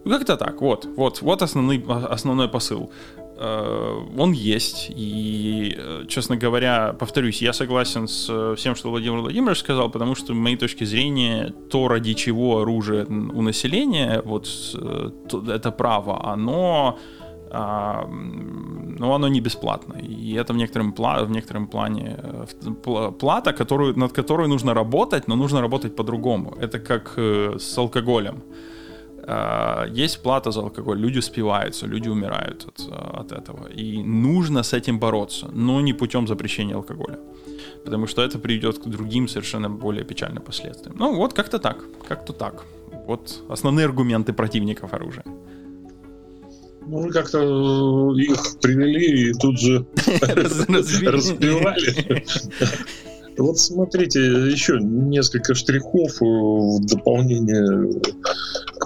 Ну, 0.04 0.12
как-то 0.12 0.38
так, 0.38 0.62
вот, 0.62 0.86
вот, 0.86 1.22
вот 1.22 1.42
основной, 1.42 1.84
основной 1.88 2.48
посыл. 2.48 2.92
Э, 3.38 4.04
он 4.18 4.32
есть, 4.32 4.92
и, 4.96 5.76
э, 5.78 6.06
честно 6.08 6.38
говоря, 6.38 6.94
повторюсь, 6.94 7.42
я 7.42 7.54
согласен 7.54 8.08
с 8.08 8.56
всем, 8.56 8.76
что 8.76 8.90
Владимир 8.90 9.20
Владимирович 9.20 9.60
сказал, 9.60 9.90
потому 9.90 10.16
что, 10.16 10.34
с 10.34 10.36
моей 10.36 10.58
точки 10.58 10.86
зрения, 10.86 11.54
то, 11.70 11.88
ради 11.88 12.14
чего 12.14 12.60
оружие 12.60 13.06
у 13.06 13.42
населения, 13.42 14.22
вот 14.26 14.48
это 15.48 15.72
право, 15.72 16.32
оно 16.34 16.98
а, 17.58 18.08
но 19.00 19.14
оно 19.14 19.28
не 19.28 19.42
бесплатно. 19.42 19.96
И 20.00 20.34
это 20.34 20.54
в 20.54 20.58
некотором, 20.58 20.94
в 20.94 21.32
некотором 21.32 21.68
плане 21.68 22.18
э, 22.18 23.12
плата, 23.20 23.54
которую, 23.54 23.98
над 23.98 24.12
которой 24.12 24.48
нужно 24.48 24.74
работать, 24.74 25.28
но 25.28 25.36
нужно 25.36 25.62
работать 25.62 25.96
по-другому. 25.96 26.58
Это 26.60 26.80
как 26.80 27.14
э, 27.18 27.58
с 27.60 27.78
алкоголем. 27.78 28.44
А, 29.28 29.86
есть 29.88 30.22
плата 30.22 30.52
за 30.52 30.60
алкоголь, 30.60 31.00
люди 31.00 31.20
спиваются, 31.20 31.88
люди 31.88 32.10
умирают 32.10 32.66
от, 32.68 32.88
от 32.92 33.32
этого. 33.32 33.68
И 33.68 34.04
нужно 34.04 34.64
с 34.64 34.74
этим 34.74 35.00
бороться, 35.00 35.50
но 35.54 35.82
не 35.82 35.94
путем 35.94 36.28
запрещения 36.28 36.76
алкоголя. 36.76 37.20
Потому 37.84 38.08
что 38.08 38.22
это 38.22 38.40
приведет 38.40 38.80
к 38.80 38.88
другим 38.88 39.28
совершенно 39.28 39.70
более 39.70 40.04
печальным 40.04 40.44
последствиям. 40.44 40.96
Ну 41.00 41.16
вот 41.16 41.34
как-то 41.34 41.60
так, 41.60 41.78
как-то 42.08 42.34
так. 42.34 42.64
Вот 43.08 43.44
основные 43.50 43.86
аргументы 43.86 44.34
противников 44.34 44.94
оружия. 44.94 45.24
Ну, 46.88 47.10
как-то 47.10 47.40
э, 47.40 48.22
их 48.22 48.60
привели 48.62 49.30
и 49.30 49.34
тут 49.34 49.60
же 49.60 49.86
разбивали. 51.06 52.24
Вот 53.38 53.58
смотрите, 53.58 54.20
еще 54.22 54.80
несколько 54.80 55.56
штрихов 55.56 56.22
э, 56.22 56.26
в 56.26 56.86
дополнение 56.86 58.02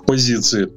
позиции. 0.10 0.72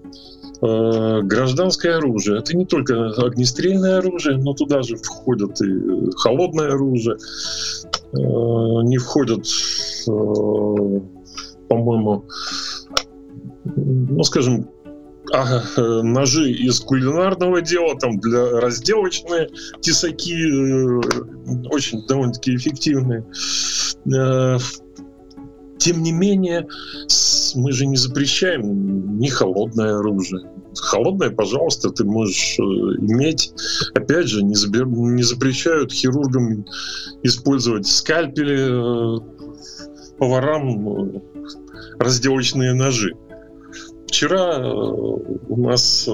Э, 0.61 1.23
гражданское 1.23 1.97
оружие. 1.97 2.39
Это 2.39 2.55
не 2.55 2.67
только 2.67 3.11
огнестрельное 3.13 3.99
оружие, 3.99 4.37
но 4.37 4.53
туда 4.53 4.83
же 4.83 4.97
входят 4.97 5.61
и 5.63 6.11
холодное 6.17 6.73
оружие. 6.73 7.17
Не 8.13 8.99
входят, 8.99 9.47
по-моему, 11.67 12.27
ну, 13.65 14.23
скажем, 14.23 14.69
а, 15.33 15.63
э, 15.77 16.03
ножи 16.03 16.51
из 16.51 16.81
кулинарного 16.81 17.63
дела, 17.63 17.97
там 17.99 18.19
для 18.21 18.61
разделочные 18.61 19.49
тесаки 19.81 20.35
э, 20.35 21.01
очень 21.71 22.07
довольно-таки 22.07 22.55
эффективные. 22.57 23.25
Э, 24.15 24.59
тем 25.83 26.03
не 26.03 26.13
менее, 26.13 26.69
мы 27.57 27.73
же 27.73 27.87
не 27.87 27.97
запрещаем 27.97 29.19
ни 29.19 29.27
холодное 29.27 29.99
оружие. 29.99 30.49
Холодное, 30.77 31.31
пожалуйста, 31.31 31.91
ты 31.91 32.05
можешь 32.05 32.59
иметь. 32.59 33.53
Опять 33.95 34.29
же, 34.29 34.45
не, 34.45 34.55
забер... 34.55 34.87
не 34.87 35.25
запрещают 35.25 35.93
хирургам 35.93 36.65
использовать 37.25 37.87
скальпели, 37.87 39.21
поварам 40.19 41.21
разделочные 41.99 42.75
ножи. 42.75 43.15
Вчера 44.13 44.59
э, 44.59 44.63
у 44.63 45.57
нас 45.57 46.07
э, 46.07 46.11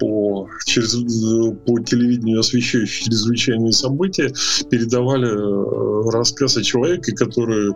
по, 0.00 0.48
через, 0.66 0.96
по 1.64 1.78
телевидению, 1.78 2.40
освещающие 2.40 3.04
чрезвычайные 3.04 3.70
события, 3.70 4.32
передавали 4.68 5.28
э, 5.28 6.10
рассказ 6.10 6.56
о 6.56 6.62
человеке, 6.64 7.12
который 7.12 7.70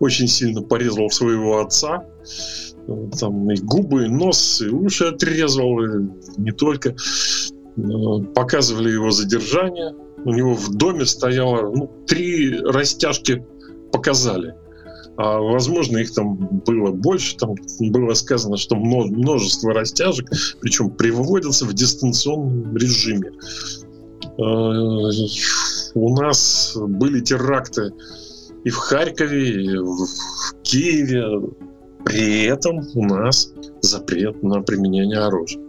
очень 0.00 0.26
сильно 0.26 0.62
порезал 0.62 1.10
своего 1.10 1.60
отца. 1.60 2.02
Там 3.20 3.50
и 3.50 3.60
губы, 3.60 4.06
и 4.06 4.08
нос, 4.08 4.62
и 4.62 4.68
уши 4.68 5.04
отрезал, 5.04 5.84
и 5.84 6.08
не 6.38 6.52
только. 6.52 6.96
Показывали 8.34 8.90
его 8.90 9.10
задержание. 9.10 9.94
У 10.24 10.32
него 10.32 10.54
в 10.54 10.74
доме 10.76 11.04
стояло 11.04 11.70
ну, 11.74 11.90
три 12.06 12.58
растяжки 12.58 13.44
показали. 13.92 14.54
А, 15.22 15.38
возможно, 15.38 15.98
их 15.98 16.14
там 16.14 16.36
было 16.64 16.92
больше, 16.92 17.36
там 17.36 17.54
было 17.78 18.14
сказано, 18.14 18.56
что 18.56 18.74
множество 18.76 19.74
растяжек, 19.74 20.30
причем 20.60 20.88
приводятся 20.88 21.66
в 21.66 21.74
дистанционном 21.74 22.74
режиме. 22.74 23.30
А, 24.38 25.10
у 25.94 26.16
нас 26.16 26.74
были 26.74 27.20
теракты 27.20 27.92
и 28.64 28.70
в 28.70 28.76
Харькове, 28.76 29.64
и 29.64 29.76
в 29.76 30.06
Киеве. 30.62 31.50
При 32.06 32.44
этом 32.44 32.80
у 32.94 33.04
нас 33.04 33.52
запрет 33.82 34.42
на 34.42 34.62
применение 34.62 35.18
оружия. 35.18 35.62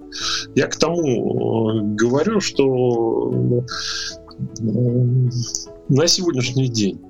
Я 0.56 0.68
к 0.68 0.78
тому 0.78 1.02
э, 1.02 1.96
говорю, 1.96 2.40
что 2.40 3.66
на 5.90 6.08
сегодняшний 6.08 6.70
день 6.70 7.02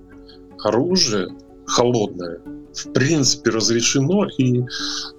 оружие 0.64 1.30
холодное 1.66 2.42
в 2.74 2.92
принципе 2.94 3.52
разрешено, 3.52 4.28
и 4.38 4.60
э, 4.60 4.64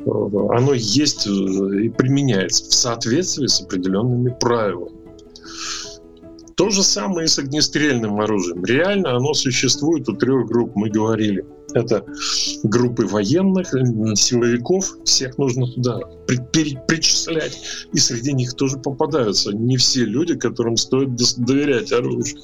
оно 0.04 0.72
есть 0.74 1.26
э, 1.26 1.30
и 1.30 1.88
применяется 1.90 2.64
в 2.64 2.74
соответствии 2.74 3.46
с 3.46 3.60
определенными 3.60 4.34
правилами. 4.40 5.02
То 6.54 6.70
же 6.70 6.82
самое 6.82 7.24
и 7.24 7.28
с 7.28 7.38
огнестрельным 7.38 8.20
оружием. 8.20 8.64
Реально 8.64 9.16
оно 9.16 9.34
существует 9.34 10.08
у 10.08 10.14
трех 10.14 10.46
групп, 10.46 10.72
мы 10.74 10.90
говорили. 10.90 11.44
Это 11.74 12.04
группы 12.62 13.06
военных, 13.06 13.74
э, 13.74 14.14
силовиков, 14.14 14.96
всех 15.04 15.38
нужно 15.38 15.66
туда 15.66 16.00
при, 16.26 16.38
при, 16.52 16.78
причислять. 16.88 17.58
И 17.92 17.98
среди 17.98 18.32
них 18.32 18.54
тоже 18.54 18.78
попадаются 18.78 19.52
не 19.52 19.76
все 19.76 20.04
люди, 20.04 20.36
которым 20.36 20.76
стоит 20.76 21.10
доверять 21.38 21.92
оружию 21.92 22.38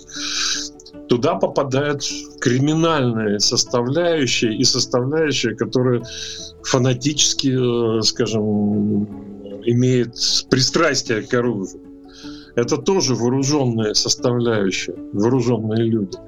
туда 1.09 1.35
попадают 1.35 2.03
криминальные 2.41 3.41
составляющие 3.41 4.55
и 4.55 4.65
составляющие, 4.65 5.57
которые 5.57 6.03
фанатически, 6.63 7.99
э, 7.99 8.03
скажем, 8.03 9.05
имеет 9.65 10.15
пристрастие 10.51 11.23
к 11.23 11.35
оружию. 11.35 11.83
Это 12.55 12.77
тоже 12.77 13.15
вооруженная 13.15 13.95
составляющая, 13.95 14.95
вооруженные 15.13 15.85
люди. 15.85 16.19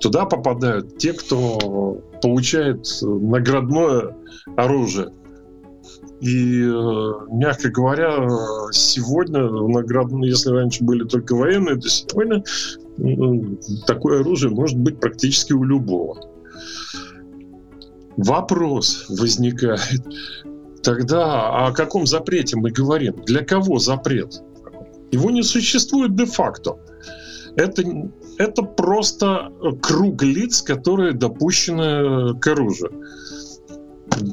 Туда 0.00 0.24
попадают 0.26 0.98
те, 0.98 1.12
кто 1.12 2.00
получает 2.20 2.86
наградное 3.02 4.14
оружие. 4.56 5.12
И, 6.20 6.62
э, 6.62 7.12
мягко 7.30 7.70
говоря, 7.70 8.26
сегодня 8.72 9.42
наградные, 9.50 10.30
если 10.30 10.50
раньше 10.50 10.82
были 10.82 11.04
только 11.04 11.36
военные, 11.36 11.76
то 11.76 11.88
сегодня 11.88 12.42
такое 13.86 14.20
оружие 14.20 14.52
может 14.52 14.78
быть 14.78 15.00
практически 15.00 15.52
у 15.52 15.64
любого. 15.64 16.18
Вопрос 18.16 19.06
возникает 19.08 20.02
тогда, 20.82 21.66
о 21.66 21.72
каком 21.72 22.06
запрете 22.06 22.56
мы 22.56 22.70
говорим? 22.70 23.14
Для 23.26 23.44
кого 23.44 23.78
запрет? 23.78 24.40
Его 25.10 25.30
не 25.30 25.42
существует 25.42 26.14
де-факто. 26.14 26.78
Это, 27.56 27.82
это 28.38 28.62
просто 28.62 29.50
круг 29.82 30.22
лиц, 30.22 30.62
которые 30.62 31.12
допущены 31.12 32.38
к 32.38 32.46
оружию. 32.46 32.92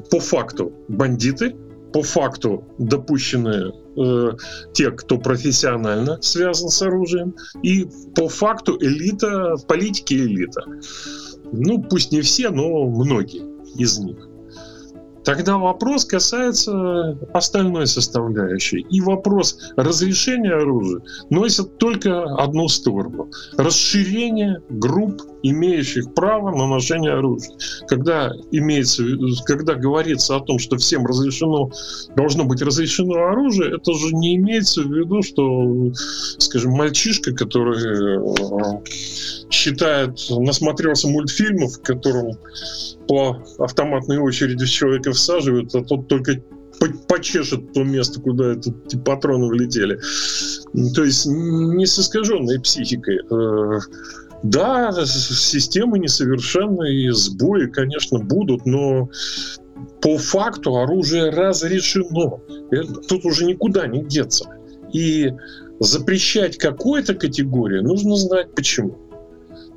По 0.09 0.19
факту 0.19 0.71
бандиты, 0.87 1.55
по 1.93 2.01
факту 2.01 2.65
допущены 2.79 3.71
э, 3.95 4.31
те, 4.73 4.91
кто 4.91 5.17
профессионально 5.17 6.21
связан 6.21 6.69
с 6.69 6.81
оружием, 6.81 7.35
и 7.61 7.87
по 8.15 8.27
факту 8.27 8.77
элита, 8.81 9.55
политики 9.67 10.15
элита. 10.15 10.63
Ну, 11.51 11.81
пусть 11.83 12.11
не 12.11 12.21
все, 12.21 12.49
но 12.49 12.87
многие 12.87 13.43
из 13.77 13.99
них. 13.99 14.27
Тогда 15.23 15.57
вопрос 15.57 16.05
касается 16.05 17.17
остальной 17.33 17.87
составляющей. 17.87 18.85
И 18.89 19.01
вопрос 19.01 19.57
разрешения 19.75 20.53
оружия 20.53 21.01
носит 21.29 21.77
только 21.77 22.23
одну 22.35 22.67
сторону. 22.67 23.29
Расширение 23.57 24.61
групп, 24.69 25.21
имеющих 25.43 26.13
право 26.13 26.55
на 26.55 26.67
ношение 26.67 27.13
оружия. 27.13 27.55
Когда, 27.87 28.31
имеется, 28.51 29.03
когда 29.45 29.75
говорится 29.75 30.35
о 30.35 30.39
том, 30.39 30.59
что 30.59 30.77
всем 30.77 31.05
разрешено, 31.05 31.69
должно 32.15 32.45
быть 32.45 32.61
разрешено 32.61 33.27
оружие, 33.27 33.75
это 33.75 33.93
же 33.93 34.13
не 34.15 34.35
имеется 34.35 34.81
в 34.81 34.91
виду, 34.91 35.21
что, 35.21 35.91
скажем, 36.37 36.71
мальчишка, 36.71 37.33
который 37.33 38.17
э, 38.17 38.81
считает, 39.49 40.19
насмотрелся 40.29 41.07
мультфильмов, 41.07 41.73
в 41.73 41.81
котором 41.81 42.37
по 43.07 43.43
автоматной 43.59 44.17
очереди 44.17 44.65
человека 44.65 45.11
всаживают, 45.11 45.73
а 45.75 45.83
тот 45.83 46.07
только 46.07 46.41
почешет 47.07 47.73
то 47.73 47.83
место, 47.83 48.19
куда 48.19 48.53
эти 48.53 48.97
патроны 48.97 49.47
влетели. 49.47 49.99
То 50.95 51.03
есть 51.03 51.25
не 51.25 51.85
с 51.85 51.99
искаженной 51.99 52.59
психикой. 52.59 53.19
Э, 53.29 53.79
да, 54.43 54.91
системы 55.05 55.99
несовершенны, 55.99 56.93
и 56.93 57.09
сбои, 57.11 57.67
конечно, 57.67 58.19
будут, 58.19 58.65
но 58.65 59.09
по 60.01 60.17
факту 60.17 60.77
оружие 60.77 61.29
разрешено. 61.29 62.41
Э, 62.71 62.83
тут 63.07 63.25
уже 63.25 63.45
никуда 63.45 63.87
не 63.87 64.03
деться. 64.03 64.49
И 64.91 65.31
запрещать 65.79 66.57
какой-то 66.57 67.15
категории 67.15 67.79
нужно 67.79 68.15
знать 68.15 68.53
почему. 68.55 68.97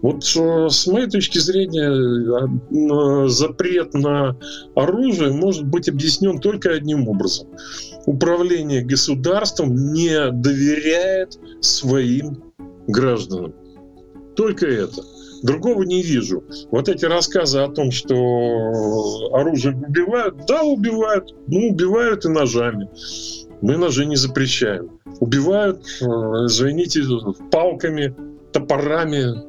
Вот 0.02 0.24
э, 0.36 0.68
с 0.68 0.86
моей 0.86 1.08
точки 1.08 1.38
зрения 1.38 1.90
э, 1.90 3.28
запрет 3.28 3.94
на 3.94 4.36
оружие 4.74 5.32
может 5.32 5.64
быть 5.66 5.88
объяснен 5.88 6.38
только 6.38 6.70
одним 6.72 7.08
образом. 7.08 7.48
Управление 8.04 8.84
государством 8.84 9.92
не 9.92 10.30
доверяет 10.30 11.38
своим 11.60 12.52
гражданам. 12.86 13.54
Только 14.36 14.66
это. 14.66 15.02
Другого 15.42 15.82
не 15.82 16.02
вижу. 16.02 16.44
Вот 16.70 16.88
эти 16.88 17.04
рассказы 17.04 17.60
о 17.60 17.68
том, 17.68 17.90
что 17.90 18.14
оружие 19.32 19.76
убивают, 19.76 20.46
да, 20.46 20.62
убивают. 20.62 21.34
Ну, 21.46 21.68
убивают 21.70 22.24
и 22.24 22.28
ножами. 22.28 22.88
Мы 23.62 23.76
ножи 23.76 24.06
не 24.06 24.16
запрещаем. 24.16 24.90
Убивают, 25.20 25.78
э, 26.00 26.04
извините, 26.04 27.02
палками, 27.50 28.14
топорами, 28.52 29.45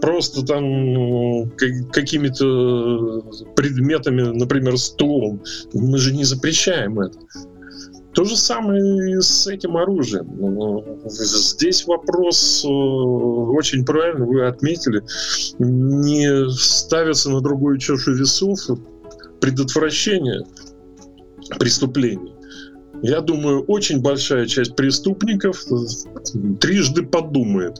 просто 0.00 0.44
там 0.44 0.92
ну, 0.92 1.50
какими-то 1.92 3.22
предметами, 3.54 4.22
например, 4.22 4.78
стулом. 4.78 5.42
Мы 5.72 5.98
же 5.98 6.14
не 6.14 6.24
запрещаем 6.24 7.00
это. 7.00 7.18
То 8.14 8.24
же 8.24 8.36
самое 8.36 9.12
и 9.12 9.20
с 9.20 9.46
этим 9.46 9.76
оружием. 9.76 10.26
Ну, 10.38 10.98
здесь 11.06 11.86
вопрос 11.86 12.64
э, 12.64 12.68
очень 12.68 13.84
правильно 13.84 14.26
вы 14.26 14.44
отметили. 14.46 15.02
Не 15.58 16.50
ставится 16.50 17.30
на 17.30 17.40
другую 17.40 17.78
чашу 17.78 18.14
весов 18.14 18.58
предотвращение 19.40 20.44
преступлений. 21.60 22.32
Я 23.02 23.20
думаю, 23.20 23.62
очень 23.62 24.00
большая 24.00 24.46
часть 24.46 24.74
преступников 24.74 25.64
трижды 26.60 27.04
подумает, 27.04 27.78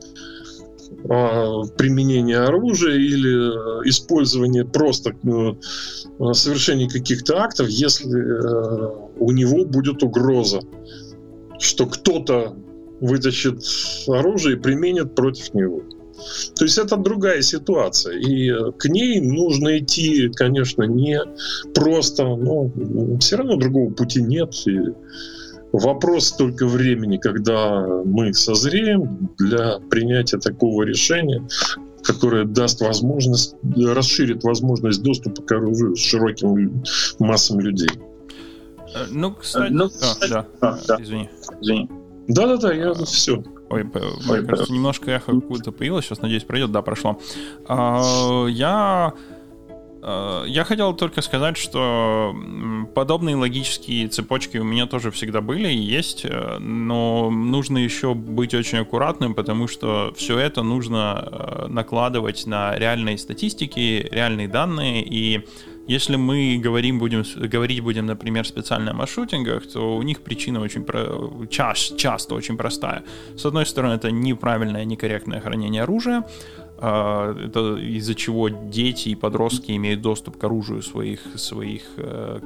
применение 1.02 2.38
оружия 2.38 2.96
или 2.96 3.80
э, 3.80 3.88
использование 3.88 4.64
просто 4.64 5.10
э, 5.10 6.32
совершения 6.32 6.88
каких-то 6.88 7.38
актов, 7.38 7.68
если 7.68 8.08
э, 8.08 9.10
у 9.18 9.30
него 9.30 9.64
будет 9.64 10.02
угроза, 10.02 10.60
что 11.60 11.86
кто-то 11.86 12.56
вытащит 13.00 13.62
оружие 14.08 14.56
и 14.56 14.60
применит 14.60 15.14
против 15.14 15.54
него. 15.54 15.82
То 16.56 16.64
есть 16.64 16.78
это 16.78 16.96
другая 16.96 17.42
ситуация. 17.42 18.18
И 18.18 18.50
к 18.76 18.86
ней 18.86 19.20
нужно 19.20 19.78
идти, 19.78 20.28
конечно, 20.34 20.82
не 20.82 21.20
просто, 21.74 22.24
но 22.24 22.72
все 23.20 23.36
равно 23.36 23.56
другого 23.56 23.92
пути 23.92 24.20
нет. 24.20 24.52
И 24.66 24.80
Вопрос 25.72 26.32
только 26.32 26.66
времени, 26.66 27.18
когда 27.18 27.86
мы 28.04 28.32
созреем 28.32 29.30
для 29.38 29.78
принятия 29.90 30.38
такого 30.38 30.82
решения, 30.82 31.46
которое 32.02 32.44
даст 32.44 32.80
возможность, 32.80 33.54
расширит 33.76 34.44
возможность 34.44 35.02
доступа 35.02 35.42
к 35.42 35.52
оружию 35.52 35.94
с 35.94 36.00
широким 36.00 36.82
массам 37.18 37.60
людей. 37.60 37.90
Э, 38.94 39.06
ну, 39.10 39.34
кстати... 39.34 39.70
Ну, 39.70 39.90
а, 40.00 40.28
да. 40.28 40.46
А, 40.60 40.78
да. 40.86 40.96
Извини. 41.02 41.28
Извини. 41.60 41.88
Да-да-да, 42.28 42.72
я 42.72 42.90
а, 42.90 43.04
все. 43.04 43.42
Ой, 43.70 43.84
мне 43.84 44.42
кажется, 44.46 44.72
немножко 44.72 45.10
эхо 45.10 45.32
какое-то 45.38 45.72
появилось, 45.72 46.06
сейчас, 46.06 46.22
надеюсь, 46.22 46.44
пройдет. 46.44 46.72
Да, 46.72 46.80
прошло. 46.80 47.18
А, 47.66 48.46
я 48.46 49.12
я 50.46 50.64
хотел 50.64 50.94
только 50.94 51.22
сказать, 51.22 51.56
что 51.56 52.34
подобные 52.94 53.36
логические 53.36 54.08
цепочки 54.08 54.58
у 54.58 54.64
меня 54.64 54.86
тоже 54.86 55.10
всегда 55.10 55.40
были 55.40 55.68
и 55.68 55.76
есть, 55.76 56.24
э, 56.24 56.58
но 56.58 57.30
нужно 57.30 57.78
еще 57.78 58.14
быть 58.14 58.54
очень 58.54 58.78
аккуратным, 58.78 59.34
потому 59.34 59.66
что 59.68 60.12
все 60.16 60.38
это 60.38 60.62
нужно 60.62 61.28
э, 61.30 61.66
накладывать 61.68 62.46
на 62.46 62.76
реальные 62.78 63.18
статистики, 63.18 64.08
реальные 64.10 64.48
данные, 64.48 65.02
и 65.02 65.44
если 65.88 66.16
мы 66.16 66.60
говорим, 66.62 66.98
будем, 66.98 67.24
говорить 67.36 67.80
будем, 67.80 68.06
например, 68.06 68.46
специально 68.46 68.90
о 68.90 68.94
маршрутингах, 68.94 69.66
то 69.66 69.96
у 69.96 70.02
них 70.02 70.20
причина 70.20 70.60
очень 70.60 70.84
про, 70.84 71.46
ча- 71.50 71.72
часто 71.74 72.34
очень 72.34 72.58
простая. 72.58 73.04
С 73.36 73.46
одной 73.46 73.64
стороны, 73.64 73.94
это 73.94 74.10
неправильное, 74.10 74.84
некорректное 74.84 75.40
хранение 75.40 75.84
оружия, 75.84 76.24
это 76.80 77.76
из-за 77.76 78.14
чего 78.14 78.48
дети 78.48 79.08
и 79.10 79.14
подростки 79.14 79.72
имеют 79.72 80.00
доступ 80.00 80.36
к 80.36 80.44
оружию 80.44 80.82
своих, 80.82 81.20
своих 81.36 81.82
э, 81.96 82.40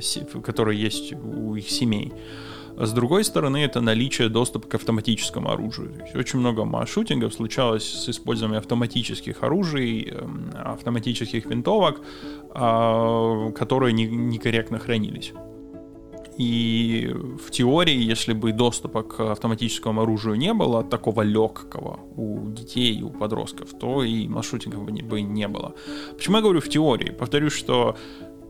э, 0.00 0.40
которые 0.42 0.80
есть 0.80 1.12
у 1.12 1.56
их 1.56 1.68
семей. 1.68 2.12
С 2.76 2.92
другой 2.92 3.22
стороны, 3.22 3.58
это 3.58 3.80
наличие 3.80 4.28
доступа 4.28 4.66
к 4.66 4.74
автоматическому 4.74 5.50
оружию. 5.50 5.90
То 5.94 6.02
есть 6.02 6.16
очень 6.16 6.40
много 6.40 6.64
масс-шутингов 6.64 7.32
случалось 7.32 7.84
с 7.84 8.08
использованием 8.08 8.58
автоматических 8.58 9.42
оружий, 9.44 10.08
эм, 10.10 10.50
автоматических 10.54 11.46
винтовок, 11.46 12.00
а, 12.50 13.50
которые 13.52 13.92
некорректно 13.92 14.80
хранились. 14.80 15.32
И 16.38 17.14
в 17.14 17.50
теории, 17.50 18.10
если 18.10 18.32
бы 18.32 18.52
доступа 18.52 19.02
к 19.02 19.20
автоматическому 19.32 20.02
оружию 20.02 20.34
не 20.34 20.52
было, 20.52 20.82
такого 20.82 21.22
легкого 21.22 22.00
у 22.16 22.50
детей 22.50 23.02
у 23.02 23.10
подростков, 23.10 23.68
то 23.78 24.02
и 24.02 24.26
маршрутингов 24.28 24.84
бы 24.84 25.22
не 25.22 25.48
было. 25.48 25.74
Почему 26.16 26.36
я 26.36 26.42
говорю 26.42 26.60
в 26.60 26.68
теории? 26.68 27.10
Повторюсь, 27.10 27.52
что 27.52 27.96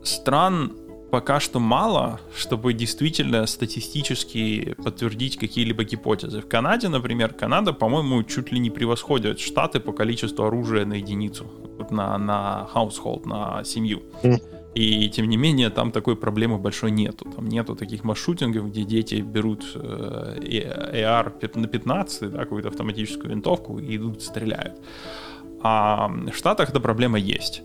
стран 0.03 0.71
пока 1.11 1.39
что 1.39 1.59
мало, 1.59 2.19
чтобы 2.35 2.73
действительно 2.73 3.45
статистически 3.45 4.75
подтвердить 4.83 5.37
какие-либо 5.37 5.83
гипотезы. 5.83 6.41
В 6.41 6.47
Канаде, 6.47 6.89
например, 6.89 7.33
Канада, 7.33 7.71
по-моему, 7.73 8.23
чуть 8.23 8.51
ли 8.51 8.59
не 8.59 8.69
превосходит 8.69 9.39
Штаты 9.39 9.79
по 9.79 9.93
количеству 9.93 10.43
оружия 10.43 10.85
на 10.85 10.93
единицу, 10.95 11.45
на, 11.89 12.17
на 12.17 12.67
household, 12.73 13.27
на 13.27 13.63
семью. 13.63 14.01
И 14.75 15.09
тем 15.09 15.29
не 15.29 15.37
менее, 15.37 15.69
там 15.69 15.91
такой 15.91 16.15
проблемы 16.15 16.57
большой 16.57 16.91
нету. 16.91 17.31
Там 17.35 17.47
нету 17.47 17.75
таких 17.75 18.03
маршрутингов, 18.03 18.67
где 18.67 18.83
дети 18.83 19.15
берут 19.15 19.63
э, 19.75 20.39
AR 20.93 21.59
на 21.59 21.67
15, 21.67 22.31
да, 22.31 22.39
какую-то 22.39 22.67
автоматическую 22.67 23.29
винтовку 23.31 23.79
и 23.79 23.95
идут 23.95 24.21
стреляют. 24.21 24.73
А 25.61 26.07
в 26.07 26.35
Штатах 26.35 26.69
эта 26.69 26.79
проблема 26.81 27.17
есть. 27.17 27.63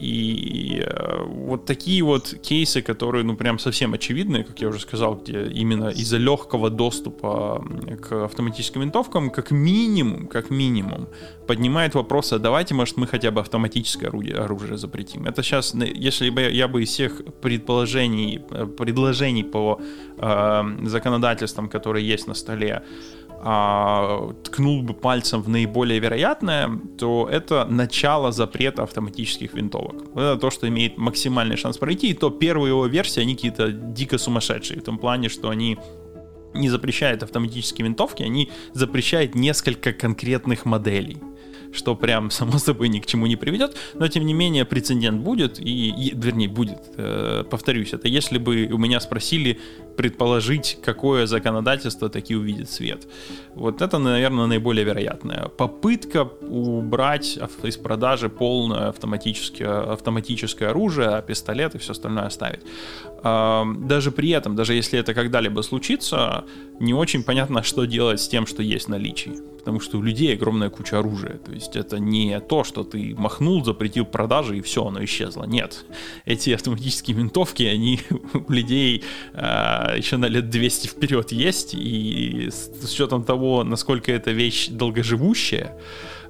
И 0.00 0.82
э, 0.82 1.24
вот 1.26 1.66
такие 1.66 2.02
вот 2.02 2.34
кейсы, 2.42 2.80
которые, 2.80 3.22
ну, 3.22 3.36
прям 3.36 3.58
совсем 3.58 3.92
очевидные, 3.92 4.44
как 4.44 4.60
я 4.60 4.68
уже 4.68 4.80
сказал, 4.80 5.16
где 5.16 5.44
именно 5.44 5.88
из-за 5.90 6.16
легкого 6.16 6.70
доступа 6.70 7.62
к 8.00 8.24
автоматическим 8.24 8.80
винтовкам, 8.80 9.30
как 9.30 9.50
минимум, 9.50 10.26
как 10.26 10.50
минимум, 10.50 11.06
поднимает 11.46 11.94
вопрос, 11.94 12.32
а 12.32 12.38
давайте, 12.38 12.74
может, 12.74 12.96
мы 12.96 13.06
хотя 13.06 13.30
бы 13.30 13.40
автоматическое 13.40 14.08
орудие, 14.08 14.36
оружие 14.36 14.78
запретим. 14.78 15.26
Это 15.26 15.42
сейчас, 15.42 15.74
если 15.74 16.30
бы 16.30 16.42
я 16.42 16.66
бы 16.66 16.82
из 16.82 16.88
всех 16.88 17.20
предположений, 17.42 18.40
э, 18.50 18.66
предложений 18.66 19.44
по 19.44 19.80
э, 20.16 20.62
законодательствам, 20.84 21.68
которые 21.68 22.08
есть 22.08 22.26
на 22.26 22.34
столе, 22.34 22.82
а, 23.42 24.32
ткнул 24.44 24.82
бы 24.82 24.92
пальцем 24.92 25.42
в 25.42 25.48
наиболее 25.48 25.98
вероятное, 25.98 26.70
то 26.98 27.26
это 27.30 27.64
начало 27.64 28.32
запрета 28.32 28.82
автоматических 28.82 29.54
винтовок. 29.54 30.02
Это 30.14 30.36
то, 30.36 30.50
что 30.50 30.68
имеет 30.68 30.98
максимальный 30.98 31.56
шанс 31.56 31.78
пройти, 31.78 32.10
и 32.10 32.14
то 32.14 32.28
первые 32.28 32.70
его 32.70 32.86
версии, 32.86 33.20
они 33.20 33.34
какие-то 33.34 33.72
дико 33.72 34.18
сумасшедшие, 34.18 34.80
в 34.80 34.84
том 34.84 34.98
плане, 34.98 35.30
что 35.30 35.48
они 35.48 35.78
не 36.52 36.68
запрещают 36.68 37.22
автоматические 37.22 37.86
винтовки, 37.86 38.22
они 38.22 38.50
запрещают 38.74 39.34
несколько 39.34 39.92
конкретных 39.92 40.66
моделей 40.66 41.16
что 41.72 41.94
прям 41.94 42.30
само 42.30 42.58
собой 42.58 42.88
ни 42.88 42.98
к 42.98 43.06
чему 43.06 43.26
не 43.26 43.36
приведет, 43.36 43.76
но 43.94 44.08
тем 44.08 44.26
не 44.26 44.34
менее 44.34 44.64
прецедент 44.64 45.22
будет, 45.22 45.58
и, 45.58 45.90
и 45.90 46.14
вернее 46.14 46.48
будет, 46.48 46.78
э, 46.96 47.44
повторюсь, 47.48 47.92
это 47.92 48.08
если 48.08 48.38
бы 48.38 48.68
у 48.72 48.78
меня 48.78 49.00
спросили 49.00 49.60
предположить, 49.96 50.78
какое 50.82 51.26
законодательство 51.26 52.08
таки 52.08 52.34
увидит 52.34 52.70
свет. 52.70 53.06
Вот 53.54 53.82
это, 53.82 53.98
наверное, 53.98 54.46
наиболее 54.46 54.84
вероятное. 54.84 55.48
Попытка 55.48 56.24
убрать 56.42 57.38
из 57.62 57.76
продажи 57.76 58.28
полное 58.28 58.88
автоматическое, 58.88 59.92
автоматическое 59.92 60.70
оружие, 60.70 61.08
а 61.08 61.22
пистолет 61.22 61.74
и 61.74 61.78
все 61.78 61.92
остальное 61.92 62.26
оставить. 62.26 62.60
Даже 63.22 64.12
при 64.12 64.30
этом, 64.30 64.56
даже 64.56 64.74
если 64.74 64.98
это 64.98 65.12
когда-либо 65.14 65.60
случится, 65.62 66.44
не 66.80 66.94
очень 66.94 67.22
понятно, 67.22 67.62
что 67.70 67.84
делать 67.84 68.20
с 68.20 68.28
тем, 68.28 68.46
что 68.46 68.62
есть 68.62 68.86
в 68.86 68.90
наличии. 68.90 69.34
Потому 69.58 69.80
что 69.80 69.98
у 69.98 70.02
людей 70.02 70.34
огромная 70.34 70.70
куча 70.70 70.98
оружия. 70.98 71.36
То 71.36 71.52
есть 71.52 71.76
это 71.76 71.98
не 71.98 72.40
то, 72.40 72.64
что 72.64 72.82
ты 72.82 73.14
махнул, 73.16 73.62
запретил 73.62 74.06
продажи 74.06 74.56
и 74.56 74.60
все, 74.62 74.86
оно 74.86 75.04
исчезло. 75.04 75.44
Нет. 75.44 75.84
Эти 76.24 76.50
автоматические 76.50 77.16
винтовки, 77.18 77.64
они 77.64 78.00
у 78.48 78.52
людей 78.52 79.04
э, 79.34 79.79
еще 79.96 80.16
на 80.16 80.26
лет 80.26 80.50
200 80.50 80.88
вперед 80.88 81.32
есть. 81.32 81.74
И 81.74 82.48
с 82.50 82.92
учетом 82.92 83.24
того, 83.24 83.64
насколько 83.64 84.12
эта 84.12 84.30
вещь 84.30 84.68
долгоживущая, 84.68 85.76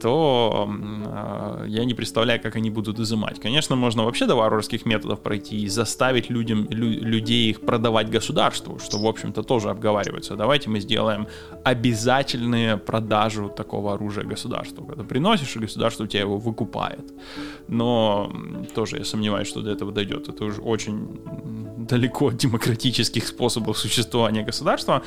то 0.00 0.70
а, 1.06 1.64
я 1.66 1.84
не 1.84 1.94
представляю, 1.94 2.40
как 2.40 2.56
они 2.56 2.70
будут 2.70 3.00
изымать. 3.00 3.40
Конечно, 3.40 3.76
можно 3.76 4.04
вообще 4.04 4.26
до 4.26 4.36
варварских 4.36 4.86
методов 4.86 5.20
пройти 5.20 5.62
и 5.62 5.68
заставить 5.68 6.30
людям, 6.30 6.68
лю, 6.70 6.86
людей 6.86 7.50
их 7.50 7.60
продавать 7.60 8.08
государству, 8.10 8.78
что, 8.78 8.98
в 8.98 9.06
общем-то, 9.06 9.42
тоже 9.42 9.70
обговаривается. 9.70 10.36
Давайте 10.36 10.70
мы 10.70 10.80
сделаем 10.80 11.26
обязательную 11.64 12.78
продажу 12.78 13.48
такого 13.48 13.94
оружия 13.94 14.24
государству. 14.24 14.84
Когда 14.84 15.02
приносишь, 15.02 15.56
и 15.56 15.58
государство 15.58 16.04
у 16.04 16.06
тебя 16.06 16.20
его 16.20 16.38
выкупает. 16.38 17.12
Но 17.68 18.32
тоже 18.74 18.98
я 18.98 19.04
сомневаюсь, 19.04 19.48
что 19.48 19.62
до 19.62 19.70
этого 19.70 19.92
дойдет. 19.92 20.28
Это 20.28 20.44
уже 20.44 20.60
очень 20.60 21.20
далеко 21.78 22.28
от 22.28 22.36
демократических 22.36 23.26
способов 23.26 23.78
существования 23.78 24.44
государства. 24.44 25.02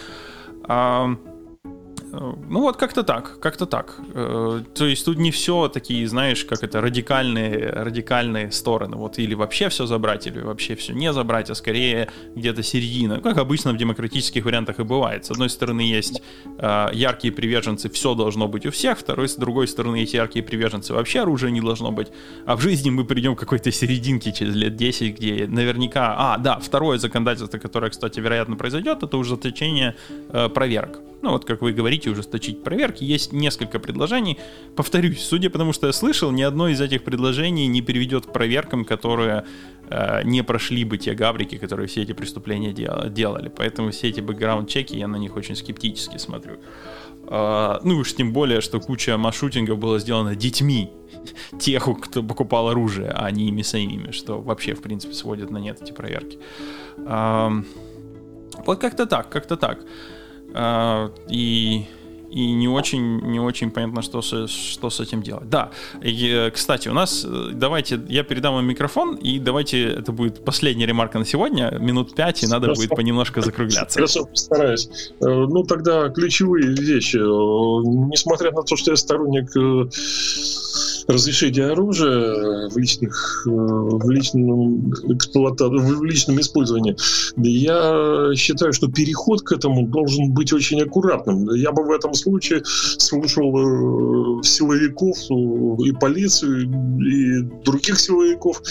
Э, 2.16 2.34
ну 2.50 2.62
вот 2.62 2.78
как-то 2.78 3.04
так, 3.04 3.40
как-то 3.40 3.66
так. 3.66 3.96
Э, 4.14 4.62
то 4.74 4.86
есть 4.86 5.06
тут 5.06 5.18
не 5.18 5.32
все 5.32 5.68
такие, 5.68 6.08
знаешь, 6.08 6.46
как 6.46 6.64
это, 6.64 6.82
радикальные, 6.82 7.70
радикальные 7.70 8.52
стороны. 8.52 8.98
Вот 8.98 9.20
или 9.20 9.34
вообще 9.34 9.70
все 9.70 9.86
забрать, 9.86 10.28
или 10.28 10.40
вообще 10.40 10.76
все 10.76 10.94
не 10.94 11.12
забрать, 11.14 11.50
а 11.50 11.56
скорее 11.56 12.10
где-то 12.36 12.64
середина. 12.64 13.22
Как 13.22 13.38
обычно 13.38 13.74
в 13.74 13.78
демократических 13.78 14.46
вариантах 14.46 14.80
и 14.80 14.84
бывает. 14.84 15.26
С 15.26 15.32
одной 15.32 15.50
стороны 15.50 15.82
есть 15.82 16.22
э, 16.58 16.90
яркие 16.94 17.34
приверженцы, 17.34 17.90
все 17.90 18.16
должно 18.16 18.48
быть 18.48 18.66
у 18.66 18.72
всех. 18.72 18.98
Второй, 18.98 19.28
с 19.28 19.36
другой 19.36 19.68
стороны 19.68 19.98
есть 19.98 20.14
яркие 20.14 20.44
приверженцы, 20.44 20.94
вообще 20.94 21.22
оружия 21.22 21.52
не 21.52 21.62
должно 21.62 21.92
быть. 21.92 22.08
А 22.46 22.56
в 22.56 22.62
жизни 22.62 22.90
мы 22.90 23.06
придем 23.06 23.36
к 23.36 23.40
какой-то 23.40 23.72
серединке 23.72 24.32
через 24.32 24.56
лет 24.56 24.76
10, 24.76 25.20
где 25.20 25.48
наверняка... 25.48 26.16
А, 26.18 26.38
да, 26.38 26.60
второе 26.60 26.98
законодательство, 26.98 27.58
которое, 27.58 27.90
кстати, 27.90 28.20
вероятно 28.20 28.56
произойдет, 28.56 29.04
это 29.04 29.18
ужесточение 29.18 29.96
э, 30.30 30.50
проверок. 30.50 31.00
Ну 31.26 31.32
вот, 31.32 31.44
как 31.44 31.64
вы 31.64 31.74
говорите, 31.74 32.12
ужесточить 32.12 32.64
проверки. 32.64 33.04
Есть 33.04 33.34
несколько 33.34 33.80
предложений. 33.80 34.38
Повторюсь, 34.76 35.24
судя 35.24 35.50
по 35.50 35.58
тому, 35.58 35.74
что 35.74 35.88
я 35.88 35.94
слышал, 35.94 36.30
ни 36.30 36.44
одно 36.44 36.70
из 36.70 36.80
этих 36.80 37.04
предложений 37.04 37.66
не 37.66 37.82
приведет 37.82 38.28
к 38.28 38.32
проверкам, 38.32 38.86
которые 38.86 39.44
э, 39.90 40.22
не 40.24 40.44
прошли 40.44 40.84
бы 40.84 41.00
те 41.00 41.16
гаврики, 41.16 41.58
которые 41.58 41.88
все 41.88 42.04
эти 42.04 42.12
преступления 42.12 42.74
дел- 42.74 43.10
делали. 43.10 43.50
Поэтому 43.50 43.90
все 43.90 44.10
эти 44.10 44.22
бэкграунд-чеки, 44.22 44.96
я 44.96 45.08
на 45.08 45.16
них 45.16 45.36
очень 45.36 45.56
скептически 45.56 46.20
смотрю. 46.20 46.58
Uh, 47.24 47.80
ну 47.84 47.98
уж 47.98 48.14
тем 48.14 48.32
более, 48.34 48.62
что 48.62 48.80
куча 48.80 49.18
маршрутингов 49.18 49.80
было 49.80 49.98
сделано 49.98 50.36
детьми 50.36 50.92
тех, 51.60 51.90
кто 52.04 52.22
покупал 52.22 52.70
оружие, 52.70 53.12
а 53.16 53.32
не 53.32 53.48
ими 53.48 53.64
самими, 53.64 54.12
что 54.12 54.40
вообще, 54.42 54.76
в 54.76 54.82
принципе, 54.84 55.16
сводит 55.16 55.50
на 55.50 55.58
нет 55.58 55.82
эти 55.82 55.92
проверки. 55.92 56.38
Вот 58.66 58.80
как-то 58.80 59.08
так, 59.08 59.30
как-то 59.30 59.58
так. 59.58 59.80
Uh, 60.56 61.12
и 61.28 61.86
и 62.36 62.52
не 62.52 62.68
очень, 62.68 63.22
не 63.22 63.40
очень 63.40 63.72
понятно, 63.72 64.02
что 64.02 64.22
с, 64.22 64.50
что 64.50 64.90
с 64.90 65.00
этим 65.00 65.24
делать. 65.24 65.50
Да, 65.50 65.72
и, 66.02 66.30
э, 66.30 66.52
кстати, 66.52 66.90
у 66.90 66.94
нас, 66.94 67.26
э, 67.26 67.52
давайте, 67.54 68.02
я 68.10 68.24
передам 68.24 68.56
вам 68.56 68.66
микрофон, 68.66 69.16
и 69.16 69.40
давайте, 69.40 69.86
это 69.86 70.12
будет 70.12 70.44
последняя 70.44 70.86
ремарка 70.86 71.18
на 71.18 71.26
сегодня, 71.26 71.72
минут 71.80 72.14
пять, 72.14 72.44
и 72.44 72.48
надо 72.48 72.66
Хорошо. 72.66 72.82
будет 72.82 72.90
понемножко 72.90 73.42
закругляться. 73.42 74.00
Хорошо, 74.00 74.26
постараюсь. 74.26 74.90
Э, 75.22 75.26
ну, 75.26 75.64
тогда 75.64 76.10
ключевые 76.10 76.76
вещи. 76.76 77.16
Несмотря 77.16 78.52
на 78.52 78.64
то, 78.64 78.76
что 78.76 78.92
я 78.92 78.98
сторонник 78.98 79.50
разрешения 81.08 81.66
оружия 81.66 82.70
в 82.70 82.78
личных 82.78 83.44
в 83.46 84.10
личном 84.10 84.92
эксплуатации, 85.14 85.78
в 85.78 86.04
личном 86.04 86.40
использовании, 86.40 86.96
я 87.38 88.36
считаю, 88.36 88.74
что 88.74 88.88
переход 88.88 89.42
к 89.42 89.52
этому 89.52 89.88
должен 89.88 90.32
быть 90.32 90.54
очень 90.54 90.82
аккуратным. 90.82 91.54
Я 91.56 91.72
бы 91.72 91.84
в 91.84 91.92
этом 91.92 92.14
случае 92.14 92.64
слушал 92.66 94.40
э, 94.40 94.44
силовиков 94.44 95.18
э, 95.30 95.88
и 95.88 95.92
полицию, 95.92 96.70
и 97.02 97.42
других 97.64 98.00
силовиков, 98.00 98.62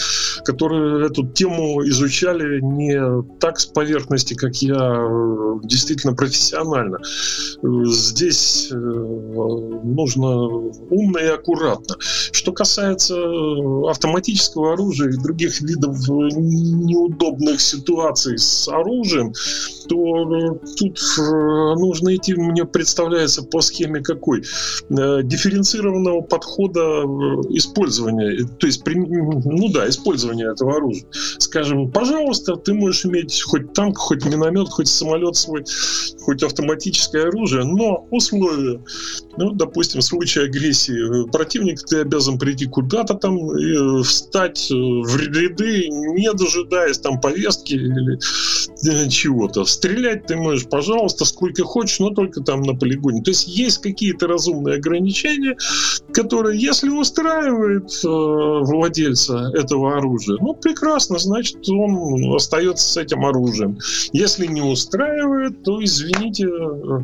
которые 0.43 1.07
эту 1.07 1.27
тему 1.27 1.83
изучали 1.87 2.59
не 2.61 3.23
так 3.39 3.59
с 3.59 3.65
поверхности, 3.65 4.33
как 4.33 4.55
я, 4.57 4.75
э, 4.75 5.59
действительно 5.63 6.13
профессионально. 6.13 6.97
Здесь 7.61 8.69
нужно 8.71 10.35
умно 10.89 11.19
и 11.19 11.27
аккуратно. 11.27 11.95
Что 12.31 12.51
касается 12.51 13.15
автоматического 13.89 14.73
оружия 14.73 15.09
и 15.09 15.17
других 15.17 15.61
видов 15.61 15.97
неудобных 16.07 17.61
ситуаций 17.61 18.37
с 18.37 18.67
оружием, 18.67 19.33
то 19.87 20.59
тут 20.77 20.99
нужно 21.17 22.15
идти, 22.15 22.33
мне 22.35 22.65
представляется, 22.65 23.43
по 23.43 23.61
схеме 23.61 24.01
какой? 24.01 24.43
Э, 24.89 25.21
дифференцированного 25.23 26.21
подхода 26.21 26.79
э, 26.79 27.03
использования, 27.51 28.47
то 28.59 28.67
есть, 28.67 28.83
ну 28.85 29.69
да, 29.71 29.87
использования 29.89 30.51
этого 30.51 30.77
оружия. 30.77 31.05
Скажем, 31.37 31.91
пожалуйста, 31.91 32.55
ты 32.55 32.73
можешь 32.73 33.05
иметь 33.05 33.41
хоть 33.41 33.73
танк, 33.73 33.97
хоть 33.97 34.25
миномет, 34.25 34.69
хоть 34.69 34.87
самолет 34.87 35.35
свой, 35.35 35.63
хоть 36.21 36.43
автоматическое 36.43 37.27
оружие, 37.27 37.63
но 37.63 38.07
условия, 38.11 38.81
ну, 39.37 39.51
допустим, 39.51 40.01
в 40.01 40.03
случае 40.03 40.45
агрессии 40.45 41.29
противника 41.31 41.83
ты 41.85 42.01
обязан 42.01 42.14
прийти 42.37 42.65
куда-то 42.65 43.15
там 43.15 43.37
и 43.57 44.03
встать 44.03 44.69
в 44.69 45.17
ряды, 45.17 45.87
не 45.89 46.31
дожидаясь 46.33 46.99
там 46.99 47.19
повестки 47.19 47.73
или 47.73 48.17
э, 48.87 49.09
чего-то. 49.09 49.65
Стрелять 49.65 50.25
ты 50.27 50.35
можешь, 50.35 50.67
пожалуйста, 50.67 51.25
сколько 51.25 51.63
хочешь, 51.63 51.99
но 51.99 52.09
только 52.09 52.41
там 52.41 52.61
на 52.61 52.75
полигоне. 52.75 53.21
То 53.21 53.31
есть 53.31 53.47
есть 53.47 53.81
какие-то 53.81 54.27
разумные 54.27 54.75
ограничения, 54.75 55.57
которые, 56.13 56.59
если 56.59 56.89
устраивает 56.89 57.91
э, 58.03 58.07
владельца 58.07 59.51
этого 59.53 59.97
оружия, 59.97 60.37
ну, 60.39 60.53
прекрасно, 60.53 61.19
значит, 61.19 61.67
он 61.69 62.35
остается 62.35 62.87
с 62.87 62.97
этим 62.97 63.25
оружием. 63.25 63.77
Если 64.13 64.47
не 64.47 64.61
устраивает, 64.61 65.63
то, 65.63 65.83
извините, 65.83 66.47
э, 66.47 66.99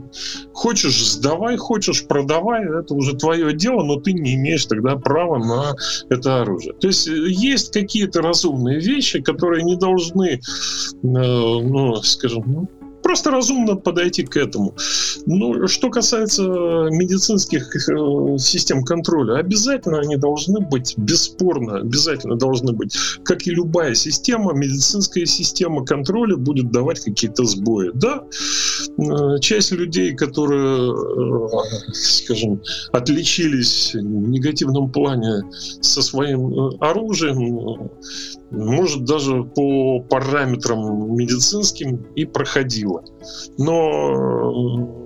хочешь 0.54 1.06
сдавай, 1.06 1.58
хочешь 1.58 2.06
продавай, 2.06 2.66
это 2.66 2.94
уже 2.94 3.16
твое 3.16 3.54
дело, 3.54 3.84
но 3.84 3.96
ты 3.98 4.14
не 4.14 4.36
имеешь 4.36 4.66
тогда 4.66 4.96
право 5.02 5.38
на 5.38 5.76
это 6.10 6.42
оружие. 6.42 6.74
То 6.74 6.88
есть 6.88 7.08
есть 7.08 7.74
какие-то 7.74 8.22
разумные 8.22 8.80
вещи, 8.80 9.22
которые 9.22 9.64
не 9.64 9.76
должны, 9.76 10.40
ну, 11.02 11.96
скажем, 12.04 12.44
ну, 12.46 12.70
просто 13.04 13.32
разумно 13.32 13.76
подойти 13.76 14.24
к 14.24 14.38
этому. 14.38 14.76
Ну, 15.26 15.68
что 15.68 15.90
касается 15.90 16.44
медицинских 16.44 17.76
э, 17.76 18.38
систем 18.38 18.84
контроля, 18.84 19.38
обязательно 19.40 20.00
они 20.00 20.18
должны 20.18 20.60
быть, 20.60 20.96
бесспорно, 20.98 21.80
обязательно 21.80 22.36
должны 22.36 22.74
быть. 22.74 22.96
Как 23.24 23.48
и 23.48 23.52
любая 23.52 23.96
система, 23.96 24.54
медицинская 24.54 25.26
система 25.26 25.86
контроля 25.86 26.38
будет 26.38 26.72
давать 26.72 27.00
какие-то 27.00 27.44
сбои. 27.46 27.92
Да, 27.94 28.24
э, 28.98 29.40
часть 29.40 29.72
людей, 29.72 30.16
которые, 30.16 30.92
э, 30.92 31.94
скажем, 31.94 32.62
отличились 32.92 33.94
в 33.94 34.30
негативном 34.30 34.92
плане 34.92 35.44
со 35.82 36.02
своим 36.02 36.72
оружием, 36.80 37.90
может 38.52 39.06
даже 39.06 39.44
по 39.44 40.02
параметрам 40.02 41.16
медицинским 41.16 42.06
и 42.16 42.26
проходило. 42.26 43.04
Но 43.58 45.02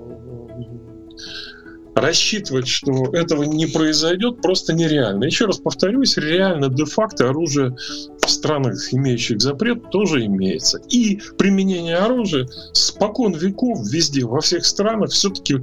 рассчитывать, 1.96 2.68
что 2.68 2.92
этого 3.14 3.44
не 3.44 3.68
произойдет, 3.68 4.42
просто 4.42 4.74
нереально. 4.74 5.24
Еще 5.24 5.46
раз 5.46 5.60
повторюсь, 5.60 6.18
реально 6.18 6.70
де-факто 6.70 7.30
оружие 7.30 7.76
в 8.20 8.30
странах, 8.30 8.94
имеющих 8.94 9.42
запрет, 9.42 9.90
тоже 9.92 10.26
имеется. 10.26 10.82
И 10.90 11.22
применение 11.38 11.96
оружия 11.96 12.48
спокон 12.74 13.34
веков 13.34 13.80
везде, 13.90 14.26
во 14.26 14.42
всех 14.42 14.66
странах, 14.66 15.12
все-таки 15.12 15.58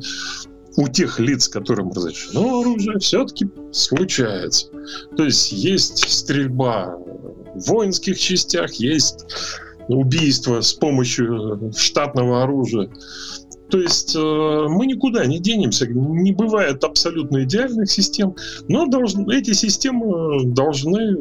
у 0.76 0.88
тех 0.88 1.20
лиц, 1.20 1.48
которым 1.48 1.90
разрешено 1.90 2.60
оружие, 2.60 2.98
все-таки 2.98 3.50
случается. 3.72 4.68
То 5.16 5.24
есть 5.24 5.52
есть 5.52 6.08
стрельба 6.08 6.96
воинских 7.54 8.18
частях, 8.18 8.74
есть 8.74 9.24
убийство 9.88 10.60
с 10.60 10.72
помощью 10.72 11.72
штатного 11.76 12.42
оружия. 12.42 12.88
То 13.70 13.80
есть 13.80 14.14
э, 14.14 14.18
мы 14.68 14.84
никуда 14.86 15.24
не 15.24 15.38
денемся, 15.38 15.86
не 15.86 16.32
бывает 16.32 16.84
абсолютно 16.84 17.44
идеальных 17.44 17.90
систем, 17.90 18.36
но 18.68 18.86
должны, 18.86 19.34
эти 19.34 19.54
системы 19.54 20.44
должны, 20.52 21.16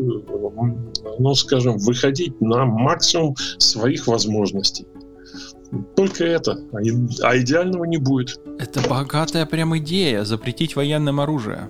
ну 1.17 1.33
скажем, 1.33 1.77
выходить 1.77 2.41
на 2.41 2.65
максимум 2.65 3.35
своих 3.57 4.05
возможностей. 4.05 4.85
Только 5.95 6.25
это, 6.25 6.59
а, 6.73 6.77
а 7.23 7.37
идеального 7.37 7.85
не 7.85 7.97
будет. 7.97 8.37
Это 8.59 8.81
богатая 8.89 9.45
прям 9.45 9.77
идея, 9.77 10.25
запретить 10.25 10.75
военным 10.75 11.21
оружие. 11.21 11.69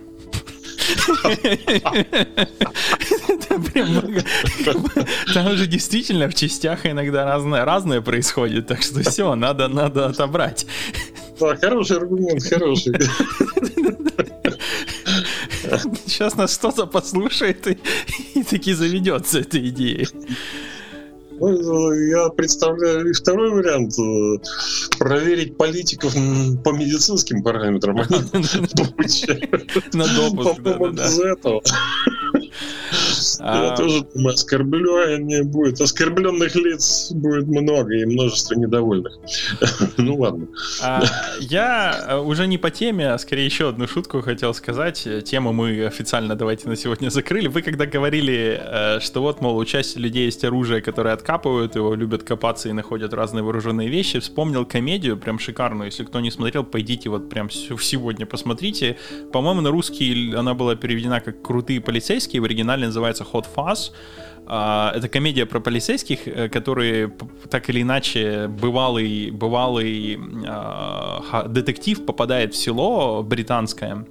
Там 5.33 5.55
же 5.57 5.67
действительно 5.67 6.29
в 6.29 6.35
частях 6.35 6.85
иногда 6.85 7.37
разное, 7.65 8.01
происходит, 8.01 8.67
так 8.67 8.81
что 8.81 9.01
все, 9.01 9.35
надо, 9.35 9.67
надо 9.67 10.07
отобрать. 10.07 10.65
Да, 11.39 11.55
хороший 11.55 11.97
аргумент, 11.97 12.43
хороший. 12.43 12.93
Сейчас 16.05 16.35
нас 16.35 16.57
кто-то 16.57 16.85
послушает 16.85 17.67
и, 17.67 17.77
и 18.35 18.43
таки 18.43 18.73
заведется 18.73 19.39
этой 19.39 19.69
идеей. 19.69 20.07
Ну, 21.41 21.91
я 21.91 22.29
представляю 22.29 23.09
и 23.09 23.13
второй 23.13 23.49
вариант. 23.49 23.97
Э, 23.97 24.37
проверить 24.99 25.57
политиков 25.57 26.13
по 26.13 26.71
медицинским 26.71 27.41
параметрам. 27.41 27.97
Они 27.99 28.13
На 29.93 30.05
допуск. 30.05 30.61
Поводу 30.61 31.01
этого. 31.01 31.61
Я 33.43 33.73
а, 33.73 33.75
тоже 33.75 34.05
думаю, 34.13 34.35
оскорбление 34.35 35.43
будет. 35.43 35.81
Оскорбленных 35.81 36.55
лиц 36.55 37.11
будет 37.11 37.47
много 37.47 37.95
и 37.95 38.05
множество 38.05 38.55
недовольных. 38.55 39.13
Ну 39.97 40.15
ладно. 40.15 40.47
А, 40.81 41.03
я 41.39 42.05
э, 42.07 42.17
уже 42.17 42.47
не 42.47 42.57
по 42.57 42.69
теме, 42.71 43.11
а 43.11 43.17
скорее 43.17 43.45
еще 43.45 43.69
одну 43.69 43.87
шутку 43.87 44.21
хотел 44.21 44.53
сказать. 44.53 45.07
Тему 45.25 45.53
мы 45.53 45.85
официально 45.85 46.35
давайте 46.35 46.69
на 46.69 46.75
сегодня 46.75 47.09
закрыли. 47.09 47.47
Вы 47.47 47.61
когда 47.61 47.85
говорили, 47.85 48.59
э, 48.61 48.99
что 48.99 49.21
вот, 49.21 49.41
мол, 49.41 49.57
у 49.57 49.65
части 49.65 49.97
людей 49.97 50.25
есть 50.25 50.43
оружие, 50.43 50.81
которое 50.81 51.13
откапывают, 51.13 51.75
его 51.75 51.95
любят 51.95 52.23
копаться 52.23 52.69
и 52.69 52.73
находят 52.73 53.13
разные 53.13 53.43
вооруженные 53.43 53.89
вещи, 53.89 54.19
вспомнил 54.19 54.65
комедию, 54.65 55.17
прям 55.17 55.39
шикарную. 55.39 55.87
Если 55.87 56.03
кто 56.03 56.19
не 56.19 56.31
смотрел, 56.31 56.63
пойдите 56.63 57.09
вот 57.09 57.29
прям 57.29 57.49
сегодня 57.49 58.25
посмотрите. 58.25 58.97
По-моему, 59.33 59.61
на 59.61 59.71
русский 59.71 60.33
она 60.35 60.53
была 60.53 60.75
переведена 60.75 61.21
как 61.21 61.41
«Крутые 61.41 61.81
полицейские», 61.81 62.41
в 62.41 62.45
оригинале 62.45 62.85
называется 62.85 63.23
Hot 63.33 63.45
Fuzz. 63.55 63.91
А, 64.53 64.91
это 64.95 65.07
комедия 65.07 65.45
про 65.45 65.59
полицейских, 65.59 66.27
э, 66.27 66.49
которые 66.49 67.13
так 67.49 67.69
или 67.69 67.81
иначе 67.81 68.47
бывалый, 68.47 69.31
бывалый 69.31 70.19
э, 70.19 71.47
детектив 71.47 72.05
попадает 72.05 72.53
в 72.53 72.57
село 72.57 73.23
британское, 73.23 74.05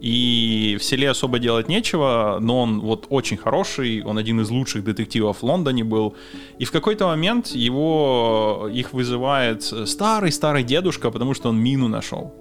и 0.00 0.78
в 0.80 0.84
селе 0.84 1.10
особо 1.10 1.38
делать 1.38 1.68
нечего, 1.68 2.38
но 2.40 2.62
он 2.62 2.80
вот 2.80 3.06
очень 3.10 3.36
хороший, 3.36 4.02
он 4.02 4.18
один 4.18 4.40
из 4.40 4.50
лучших 4.50 4.82
детективов 4.82 5.42
в 5.42 5.44
Лондоне 5.44 5.84
был. 5.84 6.14
И 6.58 6.64
в 6.64 6.72
какой-то 6.72 7.06
момент 7.06 7.48
его, 7.48 8.68
их 8.72 8.92
вызывает 8.92 9.62
старый-старый 9.62 10.64
дедушка, 10.64 11.10
потому 11.10 11.34
что 11.34 11.50
он 11.50 11.58
мину 11.58 11.88
нашел. 11.88 12.34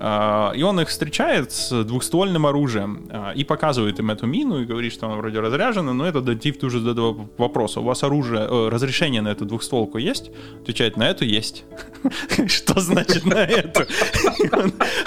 А, 0.00 0.52
и 0.54 0.62
он 0.62 0.80
их 0.80 0.88
встречает 0.88 1.50
с 1.50 1.82
двухствольным 1.82 2.46
оружием 2.46 3.08
а, 3.10 3.32
и 3.32 3.42
показывает 3.42 3.98
им 3.98 4.12
эту 4.12 4.26
мину 4.26 4.62
и 4.62 4.64
говорит, 4.64 4.92
что 4.92 5.06
она 5.06 5.16
вроде 5.16 5.40
разряжена, 5.40 5.92
но 5.92 6.06
этот 6.06 6.24
детектив 6.24 6.58
тут 6.58 6.70
же 6.70 6.80
задает 6.80 7.16
вопрос, 7.36 7.76
у 7.76 7.82
вас 7.82 8.04
оружие, 8.04 8.46
э, 8.48 8.68
разрешение 8.68 9.22
на 9.22 9.28
эту 9.28 9.44
двухстволку 9.44 9.98
есть? 9.98 10.30
Отвечает, 10.62 10.96
на 10.96 11.10
эту 11.10 11.24
есть. 11.24 11.64
Что 12.46 12.78
значит 12.78 13.24
на 13.24 13.42
эту? 13.44 13.86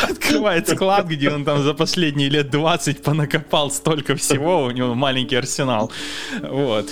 Открывает 0.02 0.68
склад, 0.68 1.08
где 1.08 1.32
он 1.32 1.46
там 1.46 1.64
за 1.64 1.74
последние 1.74 2.28
лет 2.28 2.50
20 2.50 3.02
понакопал 3.02 3.72
столько 3.72 4.18
всего, 4.18 4.66
у 4.66 4.72
него 4.72 4.94
маленький 4.94 5.38
арсенал. 5.38 5.90
Вот. 6.42 6.90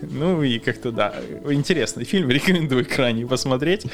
Ну 0.00 0.42
и 0.42 0.58
как-то 0.58 0.90
да, 0.90 1.14
интересный 1.50 2.04
фильм, 2.04 2.30
рекомендую 2.30 2.86
крайне 2.86 3.26
посмотреть. 3.26 3.86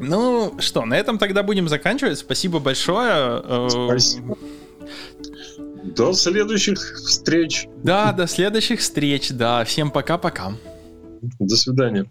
Ну 0.00 0.54
что, 0.60 0.84
на 0.84 0.94
этом 0.94 1.18
тогда 1.18 1.42
будем 1.42 1.68
заканчивать. 1.68 2.18
Спасибо 2.18 2.58
большое. 2.58 3.42
Э, 3.44 3.68
Спасибо. 3.70 4.36
До 5.96 6.12
следующих 6.12 6.78
встреч. 6.78 7.66
Да, 7.82 8.12
до 8.12 8.26
следующих 8.26 8.80
встреч. 8.80 9.30
Да, 9.30 9.64
всем 9.64 9.90
пока-пока. 9.90 10.54
До 11.38 11.56
свидания. 11.56 12.06